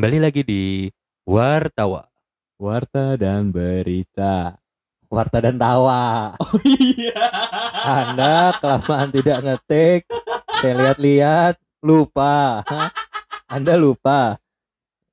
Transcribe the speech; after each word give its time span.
Kembali 0.00 0.16
lagi 0.16 0.40
di 0.40 0.88
Wartawa. 1.28 2.08
Warta 2.56 3.20
dan 3.20 3.52
berita. 3.52 4.56
Warta 5.12 5.44
dan 5.44 5.60
tawa. 5.60 6.32
Oh 6.40 6.56
iya. 6.64 7.20
Anda 7.84 8.56
kelamaan 8.56 9.12
tidak 9.12 9.44
ngetik. 9.44 10.08
Saya 10.56 10.72
lihat-lihat 10.80 11.60
lupa. 11.84 12.64
Hah? 12.64 12.88
Anda 13.44 13.76
lupa. 13.76 14.40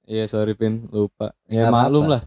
Iya 0.08 0.24
sorry 0.24 0.56
Pin 0.56 0.88
lupa. 0.88 1.36
Ya 1.52 1.68
Nggak 1.68 1.76
maklum 1.76 2.04
apa-apa. 2.08 2.14
lah. 2.16 2.22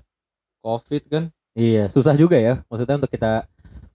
Covid 0.60 1.02
kan. 1.08 1.24
Iya, 1.56 1.88
susah 1.88 2.12
juga 2.12 2.36
ya. 2.36 2.60
Maksudnya 2.68 3.00
untuk 3.00 3.08
kita 3.08 3.48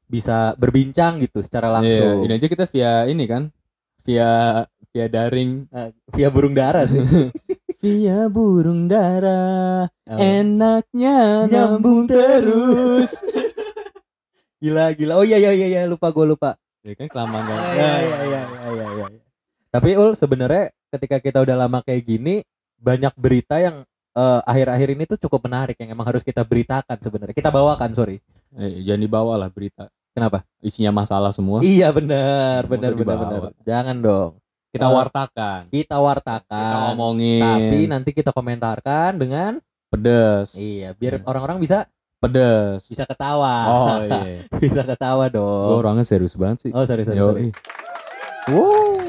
bisa 0.10 0.58
berbincang 0.58 1.22
gitu 1.22 1.46
secara 1.46 1.70
Iya, 1.70 2.02
langsung. 2.02 2.18
ini 2.26 2.34
aja 2.34 2.48
kita 2.50 2.66
via 2.66 3.06
ini 3.06 3.30
kan. 3.30 3.54
Via 4.02 4.66
via 4.90 5.06
daring. 5.06 5.70
Eh, 5.70 5.94
via 6.18 6.34
burung 6.34 6.58
dara 6.58 6.90
sih. 6.90 6.98
Via 7.86 8.34
burung 8.34 8.90
dara. 8.90 9.86
Oh. 10.10 10.18
Enaknya 10.18 11.46
Nyambung 11.46 12.10
terus. 12.10 13.22
Gila, 14.66 14.90
gila. 14.98 15.22
Oh 15.22 15.26
iya 15.28 15.38
iya 15.38 15.54
iya, 15.54 15.68
iya. 15.70 15.82
lupa 15.86 16.10
gue 16.10 16.26
lupa. 16.26 16.58
ya 16.82 16.98
kan 16.98 17.06
kelamaan. 17.06 17.46
Ah, 17.46 17.78
Iya 17.78 17.94
iya 18.02 18.20
iya 18.26 18.42
iya 18.74 18.86
iya. 18.90 19.06
iya. 19.06 19.22
Tapi 19.70 19.94
ul 20.02 20.18
sebenarnya 20.18 20.74
ketika 20.98 21.22
kita 21.22 21.46
udah 21.46 21.54
lama 21.62 21.86
kayak 21.86 22.02
gini 22.10 22.42
banyak 22.82 23.14
berita 23.22 23.62
yang 23.62 23.86
eh, 24.18 24.42
akhir-akhir 24.50 24.90
ini 24.98 25.04
tuh 25.06 25.22
cukup 25.22 25.46
menarik 25.46 25.78
yang 25.78 25.94
emang 25.94 26.10
harus 26.10 26.26
kita 26.26 26.42
beritakan 26.42 26.98
sebenarnya. 26.98 27.38
Kita 27.38 27.54
bawakan, 27.54 27.94
sorry. 27.94 28.18
Eh, 28.58 28.82
jangan 28.82 29.02
dibawa 29.06 29.38
lah 29.38 29.54
berita. 29.54 29.86
Kenapa? 30.18 30.42
Isinya 30.58 30.90
masalah 30.90 31.30
semua. 31.30 31.62
Iya 31.62 31.94
benar, 31.94 32.66
benar 32.66 32.98
benar 32.98 33.18
benar. 33.22 33.42
Jangan 33.62 33.98
dong. 34.02 34.32
Kita 34.76 34.88
Eh, 34.88 34.94
wartakan. 34.94 35.62
Kita 35.72 35.96
wartakan. 35.98 36.60
Kita 36.68 36.78
ngomongin. 36.92 37.40
Tapi 37.42 37.80
nanti 37.88 38.10
kita 38.12 38.30
komentarkan 38.30 39.16
dengan 39.16 39.52
pedes. 39.88 40.60
iya, 40.60 40.92
biar 40.92 41.20
Iya. 41.20 41.24
orang-orang 41.24 41.58
bisa 41.58 41.88
Pedes. 42.16 42.84
bisa 42.86 43.06
ketawa. 43.06 43.56
Oh 43.66 43.88
iya. 44.04 44.44
bisa 44.58 44.82
ketawa 44.84 45.32
Gue 45.32 45.40
dong. 45.40 45.80
orangnya 45.80 46.04
serius 46.04 46.36
banget 46.36 46.68
sih. 46.68 46.72
Oh. 46.74 46.84
Yoi. 46.84 47.06
sorry. 47.06 47.48
Wow. 48.46 49.00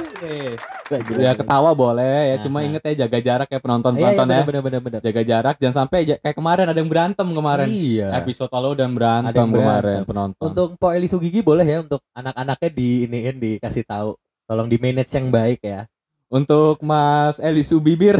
Jelas. 0.87 1.19
Ya 1.19 1.33
ketawa 1.34 1.75
boleh 1.75 2.31
ya, 2.31 2.37
cuma 2.39 2.62
Aha. 2.62 2.67
inget 2.70 2.83
ya 2.87 3.05
jaga 3.05 3.19
jarak 3.19 3.48
ya 3.50 3.59
penonton 3.59 3.92
Iya, 3.92 3.98
iya, 3.98 4.06
penonton 4.14 4.27
ya. 4.31 4.42
benar 4.47 4.62
benar 4.62 4.81
benar. 4.81 5.00
Jaga 5.03 5.22
jarak 5.22 5.55
jangan 5.59 5.77
sampai 5.83 5.98
kayak 6.06 6.33
kemarin 6.33 6.67
ada 6.70 6.78
yang 6.78 6.87
berantem 6.87 7.27
kemarin. 7.28 7.67
Iya. 7.67 8.09
Episode 8.17 8.48
lalu 8.48 8.70
dan 8.78 8.94
berantem, 8.94 9.34
kemarin 9.50 10.06
penonton. 10.06 10.41
Untuk 10.41 10.78
Po 10.78 10.89
Eli 10.89 11.05
Sugigi 11.05 11.42
boleh 11.42 11.67
ya 11.67 11.83
untuk 11.83 12.00
anak-anaknya 12.14 12.70
di 12.70 12.89
iniin 13.05 13.37
dikasih 13.37 13.83
tahu. 13.83 14.14
Tolong 14.47 14.71
di 14.71 14.79
manage 14.79 15.11
yang 15.11 15.29
baik 15.29 15.61
ya. 15.63 15.91
Untuk 16.27 16.83
Mas 16.83 17.39
Eli 17.39 17.63
Subibir 17.63 18.19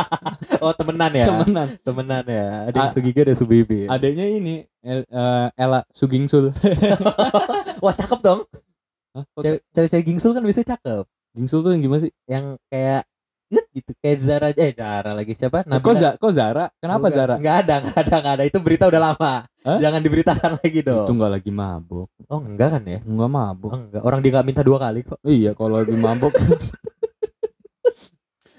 Oh 0.64 0.72
temenan 0.72 1.12
ya. 1.12 1.28
temenan. 1.28 1.68
temenan 1.84 2.24
ya. 2.24 2.46
Ada 2.72 2.76
yang 2.88 2.92
Sugigi 2.96 3.20
ada 3.20 3.34
Subibi. 3.36 3.80
Adanya 3.84 4.24
ini 4.24 4.64
El- 4.80 5.04
eh, 5.04 5.48
Ella 5.56 5.84
Sugingsul. 5.92 6.52
Wah 7.84 7.92
cakep 7.92 8.20
dong. 8.20 8.48
Cewek-cewek 9.76 10.04
gingsul 10.04 10.32
kan 10.32 10.40
biasanya 10.40 10.76
cakep. 10.76 11.04
Gingsul 11.36 11.60
tuh 11.60 11.76
yang 11.76 11.82
gimana 11.84 12.00
sih? 12.08 12.12
Yang 12.24 12.56
kayak 12.72 13.02
Yut, 13.54 13.66
gitu 13.70 13.90
kayak 13.96 14.18
Zara 14.18 14.48
eh 14.50 14.70
Zara 14.70 15.10
lagi 15.12 15.32
siapa? 15.32 15.62
kok, 15.62 15.94
Za- 15.94 16.16
kok 16.16 16.32
Zara? 16.32 16.66
Kenapa 16.76 17.06
Bukan. 17.06 17.14
Zara? 17.14 17.34
Nggak 17.38 17.56
ada, 17.62 17.74
nggak 17.80 17.98
ada, 18.00 18.14
nggak 18.18 18.34
ada. 18.34 18.44
Itu 18.44 18.58
berita 18.58 18.84
udah 18.84 19.00
lama. 19.04 19.34
Hah? 19.62 19.78
Jangan 19.78 20.00
diberitakan 20.00 20.50
lagi 20.60 20.80
dong. 20.80 21.06
Itu 21.06 21.12
nggak 21.14 21.32
lagi 21.32 21.50
mabuk. 21.50 22.08
Oh 22.26 22.40
enggak 22.40 22.68
kan 22.70 22.82
ya? 22.84 22.98
Nggak 23.00 23.24
Oh, 23.24 23.32
mabuk. 23.32 23.70
enggak. 23.72 24.02
Orang 24.02 24.20
dia 24.20 24.30
nggak 24.32 24.46
minta 24.46 24.60
dua 24.60 24.78
kali 24.78 25.00
kok. 25.00 25.18
Iya, 25.22 25.50
kalau 25.52 25.78
lagi 25.78 25.94
mabuk. 25.94 26.34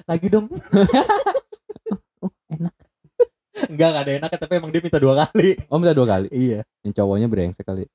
Lagi 0.05 0.27
dong. 0.29 0.45
oh, 2.21 2.29
enak. 2.47 2.73
enggak, 3.65 3.91
ada 3.95 4.11
enaknya 4.13 4.37
tapi 4.37 4.53
emang 4.55 4.69
dia 4.69 4.77
minta 4.77 4.99
dua 4.99 5.25
kali. 5.25 5.57
Oh, 5.65 5.81
minta 5.81 5.91
dua 5.91 6.05
kali. 6.07 6.27
Iya. 6.29 6.61
Yang 6.83 6.93
cowoknya 6.95 7.25
brengsek 7.25 7.65
kali. 7.65 7.89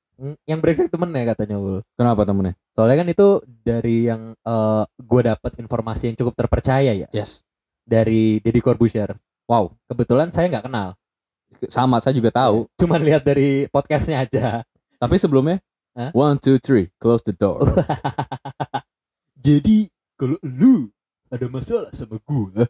Yang 0.45 0.59
brengsek 0.61 0.87
temennya 0.93 1.33
katanya 1.33 1.57
Ul. 1.57 1.81
Kenapa 1.97 2.21
temennya? 2.23 2.53
Soalnya 2.77 2.97
kan 3.01 3.07
itu 3.09 3.27
dari 3.65 4.05
yang 4.05 4.37
eh 4.37 4.83
gue 4.85 5.21
dapat 5.25 5.51
informasi 5.57 6.13
yang 6.13 6.17
cukup 6.17 6.33
terpercaya 6.37 6.93
ya 6.93 7.07
Yes. 7.09 7.41
dari 7.81 8.37
Deddy 8.39 8.61
Corbuzier. 8.61 9.11
Wow. 9.49 9.73
Kebetulan 9.89 10.29
saya 10.29 10.47
nggak 10.47 10.65
kenal, 10.69 10.93
Sama 11.67 11.99
saya 11.99 12.15
juga 12.15 12.31
tahu. 12.31 12.69
cuman 12.81 13.01
lihat 13.01 13.25
dari 13.25 13.65
podcastnya 13.67 14.23
aja. 14.23 14.61
Tapi 15.01 15.15
sebelumnya 15.17 15.59
Hah? 15.91 16.15
One, 16.15 16.39
two, 16.39 16.55
three, 16.55 16.87
close 17.03 17.19
the 17.27 17.35
door. 17.35 17.67
Jadi 19.45 19.91
kalau 20.15 20.39
lu 20.39 20.87
ada 21.27 21.51
masalah 21.51 21.91
sama 21.91 22.15
gue, 22.23 22.63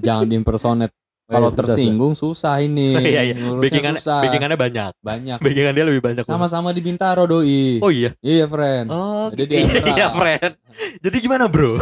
Jangan 0.00 0.24
diimpersonate. 0.24 0.96
Kalau 1.24 1.48
tersinggung 1.48 2.12
susah 2.12 2.60
ini. 2.60 2.92
Iya, 3.14 3.32
iya. 3.32 3.34
Ngurusnya 3.36 3.96
susah. 3.96 4.20
backingannya 4.20 4.58
banyak. 4.60 4.92
Banyak. 5.00 5.38
Backingan 5.40 5.72
dia 5.72 5.84
lebih 5.88 6.02
banyak. 6.04 6.24
Sama-sama 6.24 6.72
di 6.76 6.84
Bintaro 6.84 7.24
doi. 7.24 7.80
Oh 7.80 7.88
iya. 7.88 8.12
Iya, 8.20 8.44
friend. 8.44 8.86
Oh, 8.92 9.32
Jadi 9.32 9.42
gitu. 9.48 9.52
dia 9.52 9.60
iya, 9.64 9.80
netral. 9.80 10.12
friend. 10.20 10.52
Jadi 11.00 11.16
gimana, 11.20 11.44
Bro? 11.48 11.80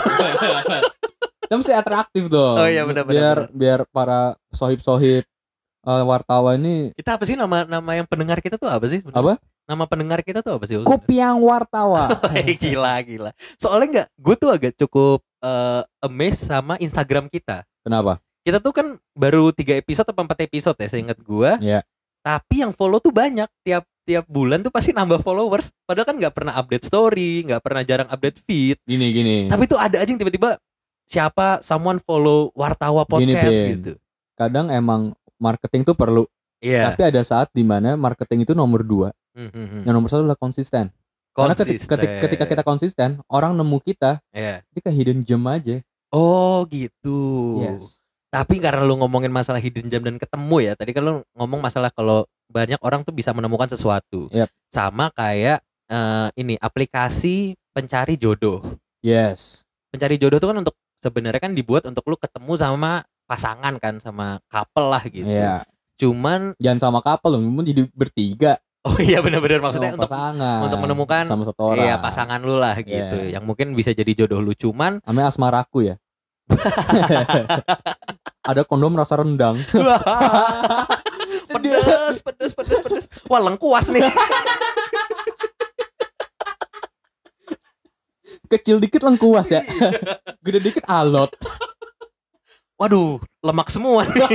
Kita 1.43 1.55
mesti 1.59 1.75
atraktif 1.75 2.31
dong. 2.31 2.57
Oh, 2.63 2.69
iya, 2.71 2.87
benar, 2.87 3.03
benar, 3.03 3.13
Biar 3.13 3.39
biar 3.53 3.81
para 3.91 4.39
sohib-sohib 4.55 5.27
eh, 5.83 6.05
wartawan 6.07 6.57
ini 6.63 6.95
Kita 6.95 7.19
apa 7.19 7.25
sih 7.27 7.35
nama 7.35 7.67
nama 7.67 7.91
yang 7.99 8.07
pendengar 8.07 8.39
kita 8.39 8.57
tuh 8.57 8.71
apa 8.71 8.87
sih? 8.87 9.03
Apa? 9.11 9.37
Nama 9.67 9.85
pendengar 9.91 10.23
kita 10.23 10.41
tuh 10.41 10.59
apa 10.59 10.65
sih? 10.71 10.79
Kupiang 10.87 11.43
Wartawa. 11.43 12.15
Eh, 12.39 12.55
gila 12.57 12.99
gila. 13.03 13.31
Soalnya 13.59 13.87
nggak, 13.91 14.09
gue 14.17 14.35
tuh 14.39 14.51
agak 14.55 14.73
cukup 14.79 15.21
eh, 15.43 15.83
amazed 16.01 16.47
sama 16.47 16.79
Instagram 16.79 17.27
kita. 17.27 17.67
Kenapa? 17.83 18.23
Kita 18.43 18.59
tuh 18.59 18.75
kan 18.75 18.87
baru 19.15 19.55
tiga 19.55 19.79
episode 19.79 20.11
atau 20.11 20.23
empat 20.23 20.43
episode 20.43 20.75
ya, 20.79 20.89
seingat 20.91 21.19
gue. 21.23 21.51
Iya. 21.63 21.81
Tapi 22.23 22.63
yang 22.63 22.75
follow 22.75 22.99
tuh 22.99 23.15
banyak. 23.15 23.47
Tiap 23.63 23.87
tiap 24.03 24.27
bulan 24.27 24.67
tuh 24.67 24.75
pasti 24.75 24.91
nambah 24.91 25.23
followers. 25.23 25.71
Padahal 25.87 26.07
kan 26.11 26.17
nggak 26.19 26.35
pernah 26.35 26.55
update 26.59 26.87
story, 26.87 27.47
nggak 27.47 27.63
pernah 27.63 27.83
jarang 27.87 28.09
update 28.11 28.43
feed. 28.43 28.79
Gini 28.83 29.07
gini. 29.15 29.37
Tapi 29.47 29.65
tuh 29.71 29.79
ada 29.79 30.03
aja 30.03 30.11
yang 30.11 30.19
tiba-tiba 30.19 30.59
siapa 31.07 31.63
someone 31.63 32.03
follow 32.03 32.51
Wartawa 32.59 33.07
Gini, 33.15 33.35
podcast 33.35 33.59
Pin. 33.63 33.71
gitu. 33.79 33.93
Kadang 34.35 34.75
emang 34.75 35.15
marketing 35.39 35.87
tuh 35.87 35.95
perlu. 35.95 36.27
Iya. 36.63 36.91
Tapi 36.91 37.03
ada 37.15 37.23
saat 37.23 37.51
di 37.55 37.63
mana 37.63 37.95
marketing 37.95 38.43
itu 38.47 38.55
nomor 38.55 38.83
dua. 38.83 39.11
Hmm, 39.35 39.51
hmm. 39.51 39.83
Yang 39.87 39.95
nomor 39.95 40.09
satu 40.11 40.23
adalah 40.27 40.39
konsisten. 40.39 40.91
Karena 41.33 41.57
ketika, 41.57 41.97
ketika, 41.97 42.15
ketika 42.29 42.45
kita 42.45 42.63
konsisten, 42.63 43.11
orang 43.33 43.57
nemu 43.57 43.79
kita, 43.81 44.21
Iya. 44.37 44.61
itu 44.69 44.79
kayak 44.85 44.97
hidden 44.99 45.19
gem 45.25 45.43
aja. 45.49 45.81
Oh 46.13 46.69
gitu. 46.69 47.19
Yes. 47.65 48.02
Tapi 48.33 48.65
karena 48.65 48.81
lu 48.81 48.97
ngomongin 48.97 49.29
masalah 49.29 49.61
hidden 49.61 49.93
gem 49.93 50.01
dan 50.01 50.17
ketemu 50.17 50.57
ya, 50.65 50.73
tadi 50.73 50.97
kan 50.97 51.05
lu 51.05 51.13
ngomong 51.37 51.61
masalah 51.61 51.93
kalau 51.93 52.25
banyak 52.49 52.81
orang 52.81 53.05
tuh 53.05 53.13
bisa 53.13 53.29
menemukan 53.37 53.69
sesuatu. 53.69 54.33
Yep. 54.33 54.49
Sama 54.73 55.13
kayak 55.13 55.61
eh, 55.93 56.29
ini 56.41 56.57
aplikasi 56.57 57.53
pencari 57.77 58.17
jodoh. 58.17 58.65
Yes. 59.05 59.69
Pencari 59.93 60.17
jodoh 60.17 60.41
tuh 60.41 60.49
kan 60.49 60.65
untuk 60.65 60.73
sebenarnya 61.05 61.45
kan 61.45 61.53
dibuat 61.53 61.85
untuk 61.85 62.09
lu 62.09 62.17
ketemu 62.17 62.57
sama 62.57 63.05
pasangan 63.29 63.77
kan, 63.77 64.01
sama 64.01 64.41
couple 64.49 64.89
lah 64.89 65.05
gitu. 65.05 65.29
Iya. 65.29 65.69
Cuman 66.01 66.57
Jangan 66.57 66.81
sama 66.81 66.99
couple 67.05 67.37
loh, 67.37 67.41
mungkin 67.45 67.69
jadi 67.69 67.83
bertiga. 67.93 68.57
oh 68.83 68.99
iya 68.99 69.23
benar-benar 69.23 69.63
maksudnya 69.63 69.95
untuk 69.95 70.11
pasangan. 70.11 70.67
untuk 70.67 70.83
menemukan 70.83 71.23
sama 71.23 71.47
satu 71.47 71.71
orang. 71.71 71.87
iya 71.87 71.95
pasangan 72.03 72.43
lu 72.43 72.59
lah 72.59 72.75
gitu, 72.83 73.31
Iya. 73.31 73.39
yang 73.39 73.45
mungkin 73.47 73.79
bisa 73.79 73.95
jadi 73.95 74.11
jodoh 74.25 74.43
lu. 74.43 74.57
Cuman 74.59 74.99
Namanya 75.07 75.31
asmaraku 75.31 75.87
ya. 75.87 75.95
Ada 78.49 78.67
kondom 78.67 78.99
rasa 78.99 79.17
rendang. 79.23 79.59
pedes, 81.53 82.23
pedes, 82.23 82.53
pedes, 82.55 82.81
pedes. 82.83 83.07
Wah 83.31 83.41
lengkuas 83.41 83.89
nih. 83.93 84.03
Kecil 88.53 88.83
dikit 88.83 89.01
lengkuas 89.07 89.49
ya. 89.49 89.63
Gede 90.45 90.61
dikit 90.61 90.85
alot. 90.85 91.33
Waduh, 92.77 93.23
lemak 93.41 93.71
semua 93.73 94.05
nih. 94.11 94.29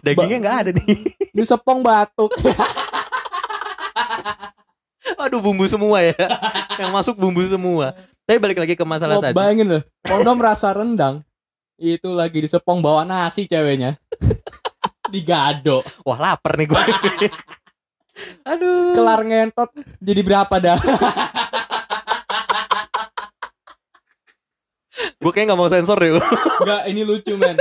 Dagingnya 0.00 0.38
nggak 0.40 0.56
ada 0.64 0.70
nih. 0.72 1.12
Ini 1.34 1.42
sepong 1.44 1.84
batuk. 1.84 2.32
Aduh, 5.16 5.42
bumbu 5.42 5.66
semua 5.68 6.00
ya. 6.00 6.14
Yang 6.78 6.90
masuk 6.94 7.14
bumbu 7.18 7.42
semua. 7.44 7.92
Tapi 8.26 8.42
balik 8.42 8.58
lagi 8.58 8.74
ke 8.74 8.82
masalah 8.82 9.22
tadi. 9.22 9.38
bayangin 9.38 9.70
loh, 9.70 9.82
kondom 10.02 10.42
rasa 10.42 10.74
rendang. 10.74 11.22
Itu 11.78 12.10
lagi 12.10 12.42
di 12.42 12.50
sepong 12.50 12.82
bawa 12.82 13.06
nasi 13.06 13.46
ceweknya. 13.46 13.94
Digado. 15.14 15.86
Wah, 16.02 16.18
lapar 16.18 16.58
nih 16.58 16.66
gue. 16.66 16.82
Aduh. 18.50 18.90
Kelar 18.98 19.22
ngentot 19.22 19.70
jadi 20.02 20.20
berapa 20.26 20.54
dah? 20.58 20.74
Gue 25.22 25.30
kayak 25.30 25.46
nggak 25.52 25.60
mau 25.62 25.70
sensor 25.70 25.94
deh. 25.94 26.18
Enggak, 26.18 26.82
ini 26.90 27.06
lucu 27.06 27.38
men. 27.38 27.54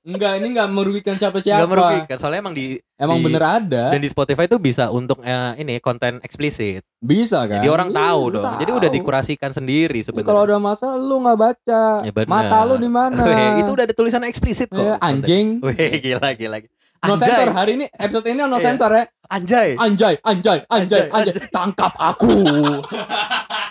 Enggak, 0.00 0.32
ini 0.36 0.46
enggak 0.50 0.68
merugikan 0.68 1.14
siapa-siapa. 1.14 1.60
Nggak 1.60 1.70
merugikan. 1.70 2.16
Soalnya 2.16 2.40
emang 2.40 2.52
di 2.52 2.80
Emang 2.96 3.16
Di- 3.16 3.24
bener 3.24 3.42
ada. 3.42 3.84
dan 3.90 4.00
di 4.00 4.08
Spotify 4.08 4.44
itu 4.44 4.56
bisa 4.56 4.88
untuk 4.88 5.20
eh, 5.20 5.52
ini 5.56 5.76
konten 5.78 6.20
eksplisit. 6.20 6.80
Bisa 6.96 7.44
kan? 7.44 7.60
Jadi 7.60 7.68
orang 7.68 7.88
Iya, 7.88 7.96
tahu 8.00 8.22
dong. 8.30 8.44
tahu. 8.44 8.58
Jadi 8.60 8.70
udah 8.76 8.90
dikurasikan 8.90 9.50
sendiri 9.50 10.00
sebenarnya. 10.00 10.24
Kalau 10.26 10.42
ada 10.42 10.56
masalah 10.56 10.96
lu 10.96 11.16
nggak 11.18 11.38
baca. 11.38 11.84
Ya 12.00 12.10
bener. 12.10 12.28
Mata 12.28 12.58
lu 12.62 12.76
di 12.76 12.88
mana? 12.88 13.24
Itu 13.56 13.70
udah 13.70 13.84
ada 13.84 13.92
tulisan 13.92 14.24
eksplisit 14.24 14.68
kok. 14.68 14.80
Eh, 14.80 14.96
anjing. 15.00 15.60
Weh, 15.60 15.76
gila 15.98 16.32
gila. 16.32 16.60
No 17.00 17.16
Anjay. 17.16 17.32
sensor 17.32 17.48
hari 17.50 17.72
ini 17.74 17.86
episode 17.90 18.26
ini 18.26 18.40
no 18.40 18.52
Iya. 18.52 18.60
sensor 18.62 18.90
ya. 18.92 19.04
Anjay. 19.26 19.68
Anjay, 19.74 20.14
anjay, 20.20 20.58
anjay, 20.66 21.08
Anjay, 21.08 21.32
anjay. 21.32 21.48
Tangkap 21.48 21.92
aku. 21.96 22.28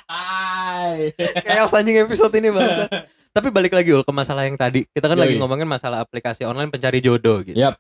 Chaos 1.46 1.74
anjing 1.74 1.98
episode 2.00 2.34
ini 2.34 2.50
banget. 2.50 2.90
Tapi 3.39 3.50
balik 3.50 3.71
lagi 3.71 3.89
ul 3.89 4.03
ke 4.03 4.12
masalah 4.12 4.44
yang 4.44 4.59
tadi. 4.59 4.83
Kita 4.86 5.07
kan 5.07 5.15
lagi 5.15 5.36
Yoi. 5.36 5.39
ngomongin 5.39 5.63
masalah 5.63 6.03
aplikasi 6.03 6.44
online 6.44 6.68
pencari 6.68 7.00
jodoh 7.00 7.39
gitu. 7.39 7.56
Yap. 7.56 7.80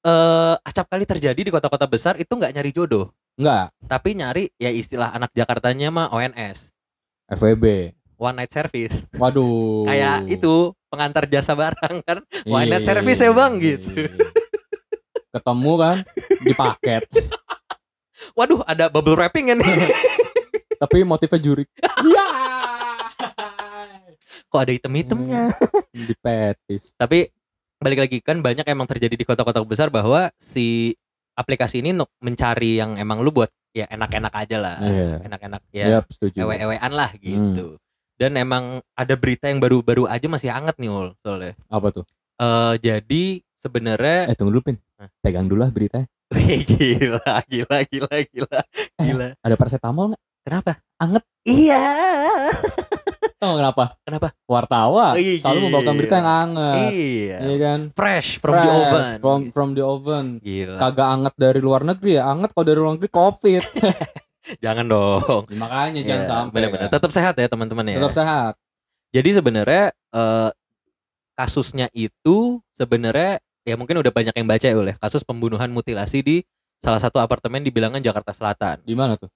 Eh, 0.00 0.54
acap 0.60 0.88
kali 0.88 1.04
terjadi 1.04 1.36
di 1.38 1.48
kota-kota 1.48 1.84
besar 1.84 2.16
itu 2.16 2.28
nggak 2.28 2.52
nyari 2.52 2.70
jodoh, 2.70 3.08
Enggak, 3.34 3.72
tapi 3.82 4.12
nyari 4.12 4.52
ya 4.54 4.68
istilah 4.68 5.08
anak 5.10 5.32
Jakartanya 5.32 5.88
mah 5.88 6.06
ONS, 6.08 6.68
FWB. 7.26 7.96
one 8.14 8.36
night 8.38 8.48
service. 8.48 9.08
Waduh. 9.12 9.84
Kayak 9.88 10.28
itu 10.28 10.72
pengantar 10.88 11.24
jasa 11.24 11.52
barang 11.52 12.00
kan. 12.00 12.20
one 12.44 12.64
Iya, 12.64 12.70
night 12.70 12.80
iya, 12.80 12.88
service 12.90 13.16
iya, 13.18 13.28
ya, 13.28 13.32
Bang, 13.32 13.52
iya, 13.56 13.64
gitu. 13.76 13.88
iya. 13.96 14.08
Ketemu 15.32 15.72
kan 15.74 15.96
di 16.38 16.52
paket, 16.52 17.02
Waduh, 18.36 18.60
ada 18.62 18.88
bubble 18.88 19.16
wrapping 19.16 19.52
kan 19.52 19.58
tapi 20.84 21.00
motifnya 21.00 21.40
jurik. 21.40 21.68
Kok 24.54 24.62
ada 24.62 24.70
item-itemnya? 24.70 25.50
Di 25.90 26.14
petis. 26.14 26.94
Tapi 26.94 27.26
balik 27.74 28.06
lagi 28.06 28.22
kan 28.22 28.38
banyak 28.38 28.62
emang 28.64 28.86
terjadi 28.86 29.18
di 29.18 29.26
kota-kota 29.26 29.58
besar 29.66 29.90
bahwa 29.90 30.30
si 30.38 30.94
aplikasi 31.34 31.82
ini 31.82 31.90
nuk 31.90 32.06
mencari 32.22 32.78
yang 32.78 32.94
emang 32.94 33.18
lu 33.18 33.34
buat 33.34 33.50
ya 33.74 33.90
enak-enak 33.90 34.30
aja 34.30 34.56
lah. 34.56 34.76
Iya. 34.78 35.26
Enak-enak 35.26 35.62
ya. 35.74 35.84
Setuju. 36.06 36.46
ewe-ewean 36.46 36.92
lah 36.94 37.10
Hmm. 37.10 37.18
gitu. 37.18 37.66
Dan 38.14 38.38
emang 38.38 38.78
ada 38.94 39.18
berita 39.18 39.50
yang 39.50 39.58
baru-baru 39.58 40.06
aja 40.06 40.30
masih 40.30 40.54
hangat 40.54 40.78
nih 40.78 40.86
ul 40.86 41.18
soalnya. 41.18 41.58
Apa 41.66 41.90
tuh? 41.90 42.06
Eh 42.38 42.74
jadi 42.78 43.22
sebenarnya 43.58 44.30
Eh, 44.30 44.38
tunggu 44.38 44.54
dulu, 44.54 44.70
Pin. 44.70 44.78
Pegang 45.18 45.50
dulu 45.50 45.66
lah 45.66 45.74
beritanya. 45.74 46.06
Wih, 46.30 46.62
gila, 46.70 47.42
gila, 47.50 47.78
gila, 47.84 48.16
gila, 48.22 48.58
gila. 48.96 49.26
Ada 49.42 49.54
paracetamol 49.58 50.14
nggak? 50.14 50.22
Kenapa? 50.44 50.76
Anget. 51.00 51.24
Iya. 51.42 51.80
Tahu 53.40 53.60
kenapa? 53.60 53.84
Kenapa? 54.04 54.28
Wartawan 54.44 55.16
Ih, 55.16 55.36
selalu 55.36 55.68
membawakan 55.68 55.94
berita 55.96 56.14
yang 56.16 56.28
anget. 56.28 56.90
Iya. 56.92 57.36
Iya 57.44 57.56
kan? 57.60 57.80
Fresh 57.92 58.28
from 58.40 58.54
the 58.54 58.64
Fresh, 58.64 58.80
oven. 58.84 59.04
From 59.20 59.40
from 59.52 59.68
the 59.72 59.84
oven. 59.84 60.26
Gila. 60.40 60.76
Kagak 60.76 61.08
anget 61.10 61.34
dari 61.36 61.60
luar 61.60 61.84
negeri 61.84 62.16
ya. 62.16 62.28
Anget 62.28 62.52
kalau 62.52 62.64
dari 62.64 62.78
luar 62.78 62.92
negeri 62.96 63.10
Covid. 63.10 63.64
Jangan 64.64 64.84
dong. 64.84 65.44
Ya, 65.48 65.56
makanya 65.56 66.00
jangan 66.04 66.20
Iya, 66.20 66.28
sampai. 66.28 66.52
Bener-bener. 66.60 66.84
kan. 66.84 66.92
Tetap 66.92 67.10
sehat 67.12 67.34
ya 67.36 67.48
teman-teman 67.48 67.84
ya. 67.88 67.96
Tetap 67.96 68.12
sehat. 68.12 68.52
Jadi 69.16 69.28
sebenarnya 69.32 69.84
eh, 69.92 70.50
kasusnya 71.32 71.88
itu 71.96 72.60
sebenarnya 72.76 73.40
ya 73.64 73.74
mungkin 73.80 73.96
udah 74.04 74.12
banyak 74.12 74.36
yang 74.36 74.44
baca 74.44 74.66
ya 74.68 74.76
oleh 74.76 74.94
kasus 75.00 75.24
pembunuhan 75.24 75.72
mutilasi 75.72 76.20
di 76.20 76.36
salah 76.84 77.00
satu 77.00 77.16
apartemen 77.24 77.64
di 77.64 77.72
bilangan 77.72 78.04
Jakarta 78.04 78.36
Selatan. 78.36 78.84
Di 78.84 78.92
mana 78.92 79.16
tuh? 79.16 79.32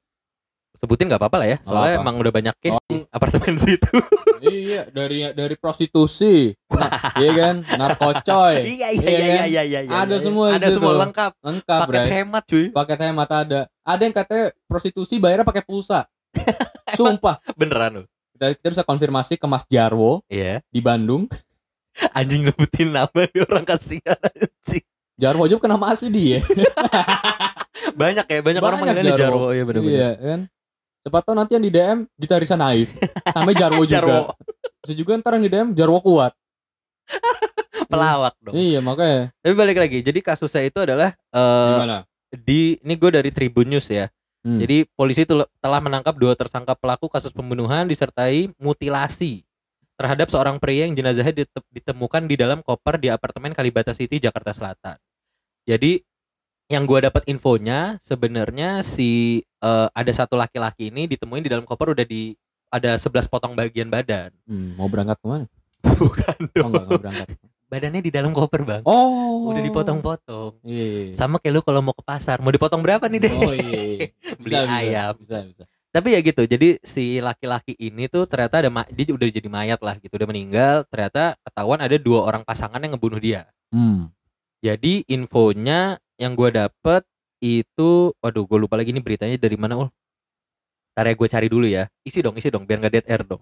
Sebutin 0.79 1.11
nggak 1.11 1.19
apa-apa 1.19 1.37
lah 1.43 1.49
ya, 1.49 1.57
soalnya 1.67 1.99
apa. 1.99 2.03
emang 2.03 2.15
udah 2.17 2.31
banyak 2.31 2.55
case 2.63 2.79
Oh. 2.79 2.87
di 2.87 3.03
apartemen 3.11 3.59
situ. 3.59 3.91
iya, 4.47 4.87
dari 4.89 5.27
dari 5.35 5.55
prostitusi. 5.55 6.55
Nah, 6.71 6.87
iya 7.21 7.31
kan? 7.35 7.55
Narkocoy. 7.67 8.55
iya 8.79 8.89
Iya 8.95 9.19
kan? 9.19 9.47
iya 9.51 9.63
iya. 9.67 9.81
Ada 9.91 10.23
semua 10.23 10.55
di 10.55 10.63
Ada 10.63 10.69
semua 10.71 10.95
lengkap. 11.03 11.33
Lengkap, 11.43 11.81
Paket 11.83 11.91
Bray. 11.91 12.07
hemat 12.15 12.43
cuy. 12.47 12.65
Paket 12.71 12.99
hemat 13.05 13.29
ada. 13.29 13.61
Ada 13.83 14.03
yang 14.03 14.15
katanya 14.15 14.47
prostitusi 14.65 15.19
bayarnya 15.19 15.43
pakai 15.43 15.67
pulsa. 15.67 16.07
Sumpah. 16.95 17.43
Beneran 17.59 18.03
loh. 18.03 18.07
Kita, 18.33 18.55
kita 18.55 18.69
bisa 18.71 18.85
konfirmasi 18.87 19.35
ke 19.35 19.47
Mas 19.51 19.67
Jarwo 19.67 20.23
Iya. 20.31 20.63
di 20.71 20.79
Bandung. 20.79 21.27
Anjing 22.15 22.47
nyebutin 22.47 22.95
nama 22.95 23.11
orang 23.51 23.67
kasihan 23.67 24.15
anjing. 24.15 24.87
Jarwo 25.19 25.43
aja 25.43 25.59
nama 25.59 25.91
asli 25.91 26.07
dia. 26.09 26.39
Banyak 27.99 28.27
ya, 28.31 28.39
banyak, 28.39 28.63
orang 28.63 28.79
Banyak 28.79 28.95
manggilnya 28.95 29.19
Jarwo. 29.19 29.19
Jarwo. 29.19 29.47
Iya 29.51 29.65
bener-bener. 29.67 29.91
Iya 29.99 30.11
kan. 30.15 30.41
Siapa 31.09 31.25
tahu 31.25 31.33
nanti 31.33 31.57
yang 31.57 31.65
di 31.65 31.73
DM 31.73 31.99
gitarisa 32.21 32.53
naif. 32.53 33.01
Namanya 33.33 33.65
Jarwo 33.65 33.81
juga. 33.89 33.97
Jarwo. 33.97 34.21
Bisa 34.85 34.93
juga 34.93 35.17
ntar 35.17 35.41
yang 35.41 35.45
di 35.49 35.53
DM 35.57 35.69
Jarwo 35.73 36.05
kuat. 36.05 36.37
Pelawak 37.89 38.37
dong. 38.45 38.53
Iya 38.53 38.85
makanya. 38.85 39.33
Tapi 39.41 39.55
balik 39.57 39.81
lagi, 39.81 40.05
jadi 40.05 40.21
kasusnya 40.21 40.69
itu 40.69 40.85
adalah 40.85 41.17
Gimana? 41.33 42.05
di 42.29 42.77
ini 42.85 42.93
gue 42.93 43.09
dari 43.09 43.33
Tribun 43.33 43.73
News 43.73 43.89
ya. 43.89 44.13
Hmm. 44.45 44.61
Jadi 44.61 44.85
polisi 44.93 45.25
telah 45.25 45.81
menangkap 45.81 46.13
dua 46.13 46.37
tersangka 46.37 46.77
pelaku 46.77 47.09
kasus 47.09 47.33
pembunuhan 47.33 47.89
disertai 47.89 48.53
mutilasi 48.61 49.41
terhadap 49.97 50.29
seorang 50.29 50.61
pria 50.61 50.85
yang 50.85 50.93
jenazahnya 50.93 51.43
dite- 51.43 51.69
ditemukan 51.73 52.29
di 52.29 52.37
dalam 52.37 52.61
koper 52.61 53.01
di 53.01 53.09
apartemen 53.09 53.57
Kalibata 53.57 53.97
City 53.97 54.21
Jakarta 54.21 54.53
Selatan. 54.53 55.01
Jadi 55.65 56.05
yang 56.69 56.85
gue 56.85 56.99
dapat 57.03 57.25
infonya 57.25 57.97
sebenarnya 58.01 58.81
si 58.81 59.41
eh, 59.41 59.89
ada 59.91 60.13
satu 60.15 60.37
laki-laki 60.37 60.89
ini 60.89 61.05
ditemuin 61.07 61.41
di 61.41 61.49
dalam 61.49 61.65
koper 61.65 61.93
udah 61.93 62.05
di 62.05 62.37
ada 62.69 62.95
11 62.95 63.09
potong 63.27 63.53
bagian 63.53 63.89
badan. 63.89 64.29
Hmm, 64.45 64.77
mau 64.77 64.87
berangkat 64.87 65.17
ke 65.17 65.27
mana? 65.27 65.47
Bukan 65.81 66.37
Oh 66.37 66.53
dong. 66.53 66.69
enggak, 66.69 66.85
enggak 66.85 67.01
berangkat. 67.01 67.29
Badannya 67.69 68.01
di 68.01 68.09
dalam 68.09 68.33
koper, 68.33 68.61
Bang. 68.63 68.83
Oh. 68.85 69.49
Udah 69.49 69.61
dipotong-potong. 69.61 70.61
Iya. 70.63 70.85
iya, 70.85 71.01
iya. 71.07 71.15
Sama 71.15 71.37
kayak 71.37 71.53
lu 71.53 71.61
kalau 71.61 71.81
mau 71.81 71.93
ke 71.93 72.01
pasar, 72.01 72.41
mau 72.41 72.49
dipotong 72.49 72.81
berapa 72.81 73.05
nih 73.07 73.21
deh? 73.21 73.33
Oh 73.35 73.53
iya. 73.53 73.81
iya. 73.81 74.07
Beli 74.41 74.57
ayam. 74.57 75.13
Bisa, 75.17 75.41
bisa. 75.43 75.65
tapi 75.89 76.13
ya 76.13 76.21
gitu 76.21 76.45
jadi 76.45 76.77
si 76.79 77.17
laki-laki 77.17 77.73
ini 77.75 78.07
tuh 78.07 78.29
ternyata 78.29 78.61
ada 78.61 78.69
ma- 78.69 78.87
dia 78.87 79.09
udah 79.09 79.25
jadi 79.27 79.49
mayat 79.49 79.81
lah 79.81 79.97
gitu 79.97 80.13
udah 80.13 80.29
meninggal 80.29 80.85
ternyata 80.85 81.33
ketahuan 81.41 81.81
ada 81.81 81.97
dua 81.97 82.23
orang 82.23 82.45
pasangan 82.45 82.77
yang 82.77 82.93
ngebunuh 82.93 83.17
dia 83.17 83.49
Hmm. 83.73 84.13
jadi 84.61 85.01
infonya 85.09 85.97
yang 86.19 86.35
gue 86.35 86.51
dapet 86.51 87.07
itu 87.39 88.11
waduh 88.19 88.45
gue 88.45 88.59
lupa 88.59 88.75
lagi 88.75 88.91
nih 88.91 89.01
beritanya 89.03 89.39
dari 89.39 89.55
mana 89.55 89.79
ul. 89.79 89.89
Ntar 90.99 91.07
ya 91.07 91.15
gue 91.15 91.29
cari 91.31 91.47
dulu 91.47 91.67
ya. 91.71 91.87
Isi 92.03 92.19
dong 92.19 92.35
isi 92.35 92.51
dong 92.51 92.67
biar 92.67 92.83
nggak 92.83 92.93
dead 92.99 93.07
air 93.07 93.23
dong. 93.23 93.41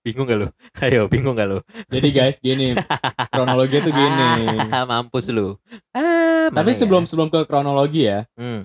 Bingung 0.00 0.24
gak 0.24 0.38
lu? 0.40 0.48
Ayo 0.80 1.12
bingung 1.12 1.36
gak 1.36 1.44
lu? 1.44 1.58
Jadi 1.92 2.08
guys 2.08 2.40
gini, 2.40 2.72
kronologi 3.34 3.84
tuh 3.84 3.92
gini. 3.92 4.48
ah, 4.72 4.88
mampus 4.88 5.28
lu. 5.28 5.60
Ah, 5.92 6.48
Tapi 6.48 6.72
mana 6.72 6.72
ya? 6.72 6.80
sebelum 6.80 7.04
sebelum 7.04 7.28
ke 7.28 7.44
kronologi 7.44 8.08
ya, 8.08 8.24
hmm. 8.32 8.64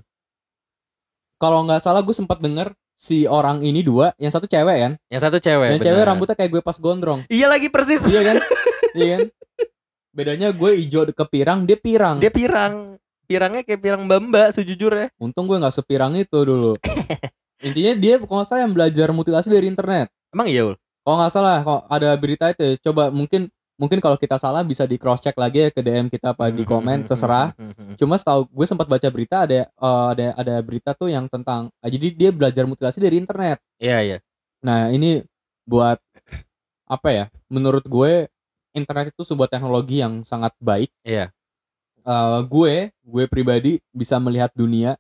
kalau 1.36 1.68
nggak 1.68 1.84
salah 1.84 2.00
gue 2.00 2.16
sempat 2.16 2.40
denger 2.40 2.72
si 2.96 3.28
orang 3.28 3.60
ini 3.68 3.84
dua, 3.84 4.16
yang 4.16 4.32
satu 4.32 4.48
cewek 4.48 4.78
kan, 4.80 4.92
yang 5.12 5.20
satu 5.20 5.44
cewek 5.44 5.76
yang 5.76 5.84
cewek 5.84 6.08
rambutnya 6.08 6.40
kayak 6.40 6.52
gue 6.56 6.62
pas 6.64 6.80
gondrong, 6.80 7.28
iya 7.28 7.52
lagi 7.52 7.68
persis. 7.68 8.00
Iya 8.08 8.22
kan, 8.24 8.38
iya 8.98 9.06
kan. 9.20 9.22
Bedanya 10.16 10.56
gue 10.56 10.72
hijau 10.80 11.04
ke 11.04 11.26
pirang, 11.28 11.68
dia 11.68 11.76
pirang. 11.76 12.24
dia 12.24 12.32
pirang 12.32 12.96
pirangnya 13.26 13.62
kayak 13.66 13.82
pirang 13.82 14.04
bamba 14.06 14.54
sejujurnya 14.54 15.12
Untung 15.20 15.50
gue 15.50 15.58
nggak 15.58 15.74
sepirang 15.74 16.14
itu 16.16 16.40
dulu. 16.46 16.78
Intinya 17.66 17.94
dia 17.98 18.16
kalau 18.22 18.42
nggak 18.42 18.48
salah 18.48 18.62
yang 18.64 18.74
belajar 18.74 19.08
mutilasi 19.10 19.50
dari 19.50 19.68
internet. 19.68 20.08
emang 20.30 20.52
iya 20.52 20.68
ul 20.68 20.76
Kalau 21.06 21.22
nggak 21.22 21.34
salah, 21.34 21.58
kok 21.62 21.82
ada 21.86 22.10
berita 22.18 22.46
itu, 22.50 22.62
ya, 22.66 22.74
coba 22.90 23.14
mungkin 23.14 23.48
mungkin 23.76 24.00
kalau 24.00 24.16
kita 24.16 24.40
salah 24.40 24.64
bisa 24.64 24.88
di 24.88 24.96
cross 24.96 25.20
check 25.20 25.36
lagi 25.36 25.68
ya 25.68 25.70
ke 25.70 25.84
DM 25.84 26.08
kita 26.08 26.32
apa 26.34 26.50
di 26.50 26.64
komen, 26.66 27.06
terserah. 27.06 27.52
Cuma 28.00 28.16
setahu 28.18 28.48
gue 28.50 28.66
sempat 28.66 28.88
baca 28.90 29.08
berita 29.12 29.46
ada 29.46 29.68
eh, 29.68 30.08
ada 30.16 30.28
ada 30.34 30.56
berita 30.66 30.92
tuh 30.98 31.12
yang 31.12 31.30
tentang 31.30 31.70
ah, 31.84 31.90
jadi 31.92 32.08
dia 32.12 32.30
belajar 32.34 32.66
mutilasi 32.66 32.98
dari 32.98 33.22
internet. 33.22 33.62
Iya 33.78 34.00
iya. 34.02 34.18
Nah 34.66 34.90
ini 34.90 35.22
buat 35.68 36.02
apa 36.90 37.10
ya? 37.12 37.26
Menurut 37.52 37.86
gue 37.86 38.26
internet 38.76 39.16
itu 39.16 39.24
sebuah 39.24 39.48
teknologi 39.48 40.02
yang 40.04 40.22
sangat 40.26 40.52
baik. 40.60 40.92
Iya. 41.06 41.32
Eh, 42.06 42.40
gue 42.46 42.74
gue 42.96 43.24
pribadi 43.26 43.72
bisa 43.90 44.16
melihat 44.18 44.54
dunia, 44.54 44.94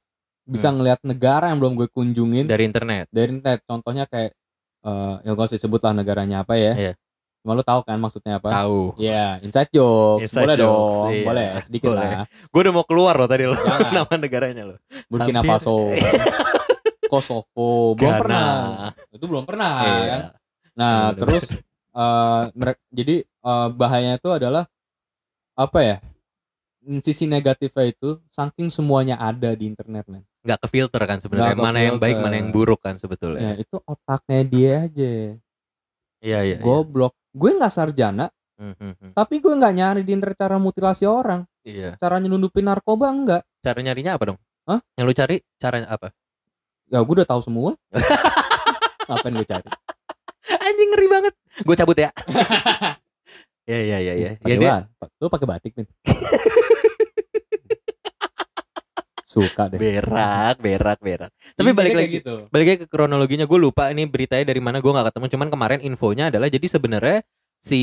bisa 0.43 0.69
ngelihat 0.69 0.97
negara 1.01 1.49
yang 1.49 1.57
belum 1.57 1.73
gue 1.75 1.87
kunjungin 1.87 2.45
Dari 2.45 2.65
internet. 2.65 3.05
dari 3.09 3.29
internet. 3.31 3.61
Contohnya 3.63 4.05
kayak 4.05 4.33
eh 4.81 5.15
ya 5.21 5.29
gak 5.31 5.47
usah 5.47 5.57
sebut 5.57 5.81
lah 5.81 5.93
negaranya 5.93 6.41
apa 6.41 6.57
ya. 6.57 6.93
Cuma 7.41 7.53
lu 7.53 7.61
tahu 7.61 7.81
kan 7.81 7.97
maksudnya 7.97 8.41
apa? 8.41 8.49
Tahu. 8.51 8.97
Iya, 8.97 9.37
inside 9.41 9.69
jokes. 9.69 10.33
Inside 10.33 10.45
boleh 10.49 10.57
jokes, 10.57 10.65
dong, 10.65 11.11
iya. 11.13 11.25
boleh 11.25 11.45
sedikit 11.61 11.89
Boleh. 11.93 12.09
lah. 12.09 12.25
Gue 12.25 12.59
udah 12.65 12.73
mau 12.73 12.85
keluar 12.85 13.13
loh 13.13 13.29
tadi 13.29 13.45
lo 13.45 13.53
nama 13.93 14.13
negaranya 14.17 14.63
lo. 14.65 14.75
Burkina 15.05 15.45
Hampir. 15.45 15.61
Faso, 15.61 15.93
Kosovo, 17.11 17.93
belum 17.93 18.01
Ghana. 18.01 18.21
pernah. 18.21 18.53
Itu 19.13 19.25
belum 19.29 19.45
pernah 19.45 19.73
Iya. 19.77 20.01
kan. 20.09 20.21
Nah, 20.75 20.97
terus 21.13 21.53
eh 21.95 22.43
mereka 22.51 22.81
jadi 22.89 23.15
eh, 23.23 23.67
bahayanya 23.71 24.17
itu 24.17 24.29
adalah 24.33 24.65
apa 25.53 25.79
ya? 25.79 25.97
Mm, 26.85 27.01
Sisi 27.01 27.25
negatifnya 27.25 27.89
itu 27.89 28.21
saking 28.29 28.69
semuanya 28.69 29.17
ada 29.17 29.57
di 29.57 29.65
internet, 29.65 30.05
men. 30.05 30.21
Nggak 30.45 30.59
ke 30.61 30.67
filter 30.69 31.01
kan 31.01 31.17
sebenarnya. 31.17 31.57
Mana 31.57 31.81
yang 31.81 31.97
baik, 31.97 32.15
kefilter. 32.15 32.23
mana 32.23 32.35
yang 32.37 32.49
buruk 32.53 32.79
kan 32.79 32.95
sebetulnya. 33.01 33.41
Ya, 33.41 33.53
itu 33.57 33.75
otaknya 33.81 34.41
dia 34.45 34.73
aja. 34.85 35.11
Iya 36.21 36.39
iya. 36.39 36.39
iya. 36.45 36.57
Goblok. 36.61 37.17
Gue 37.33 37.57
nggak 37.57 37.73
sarjana, 37.73 38.29
Hmm, 38.55 38.71
hmm. 38.71 39.11
Tapi 39.11 39.43
gue 39.43 39.51
nggak 39.51 39.73
nyari 39.75 40.01
di 40.07 40.15
internet 40.15 40.39
cara 40.39 40.55
mutilasi 40.55 41.03
orang. 41.03 41.43
Iya. 41.67 41.99
Cara 41.99 42.23
nyelundupin 42.23 42.63
narkoba 42.63 43.11
enggak. 43.11 43.43
Cara 43.59 43.83
nyarinya 43.83 44.15
apa 44.15 44.31
dong? 44.31 44.39
Hah? 44.63 44.79
Yang 44.95 45.05
lu 45.05 45.13
cari 45.13 45.35
caranya 45.59 45.87
apa? 45.91 46.15
Ya 46.87 47.03
gue 47.03 47.15
udah 47.19 47.27
tahu 47.27 47.41
semua. 47.43 47.75
Ngapain 49.11 49.35
gue 49.35 49.43
cari? 49.43 49.67
Anjing 50.55 50.89
ngeri 50.93 51.07
banget. 51.11 51.33
Gue 51.67 51.75
cabut 51.75 51.97
ya. 51.99 52.15
ya 53.69 53.75
ya 53.75 53.97
ya 53.99 54.13
ya. 54.15 54.29
Ya 54.31 54.31
Pakai 54.39 54.55
dia 54.55 54.71
ba- 54.95 55.11
Lu 55.19 55.27
pakai 55.27 55.47
batik, 55.51 55.71
Min. 55.75 55.87
Suka 59.35 59.67
deh. 59.67 59.75
berak, 59.75 60.55
berak, 60.57 60.99
berak. 60.99 61.31
Tapi 61.51 61.59
Intinya 61.61 61.75
balik 61.75 61.93
lagi 61.93 62.09
gitu. 62.15 62.35
balik 62.47 62.65
lagi 62.65 62.79
ke 62.79 62.87
kronologinya 62.87 63.43
gue 63.43 63.59
lupa 63.59 63.91
ini 63.91 64.03
beritanya 64.05 64.47
dari 64.47 64.59
mana 64.59 64.79
gue 64.79 64.87
nggak 64.87 65.11
ketemu 65.11 65.25
cuman 65.29 65.47
kemarin 65.49 65.79
infonya 65.81 66.31
adalah 66.31 66.47
jadi 66.47 66.63
sebenarnya 66.65 67.19
si 67.59 67.81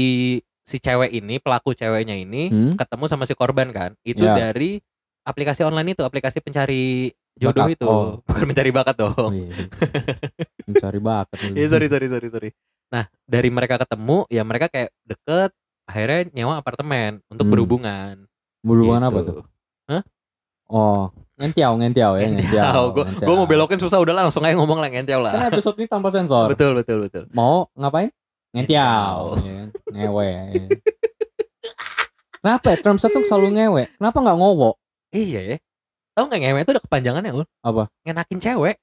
si 0.62 0.76
cewek 0.78 1.12
ini 1.12 1.37
pelaku 1.37 1.73
ceweknya 1.73 2.14
ini 2.14 2.49
Hmm? 2.49 2.73
ketemu 2.75 3.04
sama 3.04 3.25
si 3.25 3.35
korban 3.35 3.68
kan 3.68 3.92
itu 4.00 4.23
Ya. 4.23 4.32
dari 4.38 4.80
aplikasi 5.23 5.61
online 5.61 5.92
itu 5.92 6.00
aplikasi 6.00 6.38
pencari 6.38 7.11
jodoh 7.35 7.66
Bakat. 7.66 7.75
itu 7.75 7.85
Oh. 7.85 8.16
bukan 8.26 8.44
mencari 8.47 8.71
bakat 8.71 8.97
Oh, 8.97 9.12
dong 9.18 9.32
iya. 9.35 9.52
Mencari 10.64 10.99
bakat. 10.99 11.38
lu. 11.42 11.54
Iya 11.59 11.66
sorry 11.68 11.87
sorry 11.87 12.06
sorry 12.09 12.28
sorry 12.28 12.50
nah 12.88 13.04
dari 13.25 13.49
mereka 13.49 13.76
ketemu 13.76 14.25
ya 14.28 14.42
mereka 14.42 14.68
kayak 14.68 14.92
deket 15.02 15.50
akhirnya 15.82 16.28
nyewa 16.30 16.56
apartemen 16.56 17.21
untuk 17.26 17.44
Hmm. 17.44 17.52
berhubungan 17.52 18.14
Berhubungan 18.61 19.02
apa 19.02 19.18
Gitu. 19.21 19.32
tuh? 19.35 19.44
Oh, 20.68 21.12
ngentiau, 21.43 21.75
ngentiau 21.75 22.13
ya, 22.15 22.27
ngentiau. 22.31 22.83
gue 22.95 23.05
gue 23.19 23.35
mau 23.35 23.45
belokin 23.45 23.77
susah 23.77 23.99
udah 23.99 24.15
lah, 24.15 24.23
langsung 24.25 24.47
aja 24.47 24.55
ngomong 24.55 24.79
lah 24.79 24.89
ngentiau 24.89 25.19
lah 25.19 25.35
Kan 25.35 25.51
episode 25.51 25.75
ini 25.77 25.91
tanpa 25.91 26.09
sensor. 26.09 26.47
betul 26.49 26.79
betul 26.79 27.03
betul 27.03 27.27
Mau 27.35 27.67
ngapain? 27.75 28.15
Ngentiau. 28.53 29.35
Iya 29.37 29.53
kan? 29.57 29.69
Ngewe. 29.91 30.29
Kenapa 32.39 32.67
ya? 32.69 32.77
Term 32.79 32.97
tuh 32.99 33.23
selalu 33.23 33.49
ngewe. 33.55 33.83
Kenapa 33.97 34.19
nggak 34.19 34.37
ngowo? 34.37 34.71
Iya 35.11 35.41
ya. 35.43 35.57
Tahu 36.13 36.25
nggak 36.29 36.41
ngewe 36.43 36.59
itu 36.61 36.71
ada 36.71 36.83
kepanjangannya 36.83 37.31
ul? 37.33 37.45
Apa? 37.61 37.89
Ngenakin 38.05 38.39
cewek, 38.39 38.77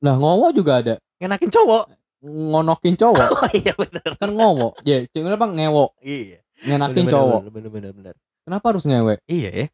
Nah, 0.00 0.16
ngowo 0.16 0.48
juga 0.50 0.80
ada. 0.80 0.94
ngenakin 1.20 1.52
cowok. 1.52 1.84
Ngonokin 2.24 2.94
cowok. 2.96 3.28
Oh 3.36 3.48
iya 3.52 3.72
benar. 3.76 4.10
Kan 4.16 4.30
ngowo. 4.32 4.72
Ya, 4.82 5.04
cewek 5.06 5.36
apa 5.36 5.46
ngewo? 5.46 5.92
Iya. 6.00 6.40
Ngenakin 6.64 7.04
Bener, 7.04 7.12
cowok. 7.12 7.40
Bener 7.44 7.52
bener 7.52 7.70
bener. 7.70 7.92
bener. 7.92 8.14
Kenapa 8.40 8.64
harus 8.72 8.84
ngewe? 8.88 9.14
Iya 9.28 9.50
ya. 9.52 9.66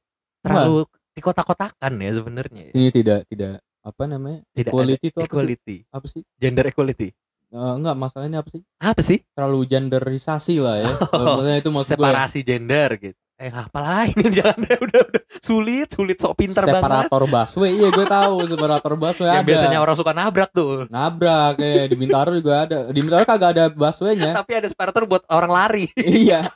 Terlalu 0.43 0.91
kotak-kotakan 1.21 1.93
ya 1.97 2.11
sebenarnya. 2.13 2.65
Ini 2.71 2.89
tidak 2.91 3.25
tidak 3.27 3.61
apa 3.81 4.03
namanya? 4.05 4.43
Tidak 4.51 4.71
equality 4.71 5.07
itu 5.07 5.17
apa 5.17 5.23
sih? 5.23 5.31
equality, 5.31 5.77
Apa 5.89 6.07
sih? 6.07 6.23
gender 6.37 6.65
equality. 6.67 7.09
Eh, 7.47 7.75
enggak, 7.79 7.95
masalahnya 7.95 8.43
apa 8.43 8.51
sih? 8.51 8.63
Apa 8.77 9.01
sih? 9.01 9.19
Terlalu 9.31 9.61
genderisasi 9.65 10.59
lah 10.59 10.77
ya. 10.83 10.91
Oh, 11.15 11.37
Maksudnya 11.39 11.57
itu 11.57 11.71
maksud 11.71 11.95
gue. 11.95 12.03
Separasi 12.03 12.41
gender 12.43 12.91
gitu. 12.99 13.19
Eh 13.37 13.53
apalah 13.53 14.09
ini 14.09 14.33
jalan 14.41 14.65
udah 14.65 15.01
udah 15.07 15.23
sulit 15.45 15.93
sulit 15.93 16.17
sok 16.17 16.41
pinter 16.41 16.65
banget. 16.65 16.81
separator 16.81 17.23
busway 17.29 17.69
iya 17.69 17.89
gue 17.93 18.07
tahu 18.09 18.37
separator 18.49 18.93
busway 18.97 19.29
Yang 19.31 19.37
ada 19.37 19.45
biasanya 19.45 19.79
orang 19.79 19.97
suka 20.01 20.13
nabrak 20.17 20.51
tuh. 20.51 20.89
nabrak 20.89 21.55
ya 21.61 21.85
di 21.85 21.97
Bintaro 22.01 22.33
juga 22.33 22.65
ada 22.65 22.79
di 22.89 22.97
Bintaro 22.97 23.29
kagak 23.29 23.51
ada 23.53 23.65
busway-nya 23.69 24.33
Tapi 24.33 24.53
ada 24.57 24.69
separator 24.73 25.05
buat 25.05 25.21
orang 25.29 25.53
lari. 25.53 25.85
iya 26.01 26.49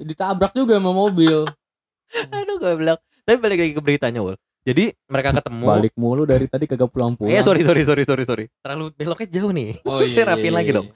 ditabrak 0.00 0.56
juga 0.56 0.80
sama 0.80 0.90
mobil 0.90 1.44
Aduh 2.32 2.56
gue 2.56 2.72
bilang. 2.74 2.96
Tapi 3.28 3.36
balik 3.36 3.58
lagi 3.60 3.72
ke 3.76 3.82
beritanya 3.84 4.24
ul. 4.24 4.34
Jadi 4.64 4.88
mereka 5.04 5.36
ketemu. 5.36 5.64
balik 5.66 5.94
mulu 5.94 6.24
dari 6.24 6.44
tadi 6.44 6.64
kagak 6.64 6.88
pulang-pulang 6.88 7.28
Eh 7.28 7.40
sorry 7.40 7.60
sorry 7.60 7.84
sorry 7.84 8.02
sorry 8.02 8.24
sorry. 8.24 8.44
Terlalu 8.58 8.96
beloknya 8.96 9.28
jauh 9.30 9.52
nih. 9.52 9.76
oh 9.82 10.00
Saya 10.08 10.32
rapiin 10.32 10.54
lagi 10.54 10.70
dong. 10.72 10.88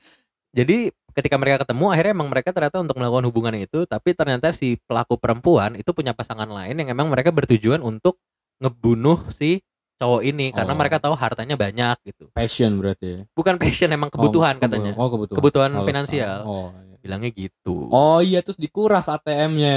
Jadi 0.50 0.88
ketika 1.12 1.36
mereka 1.36 1.60
ketemu 1.60 1.84
akhirnya 1.88 2.12
emang 2.12 2.28
mereka 2.28 2.48
ternyata 2.50 2.80
untuk 2.80 2.96
melakukan 2.96 3.24
hubungan 3.28 3.54
itu 3.54 3.84
tapi 3.84 4.16
ternyata 4.16 4.48
si 4.50 4.80
pelaku 4.82 5.20
perempuan 5.20 5.76
itu 5.76 5.92
punya 5.92 6.16
pasangan 6.16 6.48
lain 6.48 6.72
yang 6.72 6.88
emang 6.88 7.04
mereka 7.06 7.28
bertujuan 7.28 7.80
untuk 7.80 8.16
ngebunuh 8.56 9.28
si 9.28 9.60
cowok 10.00 10.24
ini 10.24 10.50
karena 10.50 10.72
Oh. 10.72 10.78
mereka 10.78 10.96
tahu 10.98 11.12
hartanya 11.12 11.54
banyak 11.54 11.96
gitu. 12.02 12.32
passion 12.32 12.74
berarti 12.74 13.06
ya 13.06 13.20
Bukan 13.30 13.54
passion 13.54 13.86
emang 13.88 14.08
kebutuhan 14.08 14.56
Oh, 14.56 14.60
katanya. 14.60 14.92
oh 14.96 15.06
kebutuhan 15.06 15.36
Kebutuhan 15.36 15.70
Alasan. 15.70 15.86
finansial. 15.86 16.38
oh 16.42 16.68
iya. 16.72 16.81
Bilangnya 17.02 17.34
gitu. 17.34 17.90
oh 17.90 18.22
iya 18.22 18.38
terus 18.46 18.54
dikuras 18.54 19.10
ATM-nya 19.10 19.76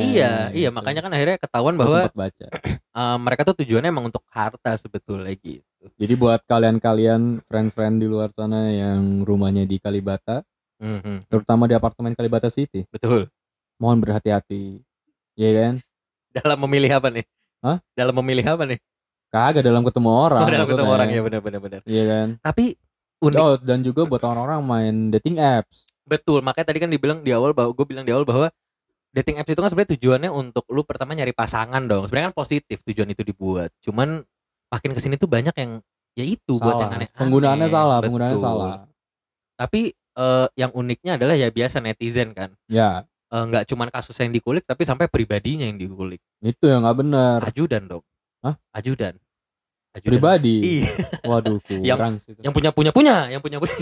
iya, 0.00 0.48
iya 0.56 0.72
makanya 0.72 1.04
kan 1.04 1.12
akhirnya 1.12 1.36
ketahuan 1.36 1.76
bahwa 1.76 2.08
sempat 2.08 2.16
baca 2.16 2.46
eh, 3.04 3.16
mereka 3.20 3.44
tuh 3.44 3.60
tujuannya 3.60 3.92
emang 3.92 4.08
untuk 4.08 4.24
harta 4.32 4.72
sebetulnya 4.80 5.36
gitu. 5.36 5.84
jadi 6.00 6.14
buat 6.16 6.40
kalian-kalian 6.48 7.44
friend-friend 7.44 8.00
di 8.00 8.08
luar 8.08 8.32
sana 8.32 8.72
yang 8.72 9.20
rumahnya 9.22 9.68
di 9.68 9.76
Kalibata 9.76 10.40
Mhm, 10.82 11.30
terutama 11.30 11.70
di 11.70 11.78
apartemen 11.78 12.10
Kalibata 12.10 12.50
City 12.50 12.82
Betul. 12.90 13.30
mohon 13.78 14.02
berhati-hati 14.02 14.82
Iya 15.38 15.50
kan 15.54 15.74
Dalam 16.32 16.58
memilih 16.66 16.98
apa 16.98 17.06
nih? 17.06 17.22
Hah? 17.62 17.78
Dalam 17.94 18.16
memilih 18.18 18.42
apa 18.50 18.64
nih? 18.66 18.80
kagak 19.30 19.62
dalam 19.62 19.86
ketemu 19.86 20.08
orang 20.10 20.42
Oh, 20.42 20.50
dalam 20.50 20.66
ketemu 20.66 20.90
orang 20.90 21.08
ya 21.08 21.20
benar-benar 21.22 21.60
benar. 21.62 21.80
Iya 21.86 22.02
kan 22.08 22.28
Tapi 22.42 22.74
unik 23.22 23.38
Oh 23.38 23.54
dan 23.62 23.80
juga 23.86 24.02
buat 24.10 24.20
orang-orang 24.26 24.60
main 24.66 24.94
dating 25.14 25.38
apps. 25.38 25.86
Betul, 26.12 26.44
makanya 26.44 26.68
tadi 26.68 26.78
kan 26.78 26.90
dibilang 26.90 27.24
di 27.24 27.32
awal 27.32 27.56
bahwa 27.56 27.72
gue 27.72 27.86
bilang 27.88 28.04
di 28.04 28.12
awal 28.12 28.28
bahwa 28.28 28.52
dating 29.10 29.40
apps 29.40 29.48
itu 29.48 29.56
kan 29.56 29.72
sebenarnya 29.72 29.92
tujuannya 29.96 30.30
untuk 30.30 30.64
lu 30.68 30.84
pertama 30.84 31.16
nyari 31.16 31.32
pasangan 31.32 31.80
dong. 31.88 32.04
Sebenarnya 32.04 32.28
kan 32.28 32.36
positif 32.36 32.84
tujuan 32.84 33.08
itu 33.08 33.24
dibuat. 33.24 33.72
Cuman 33.80 34.20
makin 34.68 34.90
ke 34.92 35.00
sini 35.00 35.16
tuh 35.16 35.28
banyak 35.28 35.56
yang 35.56 35.80
ya 36.12 36.24
itu 36.28 36.60
buat 36.60 36.76
yang 36.76 36.92
salah. 36.92 37.00
aneh. 37.00 37.08
Penggunaannya 37.10 37.68
salah, 37.68 37.98
penggunaannya 38.00 38.36
salah. 38.36 38.74
Tapi 39.56 39.92
eh, 39.96 40.46
yang 40.54 40.72
uniknya 40.72 41.16
adalah 41.16 41.32
ya 41.32 41.48
biasa 41.48 41.80
netizen 41.80 42.36
kan. 42.36 42.52
Ya 42.68 43.08
Eh, 43.32 43.44
nggak 43.48 43.64
cuman 43.64 43.88
kasus 43.88 44.12
yang 44.20 44.28
dikulik 44.28 44.60
tapi 44.68 44.84
sampai 44.84 45.08
pribadinya 45.08 45.64
yang 45.64 45.80
dikulik. 45.80 46.20
itu 46.44 46.68
yang 46.68 46.84
nggak 46.84 46.98
benar. 47.00 47.38
Ajudan 47.48 47.88
dong. 47.88 48.04
Hah? 48.44 48.60
Ajudan. 48.76 49.16
Ajudan. 49.96 50.04
Pribadi. 50.04 50.84
Iya, 50.84 50.92
Waduh 51.24 51.56
kurang 51.64 52.20
sih. 52.20 52.36
itu. 52.36 52.44
yang 52.44 52.52
punya 52.52 52.76
punya 52.76 52.92
punya, 52.92 53.32
yang 53.32 53.40
punya 53.40 53.56
punya. 53.56 53.72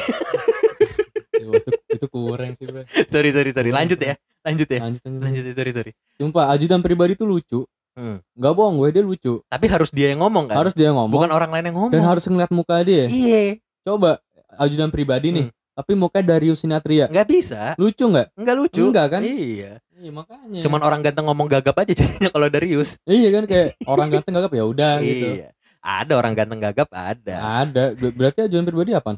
Itu, 1.42 1.70
itu 1.88 2.06
kurang 2.06 2.52
sih 2.52 2.64
bro. 2.64 2.82
sorry 3.12 3.30
sorry 3.30 3.50
sorry. 3.50 3.70
Lanjut 3.70 3.96
ya. 3.96 4.14
Lanjut 4.40 4.66
ya. 4.66 4.80
Lanjut 4.80 5.02
lanjut. 5.02 5.20
Lanjut 5.20 5.42
ya, 5.42 5.52
sorry 5.52 5.72
sorry. 5.72 5.92
Sumpah 6.14 6.44
ajudan 6.50 6.80
pribadi 6.80 7.12
tuh 7.14 7.24
lucu. 7.24 7.60
Hmm. 7.92 8.22
Nggak 8.32 8.52
bohong 8.52 8.76
gue 8.76 8.88
dia 8.90 9.02
lucu. 9.02 9.42
Tapi 9.44 9.66
harus 9.66 9.90
dia 9.90 10.08
yang 10.08 10.20
ngomong 10.20 10.46
kan. 10.46 10.56
Harus 10.56 10.72
dia 10.72 10.88
ngomong 10.88 11.10
Bukan 11.10 11.28
orang 11.28 11.50
lain 11.50 11.64
yang 11.66 11.76
ngomong. 11.76 11.92
dan 11.92 12.02
harus 12.02 12.24
ngeliat 12.24 12.48
muka 12.50 12.80
dia. 12.80 13.04
Iya. 13.06 13.58
Coba 13.80 14.20
ajudan 14.56 14.88
pribadi 14.88 15.30
nih. 15.30 15.46
Hmm. 15.46 15.58
Tapi 15.70 15.92
mukanya 15.94 16.24
Darius 16.30 16.60
Sinatria. 16.60 17.08
nggak 17.08 17.24
bisa 17.26 17.72
Lucu 17.74 18.04
nggak? 18.04 18.36
nggak 18.36 18.56
lucu 18.58 18.84
Enggak 18.84 19.06
kan? 19.10 19.22
iya 19.22 19.80
Iya 19.92 20.10
makanya. 20.10 20.60
cuman 20.60 20.80
orang 20.80 21.00
ganteng 21.00 21.24
ngomong 21.24 21.44
gagap 21.46 21.72
aja 21.74 21.92
jadinya 21.94 22.28
kalau 22.28 22.48
Darius 22.48 23.00
Iya 23.02 23.28
kan 23.30 23.44
kayak 23.44 23.68
orang 23.84 24.08
ganteng 24.10 24.34
gagap 24.34 24.52
ya 24.52 24.64
udah 24.66 24.94
gitu. 25.00 25.26
iya 25.34 25.48
ada 25.80 26.12
orang 26.14 26.32
ganteng 26.34 26.60
gagap 26.60 26.88
ada 26.90 27.64
Ada. 27.64 27.84
Ber- 27.92 28.12
Berarti 28.12 28.38
ajudan 28.42 28.64
pribadi 28.64 28.92
apa? 28.92 29.16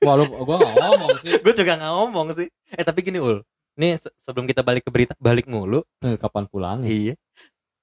Wah 0.00 0.14
lu 0.16 0.24
gua 0.26 0.56
gak 0.56 0.74
ngomong 0.76 1.10
sih. 1.16 1.32
gue 1.36 1.52
juga 1.52 1.72
nggak 1.76 1.92
ngomong 1.92 2.26
sih. 2.32 2.48
Eh 2.70 2.82
tapi 2.82 3.00
gini 3.00 3.18
ul. 3.18 3.44
Nih 3.76 3.96
se- 3.96 4.12
sebelum 4.20 4.44
kita 4.44 4.60
balik 4.60 4.82
ke 4.82 4.90
berita 4.90 5.12
balik 5.16 5.44
mulu. 5.44 5.84
Eh, 6.00 6.16
kapan 6.16 6.44
pulang? 6.44 6.80
iya. 6.82 7.14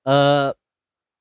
Eh 0.03 0.49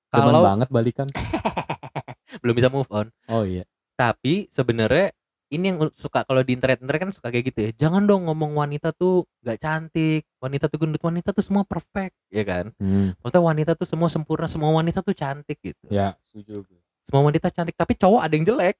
Demen 0.09 0.33
kalau 0.33 0.43
banget 0.43 0.69
balikan. 0.69 1.09
belum 2.41 2.55
bisa 2.55 2.69
move 2.69 2.89
on. 2.89 3.09
Oh 3.29 3.43
iya. 3.43 3.65
tapi 3.95 4.45
sebenarnya 4.49 5.09
ini 5.49 5.73
yang 5.73 5.79
suka 5.95 6.21
kalau 6.21 6.43
di 6.43 6.53
internet 6.53 6.85
internet 6.85 7.01
kan 7.01 7.13
suka 7.13 7.29
kayak 7.29 7.45
gitu 7.49 7.59
ya. 7.63 7.71
Jangan 7.87 8.05
dong 8.05 8.29
ngomong 8.29 8.53
wanita 8.53 8.93
tuh 8.93 9.25
nggak 9.41 9.57
cantik. 9.57 10.23
Wanita 10.37 10.69
tuh 10.69 10.79
gendut 10.79 11.01
wanita 11.01 11.33
tuh 11.33 11.41
semua 11.41 11.65
perfect 11.65 12.13
ya 12.29 12.45
kan? 12.45 12.77
Hmm, 12.77 13.17
maksudnya 13.21 13.41
wanita 13.41 13.73
tuh 13.73 13.89
semua 13.89 14.09
sempurna 14.09 14.45
semua 14.47 14.69
wanita 14.71 15.01
tuh 15.01 15.13
cantik 15.13 15.57
gitu. 15.63 15.87
Ya, 15.89 16.13
setuju 16.25 16.61
gue. 16.61 16.81
semua 17.07 17.23
wanita 17.23 17.49
cantik 17.49 17.73
tapi 17.73 17.95
cowok 17.95 18.19
ada 18.19 18.35
yang 18.35 18.43
jelek 18.43 18.75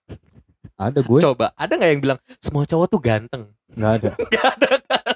Ada 0.77 1.01
gue? 1.01 1.21
coba 1.21 1.53
ada 1.53 1.73
nggak 1.73 1.91
yang 1.91 2.03
bilang 2.03 2.19
semua 2.39 2.63
cowok 2.63 2.87
tuh 2.87 3.01
ganteng 3.01 3.45
Gak 3.69 3.93
ada. 3.99 4.11
Gak 4.35 4.47
ada 4.55 4.69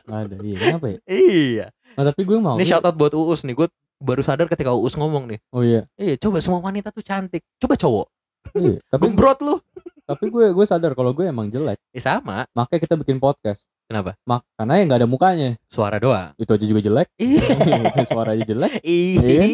Gak 0.03 0.21
ada. 0.27 0.37
Iya, 0.39 0.57
kenapa 0.59 0.87
ya? 0.89 0.99
iya 1.07 1.67
Nah, 1.91 2.05
tapi 2.07 2.23
gue 2.23 2.39
mau. 2.39 2.55
ini 2.55 2.65
shout 2.65 2.81
out 2.81 2.95
buat 2.95 3.13
Uus 3.13 3.43
nih 3.43 3.55
gue 3.55 3.69
baru 3.99 4.21
sadar 4.21 4.47
ketika 4.47 4.71
Uus 4.71 4.95
ngomong 4.95 5.27
nih 5.27 5.39
Oh 5.51 5.61
iya. 5.61 5.85
iya 5.95 6.17
coba 6.17 6.39
semua 6.39 6.61
wanita 6.61 6.89
tuh 6.89 7.01
cantik 7.01 7.45
coba 7.57 7.75
cowok 7.75 8.07
iya. 8.55 8.81
Tapi 8.91 9.03
gembrot 9.07 9.41
lu 9.41 9.57
tapi 10.03 10.27
gue 10.27 10.51
gue 10.51 10.65
sadar 10.65 10.91
kalau 10.91 11.13
gue 11.13 11.23
emang 11.23 11.47
jelek. 11.47 11.79
eh 11.89 12.01
sama 12.01 12.43
Makanya 12.51 12.81
kita 12.81 12.95
bikin 12.97 13.17
podcast. 13.17 13.71
kenapa 13.85 14.19
Mak 14.21 14.43
karena 14.55 14.73
ya 14.75 14.83
nggak 14.85 14.99
ada 14.99 15.07
mukanya. 15.07 15.51
suara 15.65 15.97
doang 15.97 16.35
Itu 16.35 16.51
aja 16.51 16.65
juga 16.65 16.81
jelek. 16.81 17.07
iya 17.15 17.47
suara 18.11 18.33
aja 18.33 18.43
jelek. 18.45 18.83
iya 18.83 19.47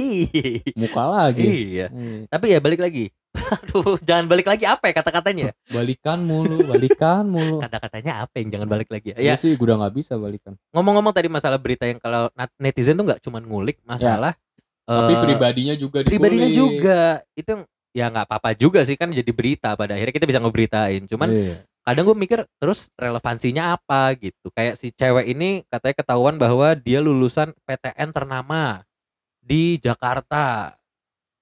Muka 0.73 1.03
lagi. 1.05 1.45
iya 1.45 1.87
Iya. 1.89 2.25
tapi 2.27 2.47
ya 2.49 2.59
balik 2.59 2.81
lagi 2.81 3.13
aduh 3.37 3.97
jangan 4.01 4.27
balik 4.27 4.47
lagi 4.47 4.65
apa 4.65 4.85
ya 4.85 4.95
kata-katanya 4.95 5.45
Balikan 5.77 6.19
mulu, 6.21 6.65
balikan 6.65 7.25
mulu. 7.25 7.57
kata-katanya 7.65 8.23
apa 8.23 8.35
yang 8.37 8.49
jangan 8.51 8.69
balik 8.69 8.89
lagi 8.89 9.13
ya, 9.13 9.17
Ya 9.17 9.23
ya 9.23 9.35
sih, 9.35 9.53
gue 9.53 9.63
udah 9.63 9.79
nggak 9.79 9.95
bisa 9.95 10.17
balikan. 10.17 10.55
ngomong-ngomong 10.71 11.13
tadi 11.13 11.27
masalah 11.27 11.57
berita 11.57 11.85
yang 11.85 11.97
kalau 11.97 12.29
netizen 12.57 12.95
tuh 12.95 13.05
nggak 13.05 13.21
cuman 13.21 13.43
ngulik 13.43 13.79
masalah 13.83 14.35
Tapi 14.85 15.13
eh, 15.13 15.21
pribadinya 15.21 15.75
juga 15.75 16.01
dikulik. 16.01 16.11
pribadinya 16.13 16.49
juga 16.49 17.01
itu 17.33 17.51
yang 17.51 17.63
ya 17.93 18.07
nggak 18.09 18.27
apa-apa 18.27 18.51
juga 18.55 18.81
sih 18.83 18.95
kan 18.95 19.09
jadi 19.09 19.29
berita 19.29 19.73
pada 19.73 19.93
akhirnya 19.93 20.13
kita 20.13 20.27
bisa 20.27 20.39
ngeberitain 20.39 21.05
cuman 21.05 21.29
Iya. 21.29 21.57
kadang 21.83 22.05
gue 22.05 22.17
mikir 22.19 22.39
terus 22.57 22.93
relevansinya 22.95 23.73
apa 23.73 24.13
gitu 24.15 24.51
kayak 24.51 24.75
si 24.75 24.91
cewek 24.91 25.27
ini 25.27 25.65
katanya 25.67 25.97
ketahuan 25.97 26.37
bahwa 26.37 26.75
dia 26.75 26.99
lulusan 26.99 27.57
PTN 27.63 28.11
ternama 28.11 28.85
di 29.39 29.79
Jakarta 29.79 30.77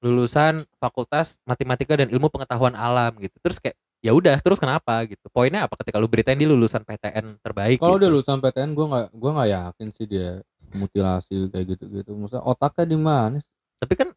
lulusan 0.04 0.68
Fakultas 0.76 1.40
Matematika 1.48 1.96
dan 1.96 2.12
Ilmu 2.12 2.28
Pengetahuan 2.28 2.76
Alam 2.76 3.16
gitu 3.18 3.32
terus 3.40 3.56
kayak 3.56 3.74
ya 4.04 4.12
udah 4.12 4.36
terus 4.44 4.60
kenapa 4.60 5.00
gitu 5.08 5.24
poinnya 5.32 5.64
apa 5.64 5.80
ketika 5.80 5.96
lu 5.96 6.04
beritain 6.12 6.36
dia 6.36 6.44
lulusan 6.44 6.84
PTN 6.84 7.40
terbaik 7.40 7.80
Kalau 7.80 7.96
gitu. 7.96 8.04
dia 8.04 8.10
lulusan 8.12 8.36
PTN 8.44 8.76
gue 8.76 8.84
nggak 8.84 9.06
gue 9.16 9.30
nggak 9.32 9.50
yakin 9.50 9.88
sih 9.88 10.04
dia 10.04 10.44
mutilasi 10.76 11.48
kayak 11.48 11.66
gitu-gitu. 11.72 12.12
Maksudnya 12.12 12.44
otaknya 12.44 12.84
di 12.84 12.98
mana? 13.00 13.36
sih? 13.40 13.48
tapi 13.80 13.94
kan 13.96 14.08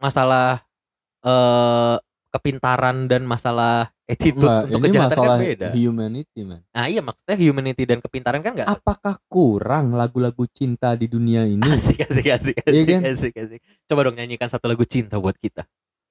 masalah 0.00 0.64
eh 1.24 1.96
kepintaran 2.34 3.06
dan 3.06 3.22
masalah 3.22 3.94
attitude 4.04 4.42
Enggak, 4.42 4.62
untuk 4.66 4.78
ini 4.80 4.86
kejahatan 4.90 5.06
masalah 5.08 5.36
kan 5.36 5.46
beda 5.46 5.68
humanity 5.72 6.40
man. 6.42 6.60
nah 6.68 6.84
iya 6.84 7.00
maksudnya 7.00 7.36
humanity 7.36 7.82
dan 7.84 7.98
kepintaran 7.98 8.40
kan 8.40 8.52
nggak 8.52 8.68
Apakah 8.68 9.14
kurang 9.26 9.94
lagu-lagu 9.94 10.44
cinta 10.46 10.92
di 10.92 11.06
dunia 11.06 11.46
ini? 11.46 11.62
asik 11.64 12.04
asik 12.04 12.26
asik 12.28 12.54
asik, 12.58 12.68
Iya 12.68 12.82
kan? 12.84 13.00
asik 13.06 13.34
asik 13.34 13.60
coba 13.84 14.00
dong 14.04 14.16
nyanyikan 14.16 14.46
satu 14.46 14.66
lagu 14.66 14.82
cinta 14.82 15.16
buat 15.16 15.36
kita 15.36 15.62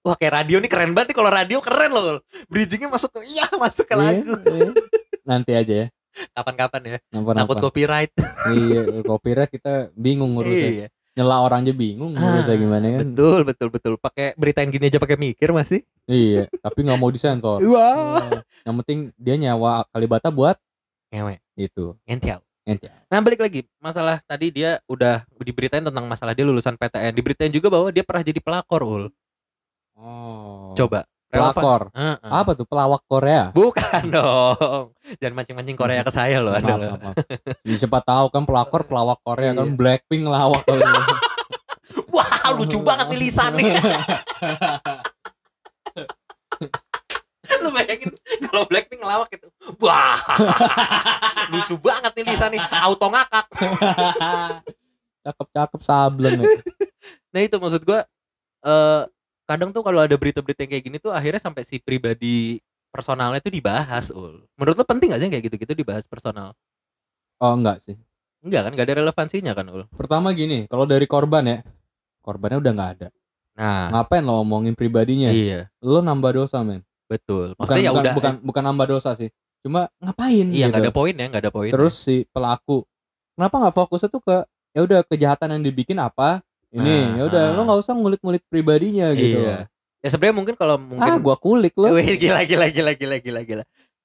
wah 0.01 0.15
kayak 0.15 0.33
radio 0.37 0.57
nih 0.57 0.67
keren 0.67 0.91
banget 0.91 1.11
nih 1.11 1.17
kalau 1.17 1.29
radio 1.29 1.57
keren 1.59 1.91
loh 1.91 2.05
bridgingnya 2.47 2.87
masuk 2.87 3.11
ke 3.11 3.19
iya 3.25 3.47
masuk 3.53 3.83
ke 3.83 3.93
Iya, 3.93 4.01
lagu 4.01 4.31
iya. 4.41 4.71
Nanti 5.23 5.51
aja 5.51 5.73
ya. 5.77 5.87
kapan-kapan 6.31 6.81
ya 6.83 6.97
Nampak 7.09 7.33
takut 7.35 7.57
copyright 7.61 8.11
Iya, 8.49 9.01
copyright 9.01 9.49
kita 9.49 9.89
bingung 9.93 10.33
ngurusnya. 10.33 10.69
iya 10.69 10.87
Nyela 11.13 11.38
orang 11.39 11.62
aja 11.62 11.72
bingung 11.72 12.12
ngurusnya 12.12 12.53
Ah, 12.53 12.58
gimana 12.58 12.86
kan. 12.89 13.00
betul 13.05 13.39
betul 13.43 13.67
betul 13.70 13.93
pakai 13.96 14.34
beritain 14.34 14.65
gini 14.67 14.88
aja 14.88 14.98
pakai 14.98 15.13
mikir 15.15 15.50
masih 15.50 15.86
Iya, 16.03 16.50
tapi 16.58 16.82
nggak 16.82 16.98
mau 16.98 17.08
disensor. 17.08 17.62
wah 17.70 18.17
Nah, 18.20 18.41
Yang 18.63 18.75
penting 18.82 19.00
dia 19.15 19.36
nyawa 19.38 19.86
Kalibata 19.88 20.27
buat 20.27 20.58
ngewe 21.10 21.38
itu. 21.55 21.93
ngentiau 22.03 22.41
Ente. 22.63 22.88
Nah 23.05 23.20
balik 23.20 23.39
lagi 23.39 23.67
masalah 23.77 24.24
tadi 24.24 24.48
dia 24.50 24.79
udah 24.86 25.22
diberitain 25.38 25.84
tentang 25.84 26.08
masalah 26.08 26.32
dia 26.32 26.41
lulusan 26.41 26.74
PTN 26.74 27.12
diberitain 27.12 27.51
juga 27.51 27.67
bahwa 27.67 27.91
dia 27.91 28.01
pernah 28.01 28.24
jadi 28.24 28.39
pelakor 28.39 28.82
ul 28.82 29.03
Oh. 29.93 30.74
coba 30.74 31.05
pelakor. 31.33 31.81
Heeh. 31.97 32.17
Apa 32.21 32.51
tuh? 32.53 32.65
Pelawak 32.69 33.01
Korea? 33.09 33.49
bukan 33.49 34.03
dong. 34.15 34.85
Jangan 35.17 35.33
mancing-mancing 35.41 35.77
Korea 35.77 36.05
ke 36.05 36.11
saya 36.13 36.37
loh 36.39 36.53
Maaf, 36.53 36.61
Anda 36.63 36.75
maaf, 36.77 37.01
maaf. 37.01 37.15
Jadi 37.65 37.77
siapa 37.77 37.99
tahu 38.05 38.29
kan 38.29 38.45
pelakor 38.45 38.85
pelawak 38.85 39.19
Korea 39.25 39.51
kan 39.57 39.73
Blackpink 39.73 40.29
lawak 40.29 40.63
wah 42.13 42.53
lucu 42.53 42.77
banget 42.85 43.09
nih 43.09 43.19
lisannya. 43.25 43.73
Lu 47.63 47.69
bayangin 47.71 48.11
kalau 48.49 48.63
Blackpink 48.69 49.01
ngelawak 49.01 49.29
itu 49.33 49.47
wah. 49.81 50.17
Lucu 51.49 51.75
banget 51.81 52.11
nih 52.13 52.25
lisannya. 52.29 52.61
Auto 52.85 53.09
ngakak. 53.09 53.45
Cakep-cakep 55.23 55.81
sableng 55.81 56.37
ya. 56.43 56.47
nah 57.33 57.41
itu 57.41 57.57
maksud 57.57 57.81
gua 57.81 58.05
eh 58.61 59.01
kadang 59.43 59.69
tuh 59.69 59.83
kalau 59.83 60.00
ada 60.00 60.15
berita-berita 60.15 60.63
yang 60.63 60.71
kayak 60.71 60.83
gini 60.83 60.97
tuh 60.97 61.12
akhirnya 61.12 61.41
sampai 61.41 61.63
si 61.63 61.77
pribadi 61.77 62.59
personalnya 62.89 63.41
tuh 63.41 63.51
dibahas 63.51 64.09
ul 64.09 64.45
menurut 64.55 64.75
lo 64.75 64.85
penting 64.85 65.12
gak 65.12 65.19
sih 65.19 65.25
yang 65.27 65.33
kayak 65.33 65.45
gitu-gitu 65.50 65.73
dibahas 65.75 66.03
personal 66.05 66.53
Oh 67.38 67.51
enggak 67.51 67.83
sih. 67.83 67.97
enggak 68.39 68.62
kan 68.63 68.71
gak 68.71 68.85
ada 68.88 68.95
relevansinya 69.03 69.51
kan 69.51 69.65
ul 69.67 69.83
Pertama 69.91 70.31
gini, 70.31 70.63
kalau 70.67 70.88
dari 70.88 71.03
korban 71.03 71.43
ya, 71.43 71.57
korbannya 72.19 72.59
udah 72.63 72.71
nggak 72.71 72.91
ada. 73.00 73.07
nah 73.53 73.91
Ngapain 73.91 74.23
lo 74.23 74.39
ngomongin 74.39 74.73
pribadinya? 74.73 75.27
iya 75.29 75.67
Lo 75.83 76.00
nambah 76.00 76.31
dosa 76.33 76.63
men. 76.63 76.81
betul 77.12 77.51
Bukan 77.53 77.59
maksudnya 77.59 77.83
ya 77.83 77.91
bukan, 77.91 78.03
udah 78.03 78.13
bukan 78.15 78.33
bukan 78.47 78.63
nambah 78.63 78.88
dosa 78.89 79.12
sih. 79.13 79.27
Cuma 79.59 79.91
ngapain 80.00 80.47
iya 80.50 80.67
gitu. 80.67 80.71
nggak 80.71 80.83
ada 80.88 80.93
poin 80.93 81.15
ya 81.15 81.25
nggak 81.27 81.43
ada 81.43 81.51
poin 81.51 81.69
Terus 81.71 81.93
si 82.00 82.23
pelaku, 82.31 82.88
kenapa 83.35 83.56
nggak 83.60 83.75
fokusnya 83.75 84.10
tuh 84.10 84.21
ke 84.23 84.38
ya 84.73 84.82
udah 84.88 84.99
kejahatan 85.03 85.49
yang 85.60 85.63
dibikin 85.63 85.99
apa? 85.99 86.39
Ini 86.73 86.89
Ah, 86.89 87.05
ya 87.21 87.23
udah 87.29 87.43
ah. 87.45 87.53
lo 87.53 87.62
nggak 87.63 87.79
usah 87.79 87.93
ngulik-ngulik 87.93 88.43
pribadinya 88.49 89.13
gitu. 89.13 89.38
iya 89.39 89.69
ya 90.03 90.09
sebenarnya 90.12 90.36
mungkin 90.36 90.55
kalau 90.59 90.75
mungkin 90.75 91.05
Ah, 91.05 91.15
gua 91.15 91.39
kulik 91.39 91.77
lo. 91.79 91.88
Gila 92.21 92.43
gila 92.43 92.67
gila 92.67 92.91
gila 92.91 93.17
gila 93.23 93.41
gila. 93.45 93.63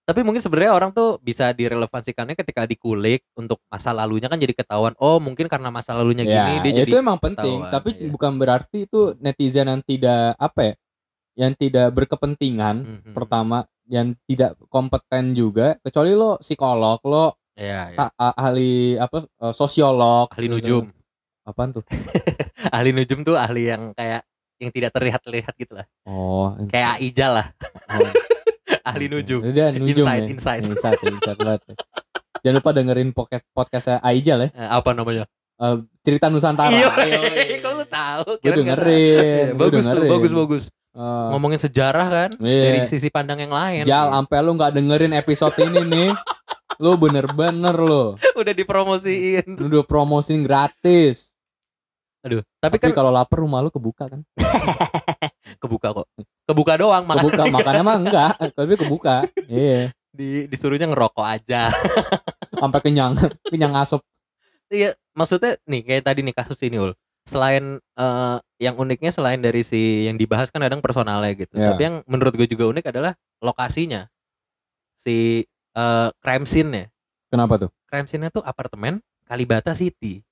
Tapi 0.08 0.24
mungkin 0.24 0.40
sebenarnya 0.40 0.72
orang 0.72 0.88
tuh 0.94 1.20
bisa 1.20 1.52
direlevansikannya 1.52 2.32
ketika 2.32 2.64
dikulik 2.64 3.26
untuk 3.36 3.60
masa 3.68 3.92
lalunya 3.92 4.24
kan 4.30 4.40
jadi 4.40 4.56
ketahuan. 4.56 4.96
Oh, 4.96 5.20
mungkin 5.20 5.52
karena 5.52 5.68
masa 5.68 5.92
lalunya 5.92 6.24
Ya, 6.24 6.48
gini 6.48 6.54
dia 6.64 6.72
itu 6.86 6.96
jadi 6.96 7.04
emang 7.04 7.20
penting, 7.20 7.60
ketahuan, 7.60 7.72
tapi 7.74 7.88
iya. 7.92 8.08
bukan 8.08 8.32
berarti 8.40 8.78
itu 8.88 9.12
netizen 9.20 9.68
yang 9.68 9.82
tidak 9.84 10.32
apa 10.40 10.60
ya, 10.64 10.74
yang 11.44 11.52
tidak 11.52 11.92
berkepentingan. 11.92 12.76
Mhm. 13.04 13.12
Pertama, 13.12 13.68
yang 13.84 14.16
tidak 14.24 14.56
kompeten 14.72 15.36
juga, 15.36 15.76
kecuali 15.84 16.16
lo 16.16 16.40
psikolog, 16.40 17.00
lo 17.04 17.36
Iya, 17.52 17.92
iya. 17.92 17.96
ta- 18.08 18.14
ahli 18.32 18.96
apa 18.96 19.18
eh, 19.18 19.52
sosiolog, 19.52 20.30
ahli 20.32 20.46
gitu. 20.46 20.54
nujum. 20.56 20.84
Apaan 21.48 21.72
tuh? 21.72 21.80
ahli 22.76 22.92
nujum 22.92 23.24
tuh 23.24 23.34
ahli 23.34 23.66
yang 23.66 23.96
kayak 23.96 24.20
yang 24.58 24.68
tidak 24.68 24.90
terlihat-lihat 24.92 25.54
gitu 25.54 25.72
lah. 25.72 25.86
Oh, 26.02 26.52
Kayak 26.66 26.98
Aijal 26.98 27.30
lah, 27.32 27.46
oh. 27.88 28.10
ahli 28.90 29.06
nujum. 29.06 29.40
Dia 29.48 29.70
nujum 29.70 30.04
Insight, 30.04 30.20
ya. 30.20 30.28
insight. 30.28 30.62
insight, 30.62 30.98
insight 31.00 31.38
banget. 31.38 31.62
ya. 31.64 31.74
Jangan 32.38 32.56
lupa 32.58 32.70
dengerin 32.70 33.08
podcast 33.10 33.44
podcastnya 33.50 33.96
Aijal 34.00 34.38
ya, 34.40 34.48
Eh, 34.50 34.68
apa 34.68 34.90
namanya? 34.92 35.24
Eh, 35.56 35.76
cerita 36.00 36.26
Nusantara. 36.28 36.70
Iya, 36.70 36.90
kok 37.62 37.72
lu 37.72 37.84
tahu? 37.84 38.28
Gue 38.36 38.52
dengerin, 38.52 38.92
Iya, 38.92 39.42
gue 39.48 39.58
Bagus 39.58 39.70
tuh, 39.70 39.78
dengerin. 39.86 40.10
bagus 40.10 40.32
bagus. 40.34 40.64
Eh, 40.90 41.26
Ngomongin 41.30 41.60
sejarah 41.60 42.06
kan 42.08 42.30
Iya. 42.36 42.62
dari 42.66 42.80
sisi 42.84 43.08
pandang 43.08 43.38
yang 43.38 43.50
lain. 43.50 43.82
Jal, 43.82 44.10
sampai 44.10 44.38
lu 44.40 44.52
nggak 44.52 44.74
dengerin 44.74 45.14
episode 45.14 45.54
ini 45.60 45.80
nih, 45.84 46.10
lu 46.76 46.94
bener-bener 46.94 47.74
lo, 47.74 48.18
Udah 48.34 48.50
dipromosiin. 48.52 49.54
udah 49.56 49.82
promosiin 49.82 50.42
gratis. 50.42 51.37
Aduh, 52.26 52.42
tapi, 52.58 52.82
Tapi 52.82 52.90
kan 52.90 52.90
kalau 52.90 53.14
lapar 53.14 53.38
rumah 53.38 53.62
lu 53.62 53.70
kebuka 53.70 54.10
kan? 54.10 54.20
kebuka 55.62 55.94
kok. 55.94 56.06
Kebuka 56.50 56.74
doang 56.74 57.06
makan 57.06 57.30
Kebuka, 57.30 57.42
makannya 57.46 57.82
mah 57.86 57.96
enggak, 58.02 58.32
tapi 58.58 58.74
kebuka. 58.74 59.22
Iya, 59.46 59.94
di 60.10 60.50
disuruhnya 60.50 60.90
ngerokok 60.90 61.26
aja. 61.26 61.70
sampai 62.60 62.80
kenyang, 62.82 63.14
kenyang 63.46 63.74
asap. 63.78 64.02
Iya, 64.68 64.98
maksudnya 65.14 65.56
nih 65.64 65.82
kayak 65.86 66.04
tadi 66.10 66.20
nih 66.26 66.34
kasus 66.34 66.58
ini 66.66 66.82
ul. 66.82 66.92
Selain 67.28 67.78
eh, 67.78 68.36
yang 68.58 68.74
uniknya 68.74 69.14
selain 69.14 69.38
dari 69.38 69.62
si 69.62 70.04
yang 70.10 70.18
dibahas 70.18 70.50
kan 70.50 70.58
kadang 70.58 70.82
personalnya 70.82 71.32
gitu. 71.38 71.54
Iya. 71.54 71.72
Tapi 71.72 71.82
yang 71.86 71.96
menurut 72.10 72.34
gue 72.34 72.48
juga 72.50 72.66
unik 72.68 72.90
adalah 72.90 73.14
lokasinya. 73.38 74.10
Si 74.98 75.46
eh, 75.78 76.08
crime 76.18 76.46
scene-nya. 76.50 76.90
Kenapa 77.30 77.62
tuh? 77.62 77.70
Crime 77.86 78.08
scene-nya 78.10 78.34
tuh 78.34 78.42
apartemen 78.42 78.98
Kalibata 79.22 79.72
City. 79.76 80.24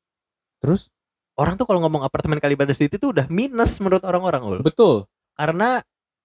Terus? 0.59 0.91
Orang 1.37 1.55
tuh 1.55 1.65
kalau 1.65 1.79
ngomong 1.79 2.01
apartemen 2.01 2.37
Kalibata 2.37 2.73
City 2.73 2.97
tuh 2.97 3.13
udah 3.13 3.29
minus 3.29 3.77
menurut 3.77 4.01
orang-orang 4.03 4.43
ul. 4.43 4.59
Betul. 4.61 5.05
Karena 5.33 5.85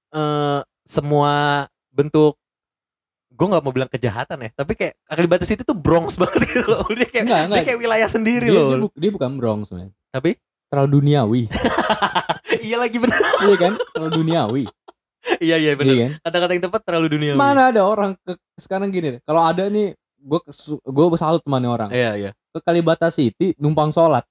eh, 0.09 0.59
semua 0.83 1.67
bentuk 1.89 2.39
gue 3.31 3.47
nggak 3.47 3.63
mau 3.63 3.71
bilang 3.71 3.87
kejahatan 3.87 4.37
ya, 4.37 4.49
tapi 4.53 4.75
kayak 4.75 4.93
Kalibata 5.03 5.43
City 5.43 5.61
tuh 5.61 5.73
Bronx 5.73 6.15
banget 6.21 6.47
gitu 6.47 6.63
loh. 6.63 6.83
Dia 6.89 7.05
kayak, 7.05 7.23
Enggak, 7.25 7.37
dia 7.37 7.47
enggak. 7.47 7.63
kayak 7.65 7.79
wilayah 7.79 8.07
sendiri 8.07 8.47
Dia, 8.47 8.55
loh. 8.55 8.67
dia, 8.67 8.79
bu- 8.79 8.95
dia 8.95 9.11
bukan 9.11 9.31
Bronx, 9.35 9.71
men. 9.71 9.91
Tapi 10.09 10.35
Terlalu 10.71 11.03
duniawi. 11.03 11.43
iya 12.65 12.79
lagi 12.79 12.95
bener. 12.95 13.19
iya 13.43 13.55
kan? 13.59 13.73
Terlalu 13.91 14.11
duniawi. 14.15 14.63
iya 15.43 15.55
iya 15.59 15.75
bener. 15.75 15.91
Iya 15.91 15.99
kan? 15.99 16.11
Kata-kata 16.23 16.51
yang 16.55 16.63
tepat 16.63 16.81
terlalu 16.81 17.07
dunia. 17.11 17.31
Mana 17.35 17.75
ada 17.75 17.83
orang 17.83 18.15
ke, 18.17 18.31
sekarang 18.55 18.87
gini 18.87 19.19
deh. 19.19 19.21
Kalau 19.21 19.43
ada 19.43 19.67
nih, 19.67 19.91
gue 20.15 20.39
gue 20.87 21.05
salut 21.19 21.43
temannya 21.43 21.67
orang. 21.67 21.89
Iya 21.91 22.11
iya. 22.15 22.31
Ke 22.49 22.63
Kalibata 22.63 23.11
City 23.11 23.51
numpang 23.59 23.91
sholat. 23.91 24.23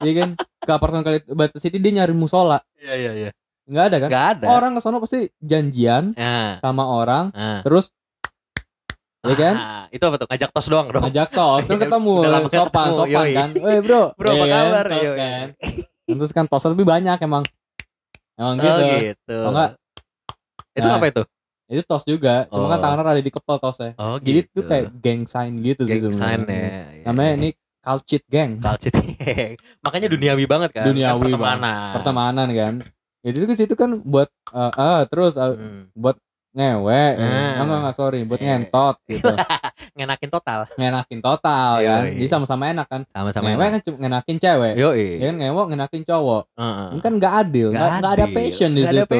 Iya 0.00 0.12
kan? 0.16 0.28
Ke 0.58 0.70
apartemen 0.70 1.02
Kalibata 1.02 1.56
City 1.56 1.76
dia 1.76 1.92
nyari 1.94 2.12
musola. 2.12 2.58
Iya 2.74 2.94
iya 2.94 3.12
iya. 3.16 3.30
Nggak 3.64 3.84
ada 3.84 3.96
kan? 3.98 4.08
Gak 4.08 4.26
ada. 4.32 4.46
Orang 4.50 4.70
ke 4.72 4.80
sono 4.80 4.96
pasti 4.96 5.28
janjian 5.38 6.14
Nah, 6.14 6.56
sama 6.56 6.86
orang, 6.86 7.28
nah. 7.30 7.60
terus 7.60 7.92
Iya 9.20 9.34
kan? 9.34 9.54
Ah, 9.54 9.84
itu 9.90 10.00
apa 10.00 10.16
tuh? 10.16 10.26
Ngajak 10.26 10.50
tos 10.50 10.66
doang 10.66 10.88
dong. 10.88 11.02
ngajak 11.02 11.28
tos 11.28 11.64
kan 11.64 11.74
Iya, 11.74 11.82
ketemu 11.84 12.14
sopan 12.46 12.46
ketemu, 12.46 12.94
sopan 12.94 13.10
yoi. 13.18 13.32
kan. 13.34 13.48
Weh 13.52 13.78
bro, 13.82 14.02
Bro, 14.16 14.28
apa 14.30 14.36
Iya 14.36 14.46
kan? 14.46 14.64
kabar? 14.64 14.84
Tos 14.86 15.02
Yoi. 15.04 15.18
kan. 15.18 15.46
Terus 16.08 16.32
kan 16.32 16.44
tosnya 16.46 16.70
lebih 16.72 16.86
banyak 16.86 17.18
emang. 17.20 17.44
Emang 18.34 18.54
gitu. 18.56 18.70
Oh 18.70 18.96
gitu. 18.96 19.34
Atau 19.36 19.50
enggak? 19.50 19.70
Itu 20.72 20.86
Nah. 20.86 20.96
apa 20.96 21.06
itu? 21.06 21.22
Itu 21.68 21.82
tos 21.84 22.04
juga, 22.04 22.34
cuma 22.48 22.66
kan 22.66 22.78
Oh. 22.78 22.80
tangannya 22.80 23.04
rada 23.04 23.20
dikepel 23.20 23.56
tosnya. 23.58 23.90
Oh 23.98 24.16
Jadi 24.16 24.38
gitu. 24.40 24.48
itu 24.48 24.60
kayak 24.64 24.84
gang 24.96 25.22
sign 25.26 25.52
gitu 25.58 25.82
sih 25.84 25.98
Gang 25.98 26.14
sign 26.14 26.40
sebenarnya. 26.40 26.56
ya. 26.56 26.82
Iya, 26.88 27.04
Namanya 27.04 27.30
ini 27.34 27.48
Kalcit 27.88 28.22
Gang. 28.28 28.60
Kalcit. 28.60 28.92
Makanya 29.84 30.12
duniawi 30.12 30.44
banget 30.44 30.76
kan. 30.76 30.84
Duniawi 30.84 31.32
Kan 31.32 31.40
pertemanan. 31.40 31.92
Pertemanan 31.96 32.48
kan. 32.52 32.74
Itu 33.24 33.48
ke 33.48 33.56
situ 33.56 33.72
kan 33.72 34.04
buat 34.04 34.28
eh 34.52 34.72
ah, 34.76 35.08
terus 35.08 35.40
eh, 35.40 35.56
Hmm. 35.56 35.88
buat 35.96 36.20
ngewe, 36.52 37.04
Ah. 37.16 37.60
enggak 37.64 37.78
enggak 37.80 37.96
sorry, 37.96 38.24
buat 38.28 38.40
Iya. 38.40 38.60
ngentot 38.60 38.96
gitu. 39.08 39.24
ngenakin 39.98 40.30
total. 40.30 40.60
ngenakin 40.72 41.18
total 41.18 41.70
Iya, 41.76 41.88
kan. 41.90 42.02
iya. 42.06 42.12
Jadi 42.14 42.28
sama-sama 42.28 42.64
enak 42.66 42.86
kan. 42.86 43.02
Sama-sama 43.08 43.44
Ngewe 43.44 43.58
enak. 43.58 43.68
kan 43.68 43.80
cuma 43.82 43.96
ngenakin 43.98 44.36
cewek. 44.38 44.72
Yo, 44.74 44.90
Ya 44.94 45.26
kan 45.26 45.36
ngewok 45.36 45.64
ngenakin 45.68 46.02
cowok. 46.04 46.42
Ini 46.88 47.00
kan 47.00 47.12
nggak 47.14 47.32
adil, 47.36 47.66
nggak 47.70 48.12
ada 48.14 48.26
passion 48.28 48.70
di 48.70 48.82
ada 48.82 49.02
situ. 49.02 49.18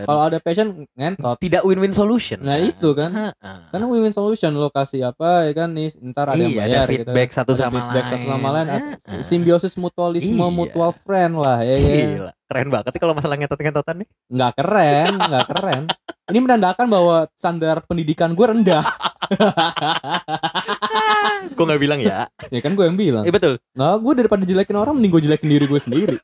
Kalau 0.00 0.22
ada 0.22 0.38
passion 0.38 0.66
ngentot. 0.92 1.36
tidak 1.36 1.62
win-win 1.62 1.90
solution. 1.90 2.38
Nah, 2.40 2.56
itu 2.56 2.88
kan. 2.92 3.10
Heeh. 3.10 3.58
Kan 3.68 3.80
win-win 3.82 4.10
solution 4.10 4.52
lo 4.52 4.68
kasih 4.68 5.02
apa 5.06 5.42
ya 5.42 5.52
kan 5.52 5.68
nih 5.70 5.90
ntar 6.06 6.28
ada 6.28 6.38
yang 6.38 6.50
iya, 6.50 6.60
bayar 6.60 6.70
ada 6.70 6.86
gitu. 6.86 7.02
feedback 7.02 7.28
satu 7.30 7.50
Ada 7.50 7.60
sama 7.60 7.72
feedback 7.74 8.04
lain. 8.04 8.12
satu 8.12 8.24
sama 8.24 8.48
lain. 8.50 8.66
Heeh. 8.68 9.20
Simbiosis 9.20 9.74
mutualisme 9.74 10.36
Iya. 10.36 10.46
mutual 10.48 10.90
friend 10.94 11.34
lah 11.36 11.58
ya 11.60 11.76
kan. 11.76 11.90
Gila, 11.90 12.32
keren 12.44 12.68
banget 12.68 12.92
kalau 12.96 13.12
masalah 13.12 13.36
ngetot-ngetotan 13.36 13.96
nih. 13.98 14.08
Nggak 14.28 14.52
keren, 14.54 15.12
nggak 15.18 15.44
keren. 15.48 15.82
Ini 16.30 16.40
menandakan 16.40 16.86
bahwa 16.86 17.26
standar 17.34 17.82
pendidikan 17.84 18.32
gue 18.32 18.46
rendah. 18.46 18.84
Gue 21.56 21.64
nggak 21.66 21.82
bilang 21.82 22.00
ya. 22.00 22.28
ya 22.48 22.60
kan 22.62 22.72
gue 22.72 22.84
yang 22.86 22.96
bilang. 22.96 23.24
Iya 23.26 23.32
betul. 23.32 23.54
Nah, 23.76 23.96
gue 23.96 24.12
daripada 24.16 24.42
jelekin 24.44 24.76
orang 24.76 24.96
mending 24.96 25.12
gue 25.12 25.22
jelekin 25.28 25.48
diri 25.50 25.66
gue 25.68 25.80
sendiri. 25.80 26.16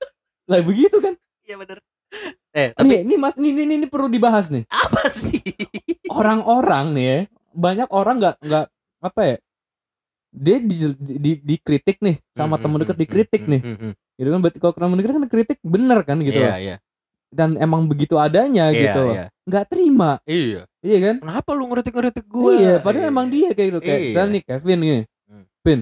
lah 0.46 0.62
begitu 0.62 0.96
kan. 1.02 1.14
Iya 1.44 1.56
bener. 1.58 1.78
Eh, 2.56 2.72
tapi 2.72 2.86
Nih, 2.88 3.00
ini 3.04 3.14
Mas, 3.20 3.34
ini, 3.36 3.52
ini, 3.52 3.74
ini 3.82 3.86
perlu 3.90 4.08
dibahas 4.08 4.48
nih. 4.48 4.64
apa 4.70 5.10
sih? 5.12 5.42
Orang-orang 6.08 6.96
nih 6.96 7.04
ya, 7.04 7.18
banyak 7.52 7.88
orang 7.92 8.14
nggak 8.22 8.36
nggak 8.40 8.66
apa 9.04 9.20
ya? 9.26 9.36
Dia 10.36 10.56
di, 10.60 10.76
di, 11.20 11.32
dikritik 11.40 12.00
nih 12.00 12.16
sama 12.32 12.56
Hmm, 12.56 12.62
temen 12.64 12.76
hmm, 12.78 12.82
deket 12.86 12.96
hmm, 12.96 13.04
dikritik 13.04 13.42
hmm, 13.44 13.52
nih. 13.52 13.60
hmm, 13.60 13.76
hmm. 13.76 13.92
Gitu 14.16 14.28
kan 14.32 14.40
berarti 14.40 14.58
kalau 14.60 14.72
temen 14.72 14.96
deket 14.96 15.12
kan 15.12 15.24
kritik 15.28 15.58
bener 15.60 15.98
kan 16.06 16.16
gitu. 16.24 16.40
Iya, 16.40 16.48
loh. 16.48 16.58
iya. 16.60 16.76
Dan 17.26 17.56
emang 17.56 17.84
begitu 17.84 18.16
adanya 18.16 18.70
Iya, 18.70 18.80
gitu. 18.80 19.02
Iya. 19.10 19.24
Nggak 19.44 19.64
terima. 19.66 20.10
Iya. 20.24 20.62
Iya 20.80 20.98
kan? 21.02 21.16
Kenapa 21.22 21.50
lu 21.52 21.64
ngeritik-ngeritik 21.66 22.24
gue? 22.24 22.52
iya, 22.56 22.74
padahal 22.78 23.10
emang 23.10 23.26
dia 23.26 23.50
kayak 23.50 23.68
gitu 23.70 23.80
kayak 23.80 23.98
Iya. 23.98 24.06
misalnya 24.08 24.30
nih 24.30 24.42
Kevin 24.44 24.78
nih. 24.78 25.00
Hmm. 25.26 25.44
Pin, 25.60 25.80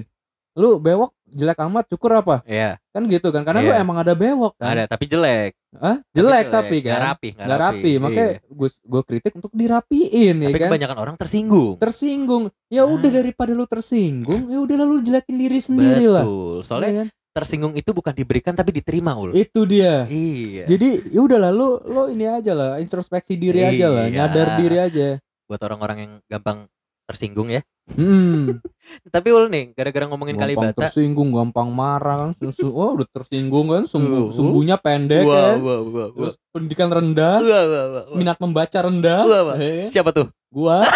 lu 0.53 0.69
bewok 0.77 1.13
jelek 1.25 1.59
amat 1.61 1.85
cukur 1.91 2.11
apa? 2.15 2.41
Iya, 2.45 2.77
Kan 2.89 3.05
gitu 3.05 3.27
kan. 3.29 3.43
Karena 3.43 3.59
lu 3.59 3.69
Iya. 3.69 3.81
emang 3.81 3.97
ada 3.99 4.13
bewok 4.13 4.55
kan. 4.55 4.71
ada 4.71 4.87
tapi 4.87 5.05
jelek. 5.05 5.51
Hah? 5.75 5.99
Tapi 5.99 6.15
Jelek 6.15 6.45
tapi 6.47 6.75
Nggak 6.79 6.95
kan. 6.95 7.03
rapi, 7.05 7.27
nggak 7.29 7.45
Nggak 7.45 7.59
rapi. 7.59 7.91
Makanya 7.99 8.29
Iya. 8.31 8.39
gue 8.47 8.69
gue 8.71 9.01
kritik 9.03 9.33
untuk 9.35 9.51
dirapiin 9.51 10.35
ya 10.39 10.47
Tapi 10.47 10.57
kan. 10.57 10.69
kebanyakan 10.71 10.97
orang 10.97 11.15
tersinggung. 11.15 11.75
Tersinggung. 11.75 12.43
Ya 12.67 12.87
udah 12.87 13.09
Ah. 13.11 13.15
daripada 13.15 13.51
lu 13.51 13.65
tersinggung, 13.65 14.47
ya 14.47 14.57
udah 14.57 14.75
lalu 14.79 15.03
jelekin 15.03 15.35
diri 15.35 15.59
sendiri 15.59 16.05
lah. 16.07 16.23
Betul. 16.23 16.57
Soalnya 16.63 16.89
Iya 16.89 16.99
kan? 17.03 17.07
Tersinggung 17.35 17.75
itu 17.75 17.91
bukan 17.91 18.15
diberikan 18.15 18.55
tapi 18.55 18.71
diterima 18.71 19.11
ul. 19.13 19.35
Itu 19.35 19.67
dia. 19.67 20.07
Iya. 20.07 20.63
Jadi 20.71 21.11
ya 21.11 21.19
udah 21.19 21.35
lah 21.43 21.51
lu 21.51 21.75
lu 21.83 22.07
ini 22.07 22.23
aja 22.23 22.55
lah, 22.55 22.79
introspeksi 22.79 23.35
diri 23.35 23.59
aja 23.59 23.91
lah, 23.91 24.07
Iya. 24.07 24.15
nyadar 24.23 24.47
diri 24.55 24.77
aja. 24.79 25.07
Buat 25.43 25.59
orang-orang 25.61 25.97
yang 25.99 26.13
gampang 26.25 26.71
tersinggung 27.03 27.51
ya. 27.51 27.59
Hmm. 27.91 28.57
Tapi 29.13 29.29
ul 29.29 29.51
nih, 29.51 29.75
gara-gara 29.75 30.07
ngomongin 30.07 30.39
gampang 30.39 30.73
Kalibata. 30.73 30.89
tersinggung, 30.89 31.29
gampang 31.29 31.69
marah 31.69 32.31
kan. 32.33 32.49
Oh 32.65 32.97
udah 32.97 33.05
tersinggung 33.11 33.67
kan, 33.69 33.83
sumbu, 33.85 34.31
sumbunya 34.31 34.79
pendek 34.79 35.21
Wah, 35.21 35.53
kan. 35.53 35.55
wah, 35.61 35.79
wah, 35.83 36.07
wah. 36.09 36.09
Terus 36.17 36.35
pendidikan 36.49 36.89
rendah, 36.89 37.43
wah, 37.43 37.63
wah, 37.67 37.85
wah. 37.91 38.03
minat 38.15 38.39
membaca 38.39 38.79
rendah. 38.79 39.21
Wah, 39.21 39.41
wah. 39.51 39.55
Eh, 39.59 39.91
Siapa 39.93 40.09
tuh? 40.09 40.31
Gua 40.49 40.81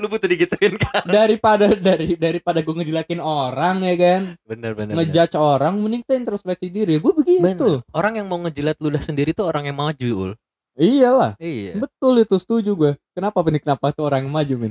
Lu 0.00 0.08
butuh 0.08 0.24
digituin 0.26 0.80
kan? 0.80 1.04
daripada 1.04 1.68
dari 1.70 2.16
daripada 2.16 2.64
gue 2.64 2.72
ngejelekin 2.72 3.20
orang 3.20 3.84
ya 3.84 3.94
kan, 3.94 4.22
Bener 4.42 4.72
bener. 4.72 4.96
bener. 4.96 5.04
ngejudge 5.04 5.36
orang, 5.36 5.76
mending 5.76 6.00
kita 6.00 6.16
introspeksi 6.16 6.72
diri. 6.72 6.96
Gue 6.96 7.12
begitu. 7.12 7.44
Bener. 7.44 7.84
Orang 7.92 8.16
yang 8.16 8.24
mau 8.24 8.40
ngejilat 8.40 8.80
ludah 8.80 8.98
sendiri 8.98 9.36
tuh 9.36 9.44
orang 9.44 9.68
yang 9.68 9.76
maju 9.76 10.08
ul. 10.16 10.32
Iyalah. 10.74 11.36
Iya. 11.36 11.76
Betul 11.76 12.24
itu 12.24 12.40
setuju 12.40 12.72
gue. 12.72 12.92
Kenapa 13.12 13.44
nih 13.44 13.60
kenapa 13.60 13.92
tuh 13.92 14.08
orang 14.08 14.24
yang 14.24 14.32
maju 14.32 14.54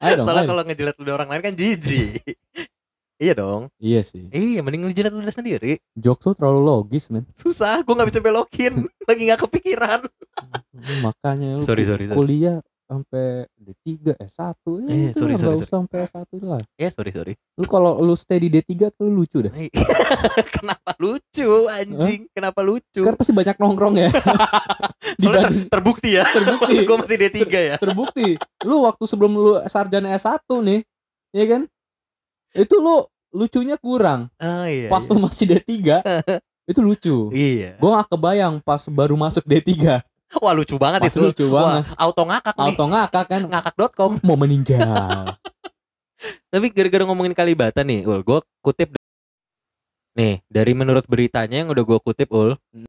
dong. 0.00 0.26
Soalnya 0.26 0.44
kalau 0.44 0.62
ngejilat 0.64 0.96
ludah 1.00 1.14
orang 1.16 1.28
lain 1.32 1.42
kan 1.44 1.54
jijik. 1.56 2.20
iya 3.16 3.32
dong. 3.32 3.68
Iya 3.76 4.00
sih. 4.00 4.28
Iya, 4.28 4.60
mending 4.60 4.88
ngejilat 4.88 5.12
ludah 5.12 5.32
sendiri. 5.32 5.80
Jokes 5.96 6.24
tuh 6.24 6.34
terlalu 6.36 6.60
logis 6.60 7.08
men. 7.08 7.24
Susah, 7.36 7.80
gua 7.84 8.00
nggak 8.00 8.08
bisa 8.12 8.20
belokin. 8.20 8.72
Lagi 9.08 9.22
nggak 9.28 9.40
kepikiran. 9.44 10.00
Makanya 11.04 11.60
lu 11.60 11.62
Sorry, 11.64 11.84
sorry, 11.84 12.08
sorry. 12.08 12.16
kuliah 12.16 12.64
sampai 12.90 13.46
D3 13.54 14.18
S1 14.18 14.58
ya 14.82 14.90
Eh, 14.90 15.14
itu 15.14 15.22
sorry, 15.22 15.38
sorry, 15.38 15.62
usah 15.62 15.70
sampai 15.78 15.98
S1 16.10 16.26
lah. 16.42 16.58
Ya, 16.74 16.90
sorry, 16.90 17.14
sorry. 17.14 17.32
Lu 17.54 17.70
kalau 17.70 18.02
lu 18.02 18.18
stay 18.18 18.42
di 18.42 18.50
D3 18.50 18.90
tuh 18.90 19.06
lu 19.06 19.22
lucu 19.22 19.46
dah. 19.46 19.54
Kenapa 20.58 20.98
lucu 20.98 21.70
anjing? 21.70 22.26
Kenapa 22.34 22.60
lucu? 22.66 23.00
Kan 23.06 23.14
pasti 23.14 23.30
banyak 23.30 23.54
nongkrong 23.62 23.94
ya. 23.94 24.10
Dibanding 25.22 25.70
ter- 25.70 25.78
terbukti 25.78 26.18
ya. 26.18 26.26
Terbukti. 26.26 26.74
gua 26.82 26.96
masih 27.06 27.16
D3 27.22 27.38
ya. 27.46 27.74
terbukti. 27.78 28.28
Lu 28.66 28.82
waktu 28.82 29.04
sebelum 29.06 29.32
lu 29.38 29.52
sarjana 29.70 30.10
S1 30.18 30.42
nih, 30.50 30.80
ya 31.30 31.44
kan? 31.46 31.62
Itu 32.58 32.82
lu 32.82 33.06
lucunya 33.30 33.78
kurang. 33.78 34.26
Oh 34.42 34.66
iya. 34.66 34.90
Pas 34.90 35.06
iya. 35.06 35.14
lu 35.14 35.18
masih 35.22 35.46
D3 35.46 35.70
itu 36.70 36.80
lucu. 36.82 37.16
Iya. 37.30 37.78
Gue 37.78 37.90
gak 37.94 38.10
kebayang 38.10 38.58
pas 38.62 38.82
baru 38.90 39.14
masuk 39.14 39.46
D3 39.46 40.02
Wah, 40.42 40.54
lucu 40.54 40.78
banget 40.78 41.10
itu. 41.10 41.18
lucu 41.20 41.46
Wah, 41.50 41.82
banget. 41.82 41.84
auto 41.98 42.22
ngakak 42.22 42.54
nih. 42.54 42.64
Auto 42.70 42.84
ngakak 42.86 43.24
kan 43.26 43.42
Ngakak.com. 43.50 44.12
Mau 44.22 44.38
meninggal 44.38 45.34
Tapi 46.52 46.66
gara-gara 46.70 47.02
ngomongin 47.08 47.32
Kalibata 47.32 47.80
nih, 47.80 48.04
Ul, 48.04 48.20
gue 48.20 48.38
kutip 48.60 48.92
nih 50.18 50.42
dari 50.52 50.72
menurut 50.76 51.06
beritanya 51.08 51.64
yang 51.64 51.72
udah 51.72 51.80
gue 51.86 51.98
kutip, 52.02 52.28
Ul. 52.28 52.60
Hmm. 52.74 52.86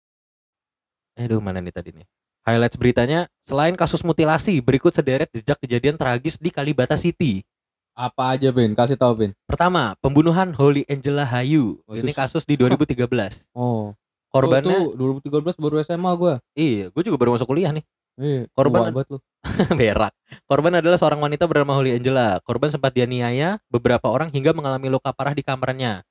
Aduh 1.15 1.39
mana 1.39 1.63
nih 1.63 1.71
tadi 1.71 1.89
nih? 1.95 2.08
Highlights 2.41 2.75
beritanya, 2.75 3.30
selain 3.45 3.77
kasus 3.77 4.01
mutilasi, 4.01 4.58
berikut 4.60 4.91
sederet 4.91 5.30
jejak 5.30 5.62
kejadian 5.62 5.95
tragis 5.95 6.41
di 6.41 6.49
Kalibata 6.49 6.97
City. 6.97 7.45
Apa 7.93 8.34
aja 8.34 8.49
Bin 8.56 8.71
Kasih 8.73 8.95
tau 8.97 9.13
Bin 9.13 9.36
Pertama, 9.45 9.93
pembunuhan 9.99 10.56
Holy 10.56 10.82
Angela 10.89 11.27
Hayu. 11.27 11.84
Oh, 11.86 11.93
Ini 11.93 12.15
kasus 12.15 12.47
di 12.47 12.56
2013. 12.58 13.51
Oh 13.54 13.93
Korbannya, 14.32 14.78
oh, 14.78 14.96
itu 14.96 15.28
2013 15.28 15.60
baru 15.60 15.76
SMA 15.82 16.12
gue 16.15 16.34
iya, 16.56 16.86
gue 16.88 17.02
juga 17.04 17.17
baru 17.17 17.36
masuk 17.36 17.46
kuliah 17.46 17.70
nih. 17.70 17.84
Iya, 18.15 18.48
Korban- 18.50 18.91
lu. 18.91 19.20
Berak. 19.76 20.12
Korban 20.46 20.74
adalah 20.78 20.96
seorang 20.96 21.20
wanita 21.20 21.46
bernama 21.46 21.76
Holy 21.76 21.96
Angela. 21.96 22.39
Korban 22.39 22.70
sempat 22.70 22.91
dianiaya 22.91 23.60
beberapa 23.67 24.08
orang 24.08 24.30
hingga 24.30 24.52
mengalami 24.52 24.88
luka 24.88 25.12
parah 25.12 25.32
di 25.32 25.41
kamarnya. 25.41 26.04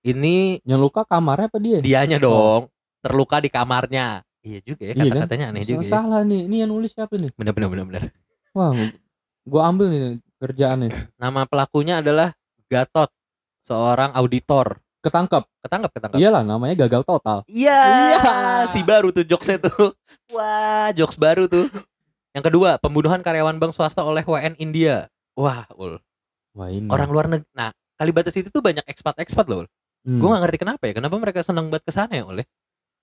Ini 0.00 0.62
Yang 0.62 0.80
luka 0.80 1.02
kamarnya 1.02 1.46
apa 1.46 1.58
dia? 1.58 1.78
dianya 1.78 2.16
dong 2.16 2.70
terluka 2.98 3.38
di 3.38 3.46
kamarnya 3.46 4.22
iya 4.40 4.58
juga 4.60 4.82
ya 4.84 4.90
Iya 4.90 4.98
kan? 4.98 5.06
kata-katanya 5.26 5.46
aneh 5.50 5.62
juga 5.62 5.82
ya. 5.82 5.90
Salah 5.92 6.22
nih, 6.22 6.40
ini 6.46 6.56
yang 6.62 6.70
nulis 6.70 6.90
siapa 6.90 7.14
nih? 7.14 7.30
bener 7.32 7.52
bener 7.52 7.68
bener 7.68 7.84
bener 7.84 8.02
Wah, 8.52 8.74
gue 9.44 9.60
ambil 9.60 9.86
nih 9.86 10.00
kerjaannya. 10.36 11.14
nama 11.14 11.42
pelakunya 11.44 11.98
adalah 11.98 12.34
Gatot 12.66 13.10
seorang 13.64 14.14
auditor 14.14 14.78
Ketangkep. 14.98 15.46
ketangkap 15.60 15.90
ketangkap 15.92 16.18
Iyalah, 16.18 16.42
namanya 16.42 16.74
gagal 16.80 17.02
total. 17.02 17.46
iya 17.46 17.78
Iya. 18.12 18.32
si 18.68 18.82
baru 18.82 19.08
tuh 19.08 19.22
jokesnya 19.22 19.62
tuh 19.62 19.94
wah 20.28 20.90
jokes 20.92 21.14
baru 21.14 21.46
tuh 21.46 21.70
yang 22.30 22.42
kedua 22.42 22.76
pembunuhan 22.76 23.18
karyawan 23.18 23.56
bank 23.56 23.72
swasta 23.72 24.00
oleh 24.00 24.22
WN 24.22 24.54
India 24.56 25.06
wah 25.32 25.64
ul 25.72 26.02
Wah 26.52 26.68
ini. 26.68 26.86
orang 26.86 27.08
luar 27.08 27.26
negeri 27.28 27.46
nah 27.52 27.70
Kalibata 27.94 28.28
City 28.28 28.48
tuh 28.48 28.58
banyak 28.58 28.82
ekspat 28.84 29.18
ekspat 29.18 29.46
loh 29.46 29.62
Ul. 29.62 29.68
Hmm. 30.04 30.18
gue 30.18 30.28
gak 30.28 30.42
ngerti 30.42 30.58
kenapa 30.58 30.82
ya 30.84 30.94
kenapa 30.94 31.14
mereka 31.16 31.40
seneng 31.40 31.68
banget 31.68 31.84
ke 31.84 31.92
sana 31.92 32.12
ya 32.12 32.24
oleh 32.24 32.46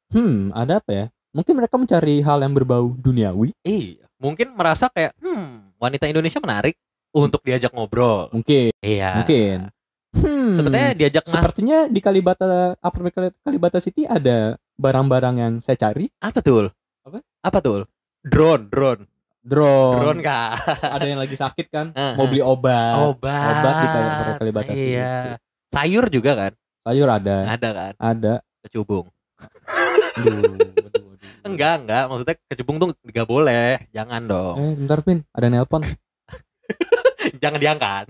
Hmm, 0.06 0.54
ada 0.54 0.78
apa 0.78 0.92
ya? 0.92 1.06
Mungkin 1.32 1.54
mereka 1.56 1.76
mencari 1.76 2.22
hal 2.22 2.38
yang 2.40 2.54
berbau 2.54 2.94
duniawi. 2.94 3.52
iya 3.62 4.06
mungkin 4.16 4.54
merasa 4.54 4.86
kayak 4.88 5.18
hmm 5.18 5.76
wanita 5.76 6.06
Indonesia 6.06 6.38
menarik 6.38 6.78
untuk 7.10 7.42
diajak 7.42 7.72
ngobrol 7.72 8.30
Mungkin, 8.30 8.70
iya 8.80 9.18
mungkin. 9.18 9.74
Hmm. 10.16 10.56
Sebetulnya 10.56 10.96
diajak 10.96 11.24
Sepertinya 11.28 11.86
di 11.86 12.00
Kalibata 12.00 12.74
Kali- 12.80 13.36
Kalibata 13.42 13.78
City 13.78 14.04
ada 14.04 14.56
barang-barang 14.76 15.36
yang 15.36 15.54
saya 15.60 15.76
cari. 15.76 16.08
apa 16.18 16.40
tuh? 16.40 16.72
Apa? 17.04 17.20
Apa 17.42 17.58
tuh? 17.60 17.84
Drone, 18.24 18.72
drone, 18.72 19.04
Drone. 19.40 20.00
drone 20.02 20.22
kah? 20.22 20.58
Terus 20.58 20.84
ada 20.88 21.06
yang 21.06 21.20
lagi 21.20 21.36
sakit 21.36 21.68
kan, 21.68 21.92
mau 22.18 22.26
beli 22.26 22.42
obat. 22.42 23.06
Obat. 23.06 23.52
obat 23.54 23.74
di 23.76 23.88
Kali- 23.88 24.12
Kalibata 24.40 24.74
City. 24.74 24.96
Iya. 24.96 25.38
Sayur 25.70 26.08
juga 26.08 26.32
kan? 26.34 26.52
Sayur 26.82 27.10
ada, 27.10 27.38
Ada 27.52 27.70
kan? 27.70 27.94
ada. 27.98 28.34
Kecubung. 28.64 29.12
Aduh, 30.16 30.42
aduh, 30.48 30.72
aduh. 30.90 31.04
Enggak, 31.46 31.84
enggak. 31.84 32.04
Maksudnya 32.08 32.36
kecubung 32.48 32.76
tuh 32.80 32.88
enggak 33.04 33.28
boleh. 33.28 33.78
Jangan 33.92 34.22
dong. 34.26 34.56
Eh, 34.58 34.74
bentar 34.76 35.00
Pin, 35.02 35.22
ada 35.30 35.48
nelpon. 35.52 35.84
Jangan 37.44 37.60
diangkat. 37.60 38.06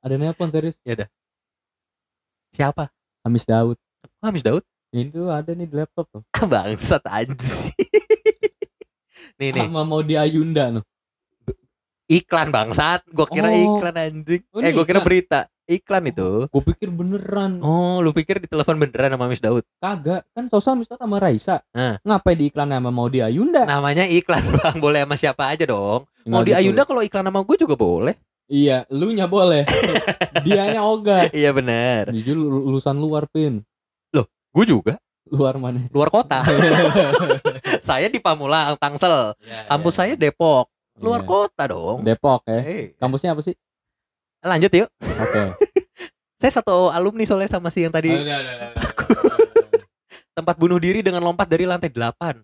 Ada 0.00 0.14
nelpon 0.14 0.48
serius. 0.50 0.78
Siapa? 2.50 2.90
Hamis 3.22 3.44
Daud. 3.44 3.76
Oh, 4.20 4.26
Hamis 4.26 4.42
Daud? 4.42 4.64
Itu 4.90 5.30
ada 5.30 5.50
nih 5.50 5.66
di 5.66 5.74
laptop 5.74 6.10
tuh. 6.10 6.22
Bangsat 6.50 7.04
anjing. 7.06 7.70
nih 9.38 9.54
nih, 9.54 9.62
Sama 9.64 9.82
mau 9.82 10.00
di 10.00 10.14
Ayunda 10.14 10.68
noh. 10.70 10.84
iklan 12.10 12.50
bangsat. 12.50 13.06
Gua 13.08 13.24
kira 13.24 13.48
Oh. 13.48 13.78
iklan 13.78 13.94
anjing. 13.94 14.42
Oh, 14.50 14.58
eh, 14.58 14.74
gua 14.74 14.82
kira 14.82 14.98
berita. 15.00 15.46
Iklan 15.70 16.10
itu. 16.10 16.50
Gue 16.50 16.62
pikir 16.66 16.90
beneran. 16.90 17.62
Oh, 17.62 18.02
lu 18.02 18.10
pikir 18.10 18.42
di 18.42 18.50
telepon 18.50 18.74
beneran 18.74 19.14
sama 19.14 19.30
Miss 19.30 19.38
Daud? 19.38 19.62
Kagak. 19.78 20.26
Kan 20.34 20.50
Tosa 20.50 20.74
Mister 20.74 20.98
sama 20.98 21.22
Raisa. 21.22 21.62
Nah. 21.70 21.94
Ngapain 22.02 22.34
di 22.34 22.50
iklan 22.50 22.66
sama 22.66 22.90
Maudi 22.90 23.22
Ayunda? 23.22 23.62
Namanya 23.62 24.02
iklan, 24.02 24.42
Bang. 24.58 24.82
Boleh 24.82 25.06
sama 25.06 25.14
siapa 25.14 25.46
aja 25.46 25.62
dong. 25.62 26.10
Mau 26.26 26.42
di. 26.42 26.50
Ayunda 26.50 26.82
kalau 26.82 27.06
iklan 27.06 27.22
sama 27.22 27.46
gue 27.46 27.54
juga 27.54 27.78
boleh. 27.78 28.18
Iya, 28.50 28.82
lu 28.90 29.14
nya 29.14 29.30
boleh. 29.30 29.62
Dianya 30.44 30.82
ogah. 30.82 31.30
Iya 31.30 31.54
bener. 31.54 32.10
Jujur 32.10 32.34
lu- 32.34 32.66
lulusan 32.66 32.98
luar 32.98 33.30
pin. 33.30 33.62
Gue 34.50 34.66
juga. 34.66 34.98
Luar 35.30 35.54
mana? 35.62 35.78
Luar 35.94 36.10
kota. 36.10 36.42
saya 37.86 38.10
di 38.10 38.18
Pamulang, 38.18 38.74
Tangsel. 38.74 39.38
Kampus 39.70 39.94
saya 39.94 40.18
Depok. 40.18 40.66
Luar 40.98 41.22
Iya. 41.22 41.30
kota 41.30 41.62
dong. 41.70 42.02
Depok 42.02 42.42
ya. 42.50 42.58
Eh, 42.60 42.84
Kampusnya 42.98 43.32
apa 43.32 43.40
sih? 43.40 43.54
lanjut 44.42 44.72
yuk. 44.74 44.88
Oke. 44.98 45.42
Saya 46.40 46.48
satu 46.56 46.88
alumni 46.88 47.28
soalnya 47.28 47.52
sama 47.52 47.68
si 47.68 47.84
yang 47.84 47.92
tadi 47.92 48.08
tempat 50.32 50.56
bunuh 50.56 50.80
diri 50.80 51.04
dengan 51.04 51.20
lompat 51.20 51.44
dari 51.44 51.68
lantai 51.68 51.92
8. 51.92 52.40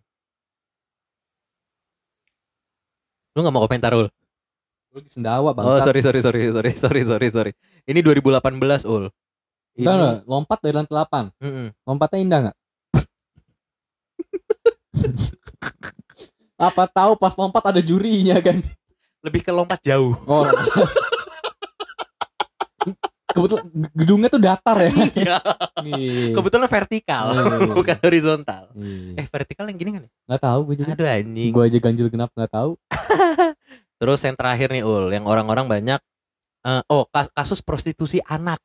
Lu 3.32 3.40
gak 3.40 3.52
mau 3.52 3.64
komentar 3.64 3.96
ul? 3.96 4.12
Lu 4.96 5.04
di 5.04 5.12
sendawa 5.12 5.52
Oh 5.52 5.54
bangsa. 5.54 5.84
sorry 5.84 6.00
sorry 6.00 6.24
sorry 6.24 6.40
sorry 6.48 6.72
sorry 6.72 7.02
sorry 7.04 7.28
sorry. 7.28 7.52
Ini 7.84 8.00
2018 8.00 8.88
ul. 8.88 9.12
Ini, 9.76 9.84
Enggak, 9.84 10.24
lompat 10.24 10.58
dari 10.64 10.72
lantai 10.72 10.96
8. 10.96 11.36
Mm-mm. 11.36 11.66
Lompatnya 11.84 12.18
indah 12.24 12.38
nggak? 12.48 12.56
Apa 16.56 16.88
tahu 16.88 17.12
pas 17.20 17.36
lompat 17.36 17.60
ada 17.68 17.84
jurinya 17.84 18.40
kan? 18.40 18.64
lebih 19.20 19.42
ke 19.42 19.50
lompat 19.50 19.82
jauh. 19.82 20.14
Oh. 20.24 20.46
Kebetulan 23.26 23.64
gedungnya 23.92 24.28
tuh 24.30 24.38
datar 24.40 24.78
ya. 24.80 24.88
Iya. 25.12 25.36
Iya. 25.82 26.32
Kebetulan 26.32 26.70
vertikal, 26.70 27.24
Iya. 27.34 27.74
bukan 27.74 27.96
horizontal. 28.00 28.64
Iya. 28.72 29.18
Eh 29.20 29.26
vertikal 29.28 29.66
yang 29.68 29.76
gini 29.76 29.90
kan? 29.92 30.02
ya? 30.06 30.10
Nggak 30.30 30.40
tahu 30.40 30.60
gue 30.70 30.74
juga. 30.80 30.92
Aduh 30.94 31.04
anjing. 31.10 31.50
Gue 31.52 31.62
aja 31.68 31.78
ganjil 31.82 32.06
genap 32.08 32.30
nggak 32.32 32.48
tahu. 32.48 32.78
Terus 33.96 34.20
yang 34.20 34.36
terakhir 34.36 34.68
nih 34.68 34.82
ul, 34.82 35.08
yang 35.10 35.24
orang-orang 35.24 35.66
banyak. 35.66 36.00
eh, 36.62 36.82
oh 36.90 37.06
kas- 37.06 37.30
kasus 37.30 37.62
prostitusi 37.62 38.18
anak. 38.22 38.58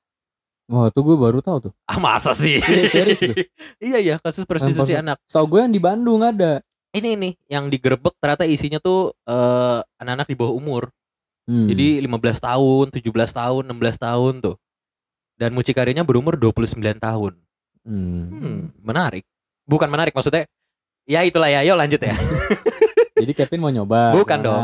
Wah, 0.65 0.89
tuh 0.89 1.03
gue 1.03 1.13
baru 1.15 1.37
tahu 1.37 1.69
tuh. 1.69 1.73
Ah 1.85 1.99
masa 1.99 2.33
sih? 2.33 2.57
Iya, 2.57 2.89
serius 2.89 3.21
tuh. 3.21 3.35
iya 3.83 3.97
iya 3.99 4.15
kasus 4.17 4.41
prostitusi 4.43 4.91
prosti- 4.91 4.97
anak. 4.97 5.21
So 5.29 5.45
gue 5.45 5.59
yang 5.59 5.69
di 5.69 5.77
Bandung 5.77 6.25
ada. 6.25 6.63
Ini 6.91 7.13
nih 7.13 7.33
yang 7.47 7.69
digerebek 7.69 8.17
ternyata 8.17 8.43
isinya 8.43 8.79
tuh 8.79 9.13
eh, 9.23 9.79
anak-anak 9.97 10.27
di 10.27 10.35
bawah 10.35 10.51
umur. 10.51 10.83
Hmm. 11.45 11.67
Jadi 11.67 12.01
15 12.01 12.09
tahun, 12.39 12.85
17 12.89 13.05
tahun, 13.31 13.63
16 13.69 13.97
tahun 13.99 14.33
tuh. 14.41 14.55
Dan 15.37 15.51
mucikarinya 15.51 16.01
berumur 16.01 16.37
29 16.37 16.77
tahun. 16.97 17.33
Hmm. 17.81 18.23
Hmm, 18.29 18.59
menarik. 18.79 19.25
Bukan 19.65 19.87
menarik 19.87 20.11
maksudnya. 20.11 20.49
Ya 21.05 21.21
itulah 21.21 21.49
ya, 21.49 21.61
yuk 21.61 21.75
lanjut 21.75 21.97
ya. 21.97 22.13
Jadi 23.21 23.31
Kevin 23.33 23.59
mau 23.59 23.69
nyoba. 23.69 24.13
Bukan 24.13 24.39
dong. 24.39 24.61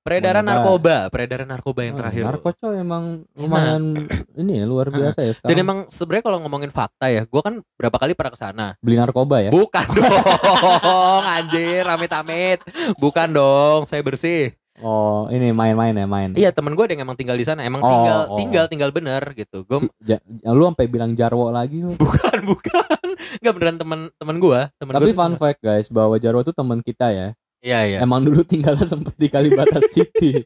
Nah, 0.00 0.08
Peredaran 0.08 0.40
narkoba, 0.42 1.12
peredaran 1.12 1.44
narkoba 1.44 1.84
yang 1.84 1.92
oh, 1.92 2.00
terakhir. 2.00 2.24
Narkoco 2.24 2.72
emang 2.72 3.04
lumayan 3.36 4.08
ini 4.32 4.52
ya 4.56 4.64
luar 4.64 4.88
biasa 4.88 5.20
ya 5.20 5.28
sekarang. 5.30 5.52
Dan 5.52 5.60
emang 5.60 5.78
sebenarnya 5.92 6.24
kalau 6.24 6.38
ngomongin 6.40 6.72
fakta 6.72 7.12
ya, 7.12 7.28
gua 7.28 7.44
kan 7.44 7.60
berapa 7.76 8.00
kali 8.00 8.16
pernah 8.16 8.32
ke 8.32 8.40
sana. 8.40 8.66
beli 8.80 8.96
narkoba 8.96 9.44
ya. 9.44 9.52
Bukan 9.52 9.86
dong, 10.00 10.16
anjir, 11.22 11.84
amit-amit. 11.84 12.64
Bukan 12.96 13.28
dong, 13.28 13.84
saya 13.84 14.00
bersih. 14.00 14.56
Oh, 14.80 15.28
ini 15.28 15.52
main-main 15.52 15.92
ya, 15.92 16.08
main. 16.08 16.32
Iya, 16.32 16.48
temen 16.48 16.72
gue 16.72 16.80
ada 16.80 16.96
yang 16.96 17.04
emang 17.04 17.12
tinggal 17.12 17.36
di 17.36 17.44
sana. 17.44 17.60
Emang 17.60 17.84
Oh, 17.84 17.92
tinggal, 17.92 18.18
oh. 18.24 18.38
tinggal, 18.40 18.64
tinggal 18.66 18.90
bener 18.90 19.20
gitu. 19.36 19.68
Gue 19.68 19.84
Si- 19.84 19.92
ja- 20.00 20.24
lu 20.46 20.64
sampai 20.64 20.88
bilang 20.88 21.12
Jarwo 21.12 21.52
lagi 21.52 21.84
lu. 21.84 21.92
bukan, 21.94 22.40
bukan. 22.50 23.04
Gak 23.36 23.52
beneran 23.52 23.76
temen 23.76 24.00
temen 24.16 24.36
gue. 24.40 24.60
Temen 24.80 24.92
Tapi 24.96 25.12
gua 25.12 25.18
fun 25.20 25.24
temen- 25.28 25.36
fact 25.38 25.60
guys, 25.60 25.92
bahwa 25.92 26.16
Jarwo 26.16 26.40
tuh 26.40 26.56
teman 26.56 26.80
kita 26.80 27.12
ya. 27.12 27.36
Iya, 27.60 27.78
iya. 27.86 27.98
Emang 28.00 28.20
dulu 28.20 28.40
tinggalnya 28.42 28.82
sempet 28.82 29.12
di 29.14 29.28
Kalibata 29.28 29.78
City. 29.92 30.40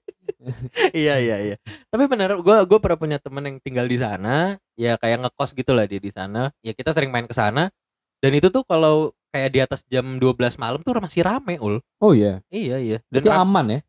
iya 0.93 1.17
iya 1.17 1.37
iya 1.41 1.57
tapi 1.89 2.05
bener 2.05 2.37
gue 2.37 2.57
gue 2.65 2.79
pernah 2.79 3.01
punya 3.01 3.17
temen 3.17 3.41
yang 3.41 3.57
tinggal 3.59 3.89
di 3.89 3.97
sana 3.97 4.61
ya 4.75 5.01
kayak 5.01 5.25
ngekos 5.25 5.57
gitu 5.57 5.73
lah 5.73 5.89
dia 5.89 5.97
di 5.97 6.13
sana 6.13 6.53
ya 6.61 6.71
kita 6.71 6.93
sering 6.93 7.09
main 7.09 7.25
ke 7.25 7.33
sana 7.33 7.73
dan 8.21 8.31
itu 8.31 8.53
tuh 8.53 8.61
kalau 8.61 9.09
kayak 9.31 9.51
di 9.51 9.59
atas 9.59 9.81
jam 9.87 10.05
12 10.15 10.37
malam 10.55 10.79
tuh 10.79 10.93
masih 10.95 11.25
rame 11.25 11.57
ul 11.57 11.81
Oh 11.97 12.13
iya, 12.13 12.45
iya 12.47 12.77
iya 12.77 12.99
dan 13.09 13.25
berarti 13.25 13.31
ra- 13.31 13.41
aman 13.41 13.67
ya. 13.71 13.81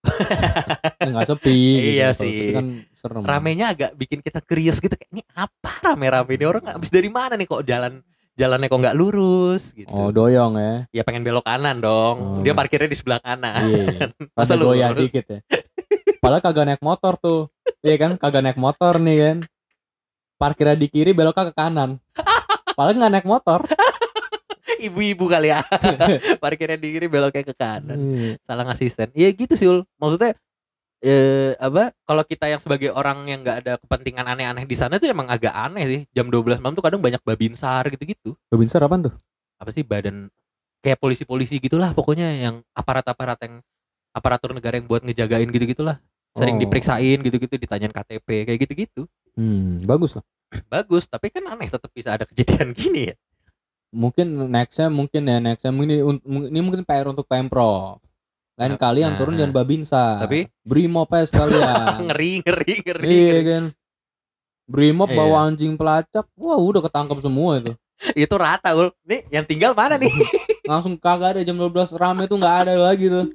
Enggak 1.00 1.26
sepi 1.28 1.54
gitu. 1.78 1.88
Iya 1.92 2.08
Kalau 2.10 2.20
sih. 2.20 2.34
sepi 2.34 2.52
kan 2.52 2.66
serem. 2.90 3.22
ramenya 3.22 3.66
agak 3.70 3.90
bikin 3.94 4.18
kita 4.18 4.40
curious 4.40 4.78
gitu 4.78 4.92
kayak 4.92 5.10
ini 5.10 5.22
apa 5.30 5.70
rame-rame 5.86 6.32
ini 6.34 6.44
orang 6.44 6.64
habis 6.66 6.90
dari 6.90 7.06
mana 7.06 7.36
nih 7.36 7.46
kok 7.46 7.62
jalan 7.62 8.02
jalannya 8.40 8.66
kok 8.66 8.80
nggak 8.80 8.96
lurus 8.96 9.62
gitu 9.72 9.86
Oh, 9.86 10.08
doyong 10.08 10.56
ya. 10.56 10.74
ya 10.90 11.02
pengen 11.04 11.20
belok 11.20 11.44
kanan 11.44 11.76
dong 11.78 12.16
Oh. 12.16 12.40
dia 12.40 12.56
parkirnya 12.56 12.88
di 12.88 12.96
sebelah 12.96 13.20
kanan 13.20 13.60
Iya. 13.60 13.84
iya. 13.86 14.00
Masa 14.38 14.56
Rada 14.56 14.64
goyah 14.64 14.88
lurus? 14.90 15.00
dikit 15.04 15.24
ya. 15.28 15.40
Padahal 16.16 16.40
kagak 16.42 16.64
naik 16.66 16.82
motor 16.82 17.16
tuh. 17.16 17.40
Iya 17.80 17.96
kan, 17.96 18.10
kagak 18.14 18.42
naik 18.42 18.56
motor 18.56 18.96
nih 18.96 19.16
kan. 19.18 19.36
Parkirnya 20.36 20.72
di 20.74 20.88
kiri 20.88 21.12
beloknya 21.12 21.48
ke 21.48 21.54
kanan. 21.54 21.96
Padahal 22.70 22.96
nggak 22.98 23.12
naik 23.14 23.26
motor. 23.26 23.60
ibu-ibu 24.80 25.28
kali 25.28 25.48
ya 25.48 25.60
parkirnya 26.42 26.80
di 26.80 26.88
kiri 26.90 27.04
beloknya 27.04 27.44
ke 27.44 27.52
kanan 27.52 28.00
Iya. 28.00 28.40
salah 28.40 28.64
ngasih 28.64 28.88
sen 28.88 29.08
iya 29.12 29.28
gitu 29.28 29.52
sih 29.52 29.68
ul 29.68 29.84
maksudnya 29.94 30.32
eh 31.00 31.56
apa 31.56 31.96
kalau 32.04 32.20
kita 32.22 32.44
yang 32.44 32.60
sebagai 32.60 32.92
orang 32.92 33.24
yang 33.24 33.40
nggak 33.40 33.56
ada 33.64 33.72
kepentingan 33.80 34.26
aneh-aneh 34.26 34.68
di 34.68 34.76
sana 34.76 35.00
tuh 35.00 35.08
emang 35.08 35.26
agak 35.26 35.48
aneh 35.50 35.84
sih 35.88 36.00
jam 36.12 36.28
12 36.28 36.60
malam 36.60 36.76
tuh 36.76 36.84
kadang 36.84 37.00
banyak 37.00 37.20
babinsar 37.20 37.88
gitu-gitu 37.88 38.36
Babinsa 38.46 38.76
apaan 38.78 39.08
tuh? 39.08 39.14
apa 39.56 39.70
sih 39.72 39.80
badan 39.80 40.28
kayak 40.80 40.96
polisi-polisi 40.96 41.56
gitulah 41.56 41.92
pokoknya 41.92 42.28
yang 42.38 42.60
aparat-aparat 42.72 43.40
yang 43.40 43.54
aparatur 44.12 44.52
negara 44.52 44.76
yang 44.76 44.84
buat 44.84 45.00
ngejagain 45.00 45.48
gitu-gitulah 45.48 46.00
sering 46.30 46.56
Oh. 46.56 46.62
diperiksain 46.62 47.18
gitu-gitu 47.18 47.56
ditanyain 47.56 47.90
KTP 47.90 48.44
kayak 48.44 48.58
gitu-gitu 48.60 49.02
Hmm, 49.34 49.80
bagus 49.82 50.14
lah. 50.14 50.24
bagus 50.66 51.06
tapi 51.06 51.30
kan 51.30 51.46
aneh 51.46 51.66
tetap 51.66 51.88
bisa 51.90 52.12
ada 52.12 52.24
kejadian 52.24 52.70
gini 52.76 53.08
ya 53.08 53.16
Mungkin 53.90 54.46
nextnya 54.46 54.86
mungkin 54.86 55.26
ya 55.26 55.42
nextnya 55.42 55.74
mungkin 55.74 55.90
ini, 55.90 56.02
ini 56.46 56.60
mungkin 56.62 56.86
PR 56.86 57.10
untuk 57.10 57.26
pemprov. 57.26 57.98
Lain 58.60 58.76
Nah, 58.76 58.78
kali 58.78 59.00
yang 59.00 59.16
turun 59.16 59.34
nah. 59.34 59.38
jangan 59.40 59.54
babinsa. 59.56 60.04
Tapi- 60.20 60.44
Brimob 60.60 61.08
aja 61.08 61.24
sekalian. 61.24 61.96
ngeri 62.12 62.44
ngeri 62.44 62.74
ngeri, 62.84 63.08
iya 63.08 63.38
kan. 63.40 63.64
Brimob 64.68 65.08
Iya. 65.08 65.16
bawa 65.16 65.36
anjing 65.48 65.74
pelacak. 65.74 66.28
Wah, 66.36 66.60
udah 66.60 66.84
ketangkep 66.84 67.18
semua 67.18 67.56
itu. 67.56 67.72
itu 68.16 68.34
rata 68.36 68.72
ul 68.72 68.92
nih 69.04 69.24
yang 69.28 69.44
tinggal 69.44 69.72
mana 69.72 69.96
nih 69.96 70.08
Langsung 70.70 70.96
kagak 70.96 71.36
ada 71.36 71.40
jam 71.42 71.56
12 71.56 71.68
rame 71.96 72.24
tuh 72.24 72.36
nggak 72.36 72.56
ada 72.68 72.74
lagi 72.76 73.08
tuh. 73.08 73.32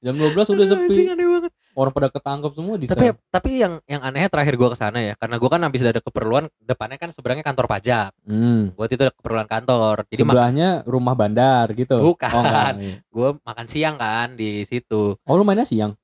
Jam 0.00 0.14
12 0.14 0.32
udah 0.48 0.64
Aduh, 0.64 0.78
anjing, 0.86 1.06
sepi. 1.06 1.12
aneh 1.12 1.26
banget. 1.28 1.52
Orang 1.80 1.90
pada 1.90 2.08
ketangkep 2.08 2.52
semua 2.52 2.76
di 2.76 2.84
tapi 2.84 3.08
tapi 3.26 3.50
yang 3.56 3.80
yang 3.86 4.00
anehnya 4.00 4.28
terakhir 4.28 4.52
gua 4.54 4.68
ke 4.68 4.76
sana 4.76 5.00
ya 5.00 5.16
karena 5.16 5.36
gua 5.36 5.48
kan 5.48 5.64
habis 5.64 5.80
ada 5.80 5.96
keperluan 5.96 6.44
depannya 6.60 6.96
kan 6.96 7.08
sebenarnya 7.08 7.40
kantor 7.40 7.64
pajak 7.66 8.12
Hmm. 8.22 8.76
buat 8.76 8.86
itu 8.86 9.00
ada 9.00 9.10
keperluan 9.10 9.48
kantor 9.48 10.04
jadi 10.06 10.20
Sebelahnya 10.20 10.68
rumah 10.84 11.14
bandar 11.14 11.72
gitu. 11.72 11.96
Bukan. 11.96 12.28
Oh, 12.28 12.44
iya. 12.84 13.00
gua 13.08 13.28
makan 13.40 13.64
siang 13.64 13.96
kan 13.96 14.34
di 14.34 14.62
situ 14.62 15.16
Oh, 15.18 15.34
lu 15.34 15.42
mainnya 15.42 15.64
siang? 15.64 15.96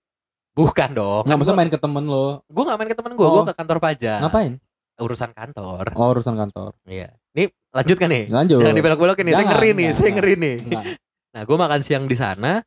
bukan 0.50 0.88
dong 0.90 1.22
Enggak, 1.22 1.28
kan 1.28 1.36
maksudnya 1.36 1.52
gua, 1.52 1.60
main 1.60 1.70
ke 1.70 1.78
temen 1.78 2.04
lo. 2.06 2.26
gua 2.46 2.62
nggak 2.64 2.78
main 2.78 2.88
ke 2.88 2.96
temen 2.96 3.12
gua 3.12 3.26
Oh. 3.26 3.32
gua 3.34 3.44
ke 3.44 3.54
kantor 3.54 3.76
pajak 3.78 4.18
Ngapain? 4.18 4.52
urusan 4.96 5.30
kantor 5.30 5.84
Oh, 5.92 6.08
urusan 6.08 6.34
kantor. 6.34 6.72
iya 6.86 7.12
nih 7.30 7.52
lanjut 7.68 7.96
kan 7.96 8.08
nih 8.08 8.24
Lanjut. 8.26 8.58
jangan 8.58 8.72
dibelok-belokin 8.74 9.22
nih 9.22 9.34
saya 9.34 9.46
ngeri 9.46 9.70
nih 9.70 9.84
enggak, 9.84 9.92
saya 9.92 10.08
enggak. 10.08 10.16
ngeri 10.16 10.34
nih 10.34 10.56
nah 11.30 11.42
gua 11.44 11.56
makan 11.60 11.80
siang 11.80 12.04
di 12.04 12.16
sana 12.16 12.64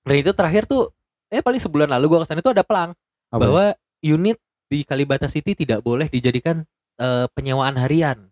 dan 0.00 0.14
itu 0.14 0.30
terakhir 0.30 0.64
tuh 0.64 0.94
eh 1.32 1.40
paling 1.40 1.58
sebulan 1.58 1.88
lalu 1.90 2.04
gua 2.06 2.18
ke 2.20 2.28
sana 2.28 2.38
itu 2.38 2.52
ada 2.52 2.60
pelang 2.60 2.92
Apa? 3.28 3.40
bahwa 3.40 3.64
unit 3.98 4.36
di 4.66 4.84
Kalibata 4.84 5.26
City 5.26 5.52
tidak 5.54 5.80
boleh 5.80 6.06
dijadikan 6.06 6.62
eh, 6.94 7.26
penyewaan 7.30 7.74
harian 7.74 8.28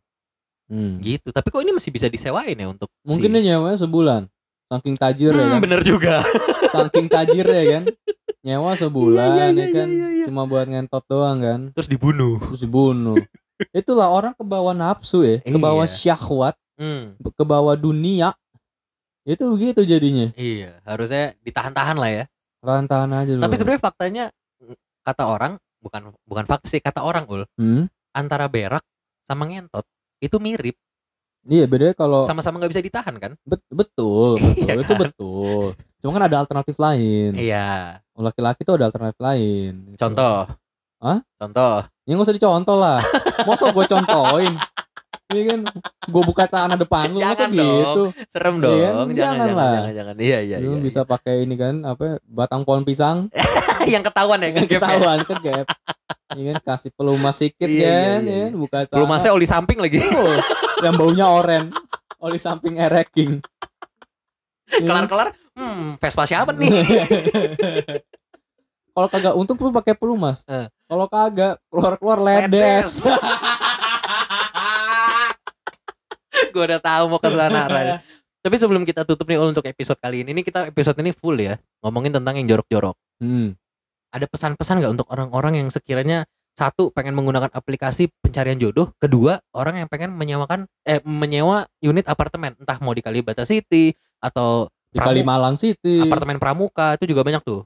Hmm. 0.67 1.03
gitu 1.03 1.29
tapi 1.29 1.51
kok 1.51 1.59
ini 1.59 1.73
masih 1.73 1.91
bisa 1.91 2.07
disewain 2.07 2.55
ya 2.55 2.69
untuk 2.69 2.87
Mungkin 3.03 3.27
si- 3.27 3.35
dia 3.35 3.43
nyewanya 3.51 3.75
sebulan. 3.77 4.23
Saking 4.69 4.95
tajir 4.95 5.33
ya 5.33 5.43
Hmm, 5.43 5.51
kan. 5.51 5.61
bener 5.61 5.81
juga 5.83 6.23
Saking 6.71 7.11
tajir 7.11 7.43
ya 7.43 7.65
kan. 7.69 7.83
Nyewa 8.41 8.73
sebulan 8.73 9.29
Iya, 9.29 9.35
iya, 9.35 9.47
ya 9.51 9.51
iya, 9.51 9.67
kan. 9.75 9.89
iya, 9.91 10.09
iya. 10.13 10.25
Cuma 10.25 10.47
buat 10.47 10.63
ngentot 10.65 11.03
doang 11.05 11.43
kan. 11.43 11.61
terus 11.75 11.89
dibunuh 11.89 12.39
Terus 12.47 12.63
dibunuh. 12.63 13.19
Itulah 13.75 14.09
orang 14.09 14.31
ke 14.31 14.41
bawah 14.41 14.71
nafsu 14.71 15.21
ya, 15.21 15.43
ke 15.43 15.59
bawah 15.59 15.83
Iya. 15.83 16.15
syahwat, 16.15 16.55
Hmm, 16.79 17.19
ke 17.19 17.43
bawah 17.43 17.75
dunia. 17.75 18.31
Itu 19.23 19.53
begitu 19.53 19.83
jadinya. 19.83 20.31
iya 20.33 20.79
harusnya 20.83 21.35
ditahan-tahan 21.41 21.95
lah 21.95 22.11
ya 22.11 22.25
Tahan-tahan 22.61 23.11
aja 23.11 23.33
lu. 23.33 23.41
tapi 23.41 23.55
sebenarnya 23.55 23.83
faktanya 23.83 24.25
kata 25.01 25.25
orang 25.25 25.53
bukan 25.79 26.13
bukan 26.23 26.45
fakta 26.45 26.67
sih 26.67 26.79
kata 26.79 27.01
orang 27.01 27.25
ul 27.27 27.49
Hmm? 27.55 27.89
antara 28.11 28.47
berak 28.47 28.85
sama 29.23 29.45
ngentot 29.45 29.85
itu 30.19 30.37
mirip 30.37 30.77
Iya 31.43 31.65
bedanya 31.65 31.97
kalau 31.97 32.29
sama-sama 32.29 32.61
nggak 32.61 32.69
bisa 32.69 32.85
ditahan 32.85 33.17
kan 33.17 33.33
bet- 33.43 33.65
betul, 33.67 34.37
betul 34.45 34.61
Iya 34.61 34.73
itu 34.77 34.93
kan? 34.93 35.01
betul. 35.01 35.65
Cuma 35.99 36.11
kan 36.13 36.25
ada 36.27 36.37
alternatif 36.39 36.77
lain. 36.77 37.33
iya 37.35 37.97
Laki-laki 38.13 38.61
tuh 38.61 38.77
ada 38.77 38.85
alternatif 38.87 39.17
lain. 39.19 39.73
gitu. 39.89 39.99
contoh 39.99 40.45
Hah? 41.01 41.25
Contoh. 41.35 41.81
Ya 42.05 42.13
nggak 42.13 42.27
usah 42.27 42.37
dicontoh 42.37 42.77
lah. 42.77 43.01
Masa 43.49 43.73
gue 43.73 43.87
contohin? 43.87 44.53
Iya 45.31 45.43
kan, 45.47 45.61
gue 46.11 46.23
buka 46.27 46.43
celana 46.51 46.75
depan 46.75 47.07
lu, 47.15 47.23
masa 47.23 47.47
dong. 47.47 47.55
gitu. 47.55 48.03
Serem 48.27 48.59
Iya 48.59 48.67
dong. 48.67 48.75
kan? 48.75 48.83
Jangan, 48.83 49.07
Jangan 49.15 49.15
jangan, 49.15 49.51
lah. 49.55 49.71
jangan, 49.79 49.93
jangan. 49.95 50.17
Iya, 50.19 50.39
iya, 50.43 50.57
lu 50.59 50.75
iya. 50.75 50.83
bisa 50.83 51.01
pakai 51.07 51.47
ini 51.47 51.55
kan, 51.55 51.75
apa 51.87 52.19
batang 52.27 52.67
pohon 52.67 52.83
pisang, 52.83 53.31
yang 53.93 54.03
ketahuan 54.03 54.43
ya 54.43 54.51
kan 54.51 54.67
yang 54.67 54.71
ketahuan 54.75 55.19
kan 55.23 55.37
gap. 55.39 55.67
Iya 56.35 56.43
kan, 56.51 56.57
kasih 56.75 56.91
pelumas 56.95 57.35
sedikit 57.39 57.71
Iya, 57.71 57.79
iya, 57.79 57.95
kan, 57.95 58.21
iya, 58.21 58.35
ya 58.35 58.39
kan, 58.43 58.53
buka 58.59 58.79
celana. 58.85 58.95
Pelumasnya 58.99 59.31
oli 59.31 59.47
samping 59.47 59.79
lagi. 59.79 59.99
Oh, 60.03 60.35
yang 60.83 60.95
baunya 60.99 61.27
oren, 61.31 61.65
oli 62.19 62.39
samping 62.43 62.75
ereking. 62.77 63.39
Iya. 64.71 64.87
Kelar-kelar, 64.87 65.29
hmm, 65.55 65.99
Vespa 65.99 66.27
siapa 66.27 66.51
nih? 66.55 66.71
Kalau 68.91 69.07
kagak 69.07 69.35
untung 69.39 69.55
tuh 69.55 69.71
pakai 69.71 69.95
pelumas. 69.95 70.43
Eh. 70.51 70.67
Kalau 70.91 71.07
kagak 71.07 71.63
keluar-keluar 71.71 72.19
ledes. 72.19 72.99
gue 76.55 76.65
udah 76.67 76.81
tahu 76.83 77.05
mau 77.11 77.21
ke 77.23 77.31
sana 77.31 77.59
arahnya. 77.71 77.99
Tapi 78.41 78.57
sebelum 78.57 78.89
kita 78.89 79.05
tutup 79.05 79.29
nih 79.29 79.37
Ul, 79.37 79.53
untuk 79.53 79.69
episode 79.69 80.01
kali 80.01 80.25
ini, 80.25 80.33
ini 80.33 80.43
kita 80.43 80.73
episode 80.73 80.97
ini 81.05 81.13
full 81.13 81.37
ya 81.37 81.61
ngomongin 81.85 82.17
tentang 82.17 82.41
yang 82.41 82.47
jorok-jorok. 82.57 82.97
hmm. 83.21 83.53
Ada 84.11 84.27
pesan-pesan 84.27 84.83
nggak 84.83 84.93
untuk 84.99 85.07
orang-orang 85.13 85.63
yang 85.63 85.69
sekiranya 85.71 86.27
satu 86.59 86.91
pengen 86.91 87.15
menggunakan 87.15 87.49
aplikasi 87.55 88.11
pencarian 88.19 88.59
jodoh, 88.59 88.91
kedua 88.99 89.39
orang 89.55 89.85
yang 89.85 89.89
pengen 89.89 90.13
menyewakan 90.13 90.67
eh 90.83 90.99
menyewa 91.07 91.71
unit 91.79 92.05
apartemen, 92.11 92.59
entah 92.59 92.77
mau 92.83 92.91
di 92.91 93.01
Kalibata 93.01 93.47
City 93.47 93.95
atau 94.19 94.67
Di 94.91 94.99
Kalimalang 94.99 95.55
City. 95.55 96.03
apartemen 96.03 96.43
Pramuka 96.43 96.99
itu 96.99 97.15
juga 97.15 97.23
banyak 97.23 97.47
tuh. 97.47 97.63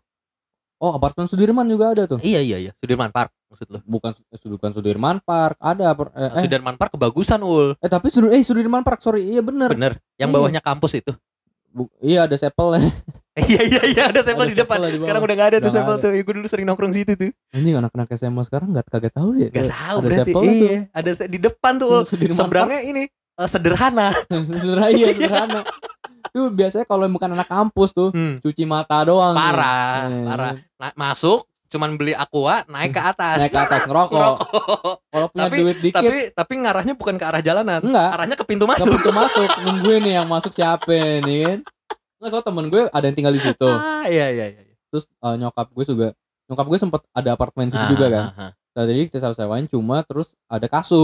Oh, 0.85 0.93
apartemen 0.93 1.25
Sudirman 1.25 1.65
juga 1.65 1.91
ada 1.91 2.05
tuh. 2.05 2.21
Iya 2.21 2.39
iya 2.39 2.61
iya, 2.61 2.73
Sudirman 2.77 3.09
Park 3.09 3.33
maksud 3.49 3.69
lo. 3.71 3.81
Bukan 3.83 4.13
bukan 4.51 4.71
Sudirman 4.71 5.17
Park, 5.19 5.57
ada 5.57 5.97
eh, 6.13 6.29
eh, 6.29 6.43
Sudirman 6.43 6.77
Park 6.77 6.93
kebagusan 6.93 7.41
ul. 7.41 7.73
eh 7.75 7.89
tapi 7.89 8.13
Sudir 8.13 8.31
eh 8.31 8.43
Sudirman 8.43 8.83
Park, 8.83 9.01
sorry. 9.01 9.25
Iya 9.25 9.41
bener. 9.41 9.73
Bener. 9.73 9.93
Yang 10.15 10.29
Iya. 10.29 10.37
bawahnya 10.37 10.61
kampus 10.61 10.93
itu. 10.95 11.17
Bu- 11.71 11.89
iya 11.99 12.23
ada 12.23 12.37
sepel 12.37 12.79
iya 13.51 13.61
iya 13.65 13.83
iya 13.85 14.03
ada 14.07 14.21
sampel 14.21 14.45
Ada 14.45 14.53
di 14.53 14.57
depan. 14.57 14.79
di. 14.85 14.99
Sekarang 15.01 15.23
udah 15.23 15.35
gak 15.35 15.49
ada 15.49 15.57
tuh 15.57 15.63
nggak 15.65 15.75
sampel 15.75 15.95
ada. 15.97 16.03
tuh. 16.05 16.11
Ya, 16.13 16.23
gue 16.23 16.35
dulu 16.37 16.47
sering 16.47 16.67
nongkrong 16.69 16.93
situ 16.93 17.13
tuh. 17.17 17.31
Anjing 17.51 17.75
anak-anak 17.75 18.09
SMA 18.13 18.43
sekarang 18.45 18.69
nggak 18.71 18.87
kagak 18.87 19.11
tahu 19.11 19.31
ya. 19.35 19.49
Gak 19.49 19.73
tahu 19.73 19.97
ada 19.97 20.05
berarti. 20.05 20.19
sampelnya 20.21 20.53
tuh. 20.55 20.69
Iya, 20.69 20.79
ada 20.93 21.11
se- 21.11 21.27
di 21.27 21.39
depan 21.41 21.73
tuh 21.75 21.89
ul. 21.89 22.03
Sudirman 22.05 22.37
Park. 22.37 22.47
Seberangnya 22.47 22.81
ini 22.85 23.03
eh, 23.11 23.49
sederhana. 23.49 24.09
Sederhana 24.61 24.89
iya 24.93 25.07
sederhana. 25.11 25.61
Tuh 26.27 26.49
biasanya 26.49 26.85
kalau 26.85 27.05
bukan 27.07 27.31
anak 27.31 27.47
kampus 27.47 27.91
tuh 27.91 28.09
Hmm. 28.11 28.39
cuci 28.39 28.65
mata 28.65 29.03
doang. 29.03 29.35
Parah, 29.35 30.07
Eh, 30.07 30.25
parah. 30.25 30.53
Na- 30.75 30.95
masuk 30.95 31.45
cuman 31.67 31.95
beli 31.95 32.13
aqua 32.13 32.63
naik 32.67 32.93
ke 32.93 33.03
atas. 33.03 33.37
Naik 33.37 33.51
ke 33.51 33.61
atas 33.61 33.83
ngerokok. 33.85 34.35
Kalau 35.05 35.27
punya 35.29 35.45
Tapi- 35.45 35.59
duit 35.59 35.79
dikit 35.81 35.99
tapi 35.99 36.17
tapi 36.31 36.53
ngarahnya 36.57 36.95
bukan 36.95 37.15
ke 37.15 37.25
arah 37.25 37.41
jalanan. 37.41 37.81
enggak. 37.81 38.11
Arahnya 38.11 38.37
ke 38.37 38.45
pintu 38.45 38.65
Ke 38.65 38.71
masuk. 38.73 38.95
pintu 38.95 39.11
masuk 39.11 39.49
nungguin 39.61 40.01
nih 40.01 40.15
yang 40.17 40.27
masuk 40.27 40.51
siapa 40.51 40.95
nih 41.21 41.39
kan. 41.45 41.59
Nggak 42.17 42.31
soal 42.31 42.43
temen 42.43 42.65
gue 42.69 42.83
ada 42.87 43.05
yang 43.05 43.15
tinggal 43.15 43.31
di 43.31 43.43
situ. 43.43 43.67
Ah, 43.69 44.07
iya 44.07 44.31
iya 44.31 44.47
iya. 44.49 44.63
Terus 44.89 45.05
eh, 45.07 45.35
nyokap 45.37 45.67
gue 45.69 45.85
juga 45.85 46.09
nyokap 46.45 46.67
gue 46.67 46.79
sempet 46.79 47.01
ada 47.11 47.31
apartemen 47.33 47.69
situ 47.69 47.81
Ah, 47.81 47.91
juga 47.91 48.07
kan. 48.07 48.25
ah, 48.25 48.41
ah. 48.41 48.51
Nah, 48.75 48.85
jadi 48.85 49.07
kita 49.07 49.19
sewa-sewain 49.21 49.67
cuma 49.67 50.03
terus 50.03 50.35
ada 50.45 50.67
kasus. 50.67 50.99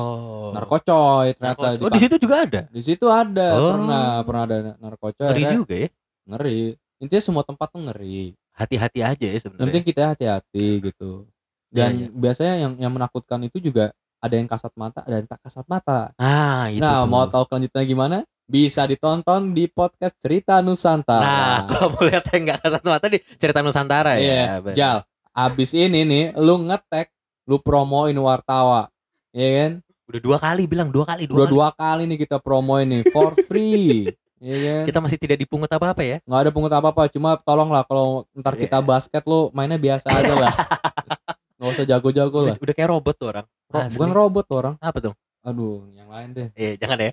Oh. 0.00 0.48
Narkocoy 0.50 1.36
ternyata 1.36 1.66
Narko- 1.70 1.84
Oh, 1.84 1.92
di 1.92 2.00
situ 2.00 2.16
juga 2.16 2.36
ada. 2.42 2.60
Di 2.66 2.80
situ 2.80 3.06
ada 3.06 3.48
Oh. 3.54 3.70
pernah 3.70 4.06
pernah 4.22 4.42
ada 4.44 4.56
narkocoy. 4.76 5.28
Ngeri 5.28 5.42
juga 5.54 5.74
ya. 5.76 5.88
ngeri. 6.26 6.60
Intinya 6.96 7.22
semua 7.22 7.42
tempat 7.42 7.68
tuh 7.68 7.82
ngeri. 7.82 8.32
Hati-hati 8.50 9.00
aja 9.04 9.26
ya 9.28 9.36
sebenarnya. 9.36 9.64
penting 9.68 9.84
kita 9.84 10.02
hati-hati 10.10 10.66
gitu. 10.82 11.28
Iya, 11.68 11.76
Dan 11.76 11.90
iya. 11.94 12.08
biasanya 12.10 12.54
yang 12.58 12.72
yang 12.80 12.90
menakutkan 12.90 13.40
itu 13.42 13.60
juga 13.60 13.92
ada 14.16 14.32
yang 14.32 14.48
kasat 14.48 14.72
mata, 14.74 15.04
ada 15.04 15.20
yang 15.20 15.28
tak 15.28 15.38
kasat 15.38 15.66
mata. 15.66 16.10
Ah, 16.16 16.66
itu 16.66 16.80
nah, 16.80 17.04
tuh. 17.04 17.06
mau 17.06 17.28
tahu 17.28 17.44
kelanjutannya 17.46 17.84
gimana? 17.86 18.16
Bisa 18.42 18.86
ditonton 18.86 19.52
di 19.52 19.66
podcast 19.66 20.16
Cerita 20.16 20.56
Nah, 20.56 20.64
Nusantara. 20.64 21.36
kalau 21.68 21.92
mau 21.92 22.02
lihat 22.02 22.24
yang 22.30 22.42
nggak 22.48 22.60
kasat 22.60 22.82
mata 22.82 23.06
di 23.06 23.18
cerita 23.36 23.60
Nusantara 23.60 24.16
Iya, 24.16 24.32
ya. 24.32 24.46
bener. 24.64 24.74
Jal, 24.74 24.96
abis 25.36 25.70
ini 25.70 26.00
nih 26.02 26.24
lu 26.34 26.64
ngetek, 26.64 27.12
lu 27.44 27.60
promoin 27.60 28.16
wartawa. 28.16 28.88
Iya 29.30 29.48
kan? 29.52 29.72
Udah 30.06 30.20
dua 30.22 30.36
kali 30.38 30.62
bilang 30.64 30.88
dua 30.88 31.04
kali 31.04 31.26
dua 31.26 31.36
Udah 31.36 31.44
kali. 31.44 31.52
dua 31.52 31.68
kali 31.70 32.02
nih 32.06 32.18
kita 32.18 32.36
promoin 32.38 32.86
nih 32.86 33.02
for 33.06 33.36
free. 33.44 34.08
Iya 34.36 34.56
kan? 34.60 34.82
Kita 34.84 34.98
masih 35.00 35.16
tidak 35.16 35.40
dipungut 35.40 35.64
apa 35.66 35.96
apa 35.96 36.04
ya. 36.04 36.20
nggak 36.20 36.40
ada 36.44 36.50
pungut 36.52 36.68
apa-apa, 36.68 37.08
cuma 37.08 37.40
tolonglah 37.40 37.80
kalau 37.82 38.28
ntar 38.36 38.52
Iya. 38.52 38.68
kita 38.68 38.78
basket 38.80 39.24
lu 39.24 39.48
mainnya 39.50 39.80
biasa 39.80 40.12
aja 40.12 40.34
lah. 40.36 40.52
Nggak 41.56 41.70
usah 41.72 41.86
jago-jago 41.88 42.38
lah. 42.44 42.52
Udah, 42.52 42.64
udah 42.68 42.74
kayak 42.76 42.90
robot 42.92 43.14
tuh 43.16 43.28
orang. 43.32 43.46
Ro- 43.66 43.80
Asli. 43.80 43.96
bukan 43.96 44.10
robot 44.12 44.44
tuh 44.44 44.56
orang. 44.60 44.74
Apa 44.76 44.98
tuh? 45.00 45.14
Aduh, 45.40 45.88
yang 45.90 46.12
lain 46.12 46.28
deh. 46.36 46.48
Eh, 46.52 46.76
jangan 46.76 47.00
ya. 47.00 47.10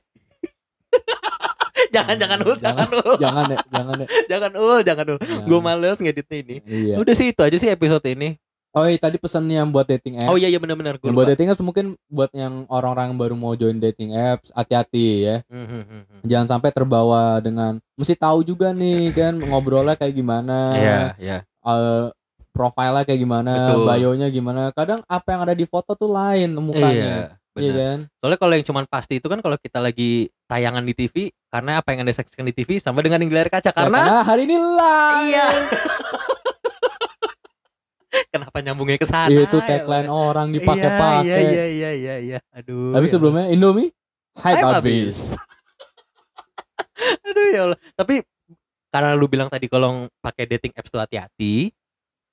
Jangan 1.93 2.15
jangan 2.17 2.39
ul, 2.41 2.55
jangan 2.57 2.87
ul, 2.89 3.15
jangan 3.21 3.43
deh, 3.45 3.59
jangan 3.69 3.93
deh. 4.01 4.07
jangan 4.31 4.51
ul, 4.57 4.79
jangan 4.81 5.05
ul. 5.13 5.17
Jangan. 5.21 5.45
Gue 5.45 5.59
males 5.61 5.97
ngeditnya 6.01 6.37
ini. 6.41 6.55
Iya. 6.65 6.95
Udah 6.97 7.13
sih 7.13 7.29
itu 7.29 7.41
aja 7.45 7.57
sih 7.61 7.69
episode 7.69 8.03
ini. 8.09 8.41
Oh 8.73 8.89
iya 8.89 8.97
tadi 8.97 9.21
pesannya 9.21 9.61
yang 9.61 9.69
buat 9.69 9.85
dating 9.85 10.17
apps. 10.17 10.33
Oh 10.33 10.37
iya 10.37 10.49
iya 10.49 10.57
benar-benar 10.57 10.97
gue 10.97 11.05
Yang 11.05 11.13
buat 11.13 11.29
dating 11.29 11.47
apps 11.53 11.61
mungkin 11.61 11.85
buat 12.09 12.33
yang 12.33 12.65
orang-orang 12.73 13.13
baru 13.13 13.37
mau 13.37 13.53
join 13.53 13.77
dating 13.77 14.17
apps 14.17 14.49
hati-hati 14.49 15.29
ya. 15.29 15.37
Hmm, 15.45 15.85
Jangan 16.25 16.57
sampai 16.57 16.73
terbawa 16.73 17.37
dengan 17.37 17.77
mesti 17.93 18.17
tahu 18.17 18.41
juga 18.41 18.73
nih 18.73 19.13
kan 19.17 19.37
ngobrolnya 19.37 19.93
kayak 19.93 20.17
gimana. 20.17 20.73
Iya 20.73 20.97
iya. 21.21 21.37
eh, 21.45 22.09
profilnya 22.49 23.05
kayak 23.05 23.21
gimana, 23.21 23.53
Betul. 23.69 23.85
bio-nya 23.93 24.27
gimana. 24.33 24.61
Kadang 24.73 25.05
apa 25.05 25.27
yang 25.29 25.41
ada 25.45 25.53
di 25.53 25.65
foto 25.69 25.93
tuh 25.93 26.09
lain 26.09 26.57
mukanya. 26.57 26.89
Iya. 26.89 27.42
Iya 27.53 27.69
Benar. 27.69 27.77
kan? 27.77 27.99
Soalnya 28.17 28.39
kalau 28.41 28.53
yang 28.57 28.65
cuman 28.65 28.85
pasti 28.89 29.13
itu 29.21 29.27
kan 29.29 29.37
kalau 29.37 29.57
kita 29.61 29.77
lagi 29.77 30.25
tayangan 30.49 30.81
di 30.81 30.93
TV 30.97 31.29
karena 31.53 31.85
apa 31.85 31.93
yang 31.93 32.01
anda 32.01 32.13
saksikan 32.13 32.49
di 32.49 32.53
TV 32.57 32.81
sama 32.81 33.05
dengan 33.05 33.21
yang 33.21 33.29
di 33.29 33.35
layar 33.37 33.53
kaca 33.53 33.69
karena 33.69 33.99
Karena 34.01 34.17
hari 34.25 34.41
ini 34.49 34.57
live. 34.57 35.27
Iya. 35.29 35.47
kenapa 38.33 38.57
nyambungnya 38.61 38.97
ke 38.97 39.05
sana? 39.05 39.29
Itu 39.29 39.61
ya 39.61 39.65
tagline 39.69 40.09
Allah. 40.09 40.25
orang 40.33 40.47
Iya 40.49 40.55
dipakai-pakai. 40.61 41.25
iya 41.29 41.37
iya 41.37 41.65
iya 41.69 41.91
iya 41.93 42.15
iya. 42.17 42.39
Aduh. 42.57 42.93
Tapi 42.93 43.05
ya 43.05 43.11
sebelumnya 43.13 43.45
Indomie 43.53 43.93
hype 44.41 44.57
Hype 44.57 44.73
habis. 44.81 45.37
Aduh 47.29 47.47
ya 47.53 47.61
Allah. 47.69 47.79
Tapi 47.93 48.15
karena 48.93 49.13
lu 49.13 49.25
bilang 49.29 49.49
tadi 49.49 49.65
kalau 49.69 50.09
pakai 50.21 50.45
dating 50.49 50.73
apps 50.73 50.89
tuh 50.89 51.01
hati-hati. 51.01 51.69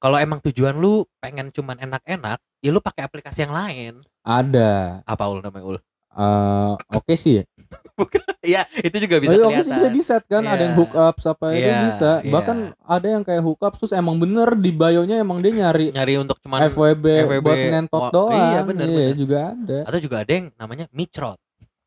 Kalau 0.01 0.17
emang 0.17 0.41
tujuan 0.41 0.81
lu 0.81 1.05
pengen 1.21 1.53
cuman 1.53 1.77
enak-enak, 1.77 2.41
ya 2.65 2.71
lu 2.73 2.81
pakai 2.81 3.05
aplikasi 3.05 3.45
yang 3.45 3.53
lain. 3.53 4.01
Ada. 4.21 5.01
Apa 5.05 5.25
ul 5.27 5.41
namanya 5.41 5.65
ul? 5.67 5.79
eh, 6.11 6.73
oke 6.91 7.15
sih 7.15 7.39
ya. 7.41 7.45
Iya, 8.41 8.63
itu 8.83 8.97
juga 8.99 9.21
bisa 9.21 9.31
Tapi 9.31 9.47
kelihatan. 9.47 9.55
oke 9.55 9.63
sih 9.63 9.73
bisa 9.79 9.89
di 9.89 10.03
set 10.03 10.25
kan, 10.27 10.43
ada 10.43 10.59
yang 10.59 10.75
Iya. 10.75 10.81
hook 10.81 10.93
up 10.93 11.17
apa 11.23 11.47
itu 11.53 11.61
Iya, 11.63 11.79
bisa. 11.87 12.11
iya. 12.19 12.33
Bahkan 12.33 12.57
ada 12.83 13.07
yang 13.07 13.23
kayak 13.23 13.43
hook 13.43 13.61
up 13.61 13.75
terus 13.77 13.93
emang 13.93 14.17
bener 14.17 14.57
di 14.57 14.71
bio-nya 14.71 15.17
emang 15.17 15.39
dia 15.39 15.53
nyari 15.55 15.93
Nyari 15.93 16.15
untuk 16.19 16.41
cuman 16.41 16.67
FWB, 16.67 17.05
FWB, 17.29 17.45
buat 17.45 17.61
ngentot 17.63 18.01
wah, 18.01 18.11
doang. 18.11 18.35
iya, 18.43 18.61
bener, 18.65 18.87
bener. 18.89 19.13
juga 19.15 19.39
ada. 19.55 19.79
atau 19.87 19.99
juga 20.01 20.17
ada 20.19 20.33
yang 20.33 20.47
namanya 20.57 20.85
microt. 20.91 21.39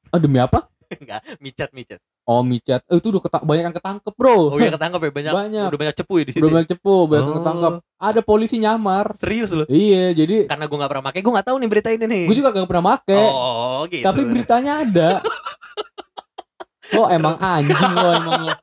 Oh, 0.08 0.20
demi 0.22 0.38
apa? 0.38 0.70
Enggak, 0.94 1.22
micet 1.38 1.70
micet. 1.74 2.00
Oh, 2.24 2.40
micet. 2.40 2.80
Eh, 2.88 3.04
itu 3.04 3.12
udah 3.12 3.20
ketak 3.20 3.44
banyak 3.44 3.64
yang 3.68 3.76
ketangkep, 3.76 4.14
Bro. 4.16 4.56
Oh 4.56 4.58
iya 4.58 4.72
ketangkep 4.72 5.02
ya 5.04 5.12
banyak. 5.12 5.34
Banyak. 5.36 5.68
Udah 5.68 5.80
banyak 5.84 5.96
cepu 6.00 6.14
ya 6.16 6.24
di 6.24 6.32
situ. 6.32 6.40
Udah 6.40 6.48
ya? 6.48 6.56
banyak 6.56 6.70
cepu, 6.72 6.96
banyak 7.04 7.20
yang 7.20 7.34
Oh. 7.36 7.40
ketangkep. 7.44 7.74
Ada 8.00 8.22
polisi 8.24 8.56
nyamar. 8.58 9.06
Serius 9.20 9.52
lu. 9.52 9.68
Iya, 9.68 10.16
jadi 10.16 10.48
Karena 10.48 10.66
gue 10.66 10.78
gak 10.80 10.88
pernah 10.88 11.06
pakai, 11.06 11.20
gue 11.20 11.34
gak 11.36 11.48
tahu 11.52 11.58
nih 11.60 11.68
berita 11.68 11.90
ini 11.92 12.06
nih. 12.06 12.24
gue 12.32 12.36
juga 12.38 12.50
gak 12.50 12.64
pernah 12.66 12.86
make. 12.90 13.20
Oh 13.20 13.84
gitu. 13.92 14.06
Tapi 14.08 14.22
beritanya 14.24 14.74
ada. 14.82 15.10
lo 16.96 17.10
emang 17.10 17.36
anjing 17.38 17.92
lo 17.92 18.10
emang 18.14 18.42
lo. 18.46 18.54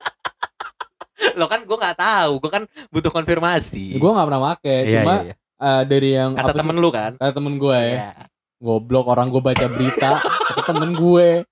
lo 1.37 1.44
kan 1.46 1.61
gue 1.61 1.77
nggak 1.77 1.99
tahu, 1.99 2.33
gue 2.40 2.51
kan 2.51 2.62
butuh 2.88 3.12
konfirmasi. 3.12 4.01
Gue 4.01 4.09
gak 4.09 4.25
pernah 4.25 4.42
make. 4.42 4.64
Iya, 4.64 4.92
Cuma 4.96 5.14
iya, 5.20 5.25
iya. 5.27 5.35
eh, 5.61 5.83
dari 5.85 6.09
yang 6.16 6.31
kata 6.33 6.40
apa 6.42 6.53
sih? 6.55 6.61
temen 6.64 6.77
lu 6.81 6.88
kan. 6.88 7.12
Kata 7.20 7.33
temen 7.37 7.55
gue 7.61 7.77
ya. 7.77 7.92
Iya. 7.92 8.11
Goblok 8.57 9.07
orang 9.07 9.29
gue 9.29 9.42
baca 9.42 9.66
berita. 9.68 10.11
kata 10.49 10.62
temen 10.64 10.96
gue. 10.96 11.44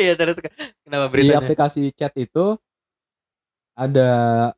Iya 0.00 0.14
terus 0.18 0.36
kenapa 0.84 1.06
Di 1.08 1.12
beritanya? 1.12 1.40
aplikasi 1.44 1.92
chat 1.94 2.12
itu 2.16 2.56
ada 3.74 4.10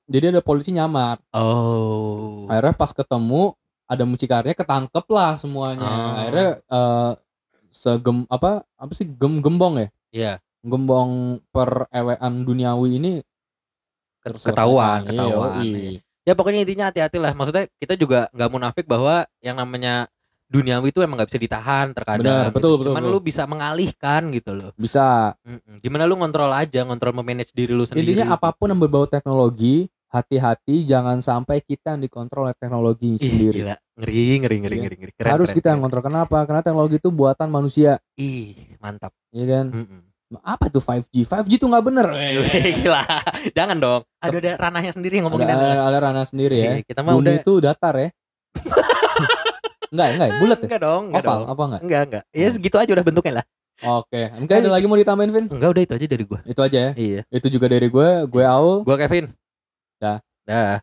jadi 0.04 0.28
ada 0.32 0.42
polisi 0.44 0.70
nyamar. 0.76 1.18
Oh. 1.32 2.44
Akhirnya 2.52 2.74
pas 2.76 2.92
ketemu 2.92 3.56
ada 3.86 4.04
mucikarnya 4.04 4.54
ketangkep 4.54 5.06
lah 5.08 5.40
semuanya. 5.40 5.88
Oh. 5.88 6.12
Akhirnya 6.20 6.48
eh, 6.60 7.12
segem 7.72 8.28
apa 8.28 8.64
apa 8.76 8.92
sih 8.92 9.08
gem 9.08 9.40
gembong 9.40 9.80
ya? 9.80 9.88
Iya. 10.12 10.32
Gembong 10.66 11.40
per 11.54 11.86
ewean 11.94 12.42
duniawi 12.44 12.98
ini 12.98 13.12
Ketahuan, 14.26 15.06
ketahuan. 15.06 15.62
Yoi. 15.62 16.02
Ya 16.26 16.34
pokoknya 16.34 16.66
intinya 16.66 16.90
hati-hati 16.90 17.22
lah. 17.22 17.30
Maksudnya 17.30 17.70
kita 17.78 17.94
juga 17.94 18.26
nggak 18.34 18.50
munafik 18.50 18.84
bahwa 18.90 19.30
yang 19.38 19.54
namanya 19.54 20.10
duniawi 20.46 20.94
itu 20.94 21.02
emang 21.02 21.18
nggak 21.18 21.30
bisa 21.34 21.40
ditahan 21.42 21.86
terkadang. 21.90 22.22
Benar, 22.22 22.44
gitu. 22.48 22.54
betul, 22.54 22.74
betul, 22.78 22.92
Cuman 22.94 23.02
betul. 23.02 23.14
lu 23.14 23.20
bisa 23.20 23.42
mengalihkan 23.44 24.22
gitu 24.30 24.50
loh. 24.54 24.70
Bisa. 24.74 25.34
Mm-mm. 25.42 25.82
Gimana 25.82 26.06
lu 26.06 26.14
ngontrol 26.16 26.50
aja, 26.50 26.80
ngontrol 26.82 27.12
memanage 27.12 27.50
diri 27.50 27.74
lu 27.74 27.82
sendiri. 27.82 28.14
Intinya 28.14 28.32
apa 28.32 28.54
pun 28.54 28.70
yang 28.70 28.78
berbau 28.78 29.04
teknologi 29.04 29.90
hati-hati 30.06 30.86
jangan 30.86 31.18
sampai 31.18 31.60
kita 31.60 31.98
yang 31.98 32.00
dikontrol 32.00 32.46
oleh 32.48 32.56
teknologi 32.56 33.18
Ih, 33.18 33.20
sendiri. 33.20 33.58
gila. 33.66 33.76
Ngeri, 33.98 34.24
ngeri, 34.38 34.56
ngeri, 34.62 34.76
Iya. 34.78 34.82
ngeri, 34.86 34.96
ngeri. 35.02 35.12
Keren, 35.18 35.32
Harus 35.34 35.48
keren, 35.50 35.56
kita 35.58 35.68
yang 35.74 35.80
kontrol. 35.82 36.04
Kenapa? 36.06 36.38
Karena 36.46 36.62
teknologi 36.62 36.96
itu 36.96 37.10
buatan 37.10 37.48
manusia, 37.50 37.98
Ih, 38.14 38.54
mantap. 38.78 39.10
ya 39.34 39.44
kan? 39.44 39.66
Mm-mm. 39.74 40.00
Apa 40.42 40.66
tuh 40.66 40.82
5G? 40.82 41.22
5G 41.22 41.54
tuh 41.54 41.70
nggak 41.70 41.84
bener. 41.86 42.06
Gila. 42.82 43.02
Jangan 43.54 43.76
dong. 43.78 44.02
Ada 44.18 44.36
ada 44.42 44.52
ranahnya 44.58 44.90
sendiri 44.90 45.22
yang 45.22 45.30
ngomongin 45.30 45.46
ada, 45.46 45.86
ada. 45.86 45.98
ranah 46.02 46.26
sendiri 46.26 46.56
ya. 46.58 46.72
Iya, 46.78 46.82
kita 46.82 47.00
mah 47.06 47.14
Bumi 47.14 47.22
udah 47.22 47.32
itu 47.38 47.52
datar 47.62 47.94
ya. 47.94 48.08
enggak, 49.92 50.08
enggak, 50.16 50.30
bulat 50.40 50.58
ya? 50.58 50.66
Enggak 50.66 50.82
dong, 50.82 51.02
enggak 51.10 51.22
Oval 51.22 51.36
dong. 51.36 51.46
apa 51.46 51.62
enggak? 51.62 51.80
Enggak, 51.82 52.02
enggak. 52.06 52.22
Ya 52.34 52.48
segitu 52.52 52.76
aja 52.78 52.90
udah 52.94 53.06
bentuknya 53.06 53.32
lah. 53.42 53.46
Oke, 54.00 54.22
mungkin 54.40 54.54
ada 54.56 54.70
lagi 54.72 54.86
mau 54.88 54.96
ditambahin 54.96 55.30
Vin? 55.34 55.46
Enggak, 55.52 55.68
udah 55.76 55.82
itu 55.84 55.92
aja 56.00 56.06
dari 56.08 56.24
gua. 56.24 56.40
Itu 56.48 56.60
aja 56.64 56.78
ya. 56.78 56.90
Iya. 56.96 57.20
Itu 57.28 57.46
juga 57.52 57.66
dari 57.68 57.88
gue, 57.92 58.08
gue 58.24 58.44
Aul. 58.44 58.88
Gua 58.88 58.96
Kevin. 58.96 59.36
Dah. 60.00 60.24
Dah. 60.48 60.80